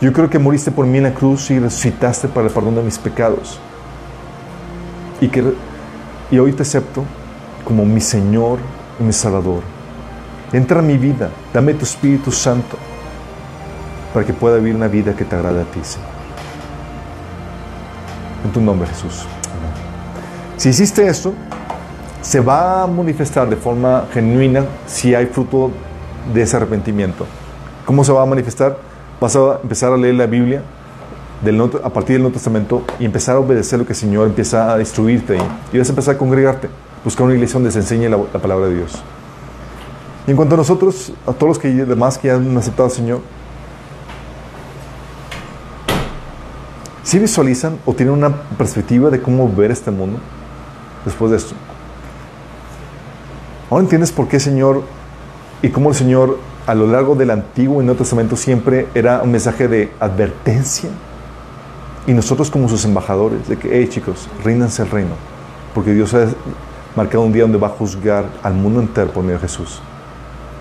Yo 0.00 0.12
creo 0.12 0.28
que 0.28 0.38
moriste 0.38 0.70
por 0.70 0.86
mí 0.86 0.98
en 0.98 1.04
la 1.04 1.14
cruz 1.14 1.50
y 1.50 1.58
resucitaste 1.58 2.28
para 2.28 2.48
el 2.48 2.52
perdón 2.52 2.74
de 2.74 2.82
mis 2.82 2.98
pecados 2.98 3.58
y, 5.20 5.28
que, 5.28 5.54
y 6.30 6.38
hoy 6.38 6.52
te 6.52 6.62
acepto 6.62 7.02
como 7.64 7.84
mi 7.86 8.00
Señor 8.00 8.58
y 9.00 9.04
mi 9.04 9.12
Salvador. 9.12 9.62
Entra 10.52 10.80
en 10.80 10.86
mi 10.86 10.98
vida, 10.98 11.30
dame 11.52 11.72
tu 11.74 11.84
Espíritu 11.84 12.30
Santo 12.30 12.76
para 14.12 14.26
que 14.26 14.34
pueda 14.34 14.58
vivir 14.58 14.74
una 14.74 14.88
vida 14.88 15.14
que 15.16 15.24
te 15.24 15.34
agrade 15.34 15.62
a 15.62 15.64
ti, 15.64 15.80
Señor. 15.82 16.08
En 18.44 18.52
tu 18.52 18.60
nombre, 18.60 18.88
Jesús. 18.88 19.26
Si 20.58 20.68
hiciste 20.68 21.06
esto, 21.08 21.32
se 22.20 22.40
va 22.40 22.82
a 22.82 22.86
manifestar 22.86 23.48
de 23.48 23.56
forma 23.56 24.04
genuina 24.12 24.64
si 24.86 25.14
hay 25.14 25.26
fruto 25.26 25.70
de 26.32 26.42
ese 26.42 26.56
arrepentimiento. 26.56 27.26
¿Cómo 27.84 28.04
se 28.04 28.12
va 28.12 28.22
a 28.22 28.26
manifestar? 28.26 28.76
Vas 29.20 29.34
a 29.34 29.60
empezar 29.62 29.92
a 29.92 29.96
leer 29.96 30.14
la 30.14 30.26
Biblia 30.26 30.62
a 31.82 31.90
partir 31.90 32.14
del 32.14 32.22
Nuevo 32.22 32.34
Testamento 32.34 32.82
y 32.98 33.04
empezar 33.04 33.36
a 33.36 33.40
obedecer 33.40 33.78
lo 33.78 33.86
que 33.86 33.92
el 33.92 33.98
Señor 33.98 34.26
empieza 34.26 34.74
a 34.74 34.80
instruirte 34.80 35.38
y 35.72 35.78
vas 35.78 35.88
a 35.88 35.92
empezar 35.92 36.14
a 36.14 36.18
congregarte, 36.18 36.68
buscar 37.04 37.24
una 37.24 37.34
iglesia 37.34 37.54
donde 37.54 37.70
se 37.70 37.78
enseñe 37.78 38.08
la, 38.08 38.18
palabra 38.18 38.66
de 38.66 38.76
Dios. 38.76 39.02
Y 40.26 40.30
en 40.30 40.36
cuanto 40.36 40.54
a 40.54 40.58
nosotros, 40.58 41.12
a 41.26 41.32
todos 41.32 41.48
los 41.48 41.58
que 41.58 41.68
demás 41.68 42.18
que 42.18 42.30
han 42.30 42.56
aceptado 42.56 42.84
al 42.84 42.90
Señor, 42.90 43.20
¿sí 47.02 47.18
visualizan 47.18 47.78
o 47.84 47.92
tienen 47.92 48.14
una 48.14 48.34
perspectiva 48.58 49.10
de 49.10 49.22
cómo 49.22 49.50
ver 49.50 49.70
este 49.70 49.90
mundo 49.90 50.18
después 51.04 51.30
de 51.30 51.36
esto? 51.36 51.54
Ahora 53.70 53.82
entiendes 53.82 54.10
por 54.10 54.26
qué 54.28 54.40
Señor 54.40 54.82
y 55.62 55.68
cómo 55.68 55.90
el 55.90 55.94
Señor 55.94 56.38
a 56.66 56.74
lo 56.74 56.86
largo 56.86 57.14
del 57.14 57.30
Antiguo 57.30 57.80
y 57.80 57.84
Nuevo 57.84 57.98
Testamento 57.98 58.36
siempre 58.36 58.88
era 58.94 59.22
un 59.22 59.30
mensaje 59.30 59.68
de 59.68 59.92
advertencia 60.00 60.90
y 62.06 62.12
nosotros 62.12 62.50
como 62.50 62.68
sus 62.68 62.84
embajadores, 62.84 63.48
de 63.48 63.56
que, 63.56 63.68
hey 63.72 63.88
chicos, 63.88 64.28
ríndanse 64.44 64.82
el 64.82 64.90
reino, 64.90 65.14
porque 65.74 65.92
Dios 65.92 66.14
ha 66.14 66.26
marcado 66.96 67.24
un 67.24 67.32
día 67.32 67.42
donde 67.42 67.58
va 67.58 67.68
a 67.68 67.70
juzgar 67.70 68.26
al 68.42 68.54
mundo 68.54 68.80
entero 68.80 69.10
por 69.10 69.22
medio 69.22 69.38
de 69.38 69.42
Jesús. 69.42 69.80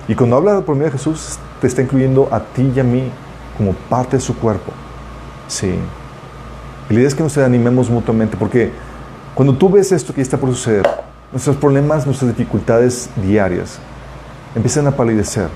Y 0.07 0.15
cuando 0.15 0.37
habla 0.37 0.61
por 0.61 0.75
medio 0.75 0.91
de 0.91 0.97
Jesús, 0.97 1.39
te 1.59 1.67
está 1.67 1.81
incluyendo 1.81 2.27
a 2.31 2.39
ti 2.39 2.71
y 2.75 2.79
a 2.79 2.83
mí 2.83 3.09
como 3.57 3.73
parte 3.73 4.17
de 4.17 4.21
su 4.21 4.35
cuerpo. 4.35 4.71
Sí. 5.47 5.75
Y 6.89 6.93
la 6.93 6.99
idea 6.99 7.07
es 7.07 7.15
que 7.15 7.23
nos 7.23 7.37
animemos 7.37 7.89
mutuamente, 7.89 8.37
porque 8.37 8.71
cuando 9.33 9.55
tú 9.55 9.69
ves 9.69 9.91
esto 9.91 10.13
que 10.13 10.21
está 10.21 10.37
por 10.37 10.49
suceder, 10.49 10.87
nuestros 11.31 11.55
problemas, 11.57 12.05
nuestras 12.05 12.35
dificultades 12.35 13.09
diarias 13.23 13.79
empiezan 14.55 14.87
a 14.87 14.91
palidecer, 14.91 15.49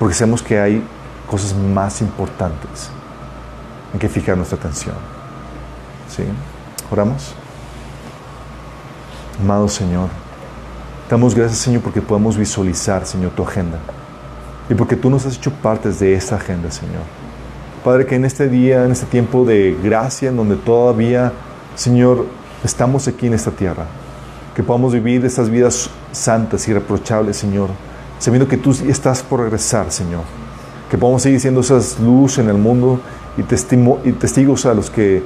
porque 0.00 0.14
sabemos 0.14 0.42
que 0.42 0.58
hay 0.58 0.82
cosas 1.28 1.54
más 1.54 2.00
importantes 2.00 2.88
en 3.92 4.00
que 4.00 4.08
fijar 4.08 4.34
nuestra 4.34 4.56
atención. 4.58 4.94
¿Sí? 6.08 6.24
Oramos. 6.90 7.34
Amado 9.38 9.68
Señor, 9.68 10.08
damos 11.08 11.34
gracias, 11.34 11.58
Señor, 11.58 11.82
porque 11.82 12.00
podemos 12.00 12.38
visualizar, 12.38 13.04
Señor, 13.04 13.32
tu 13.32 13.42
agenda. 13.42 13.78
Y 14.70 14.74
porque 14.74 14.96
tú 14.96 15.10
nos 15.10 15.26
has 15.26 15.36
hecho 15.36 15.52
partes 15.52 16.00
de 16.00 16.14
esa 16.14 16.36
agenda, 16.36 16.70
Señor. 16.70 17.02
Padre, 17.84 18.06
que 18.06 18.16
en 18.16 18.24
este 18.24 18.48
día, 18.48 18.86
en 18.86 18.92
este 18.92 19.04
tiempo 19.04 19.44
de 19.44 19.78
gracia, 19.82 20.30
en 20.30 20.36
donde 20.36 20.56
todavía, 20.56 21.32
Señor, 21.74 22.24
estamos 22.64 23.06
aquí 23.06 23.26
en 23.26 23.34
esta 23.34 23.50
tierra, 23.50 23.84
que 24.54 24.62
podamos 24.62 24.94
vivir 24.94 25.24
estas 25.26 25.50
vidas 25.50 25.90
santas 26.12 26.66
y 26.68 26.72
reprochables, 26.72 27.36
Señor, 27.36 27.68
sabiendo 28.20 28.46
que 28.46 28.56
tú 28.56 28.70
estás 28.86 29.24
por 29.24 29.40
regresar, 29.40 29.90
Señor. 29.90 30.22
Que 30.88 30.96
podamos 30.96 31.22
seguir 31.22 31.40
siendo 31.40 31.60
esas 31.60 31.98
luz 31.98 32.38
en 32.38 32.48
el 32.48 32.56
mundo 32.56 33.00
y, 33.36 33.40
y 33.40 34.12
testigos 34.12 34.66
a 34.66 34.74
los 34.74 34.90
que 34.90 35.22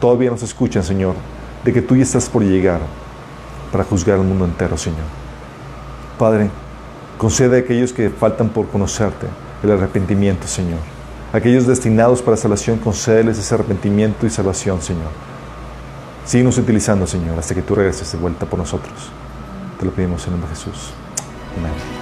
todavía 0.00 0.30
nos 0.30 0.42
escuchan, 0.42 0.82
Señor, 0.82 1.14
de 1.64 1.72
que 1.72 1.82
tú 1.82 1.94
ya 1.94 2.02
estás 2.02 2.28
por 2.28 2.42
llegar 2.42 2.80
para 3.70 3.84
juzgar 3.84 4.18
al 4.18 4.24
mundo 4.24 4.44
entero, 4.44 4.76
Señor. 4.76 5.06
Padre, 6.18 6.50
concede 7.18 7.56
a 7.56 7.60
aquellos 7.60 7.92
que 7.92 8.10
faltan 8.10 8.48
por 8.48 8.68
conocerte 8.68 9.26
el 9.62 9.70
arrepentimiento, 9.70 10.46
Señor. 10.46 10.80
Aquellos 11.32 11.66
destinados 11.66 12.22
para 12.22 12.36
salvación, 12.36 12.78
concédeles 12.78 13.38
ese 13.38 13.54
arrepentimiento 13.54 14.26
y 14.26 14.30
salvación, 14.30 14.82
Señor. 14.82 15.10
Síguenos 16.24 16.58
utilizando, 16.58 17.06
Señor, 17.06 17.38
hasta 17.38 17.54
que 17.54 17.62
tú 17.62 17.74
regreses 17.74 18.10
de 18.12 18.18
vuelta 18.18 18.46
por 18.46 18.58
nosotros. 18.58 19.10
Te 19.78 19.84
lo 19.84 19.92
pedimos 19.92 20.22
en 20.26 20.34
el 20.34 20.40
nombre 20.40 20.50
de 20.50 20.56
Jesús. 20.56 20.92
Amén. 21.58 21.99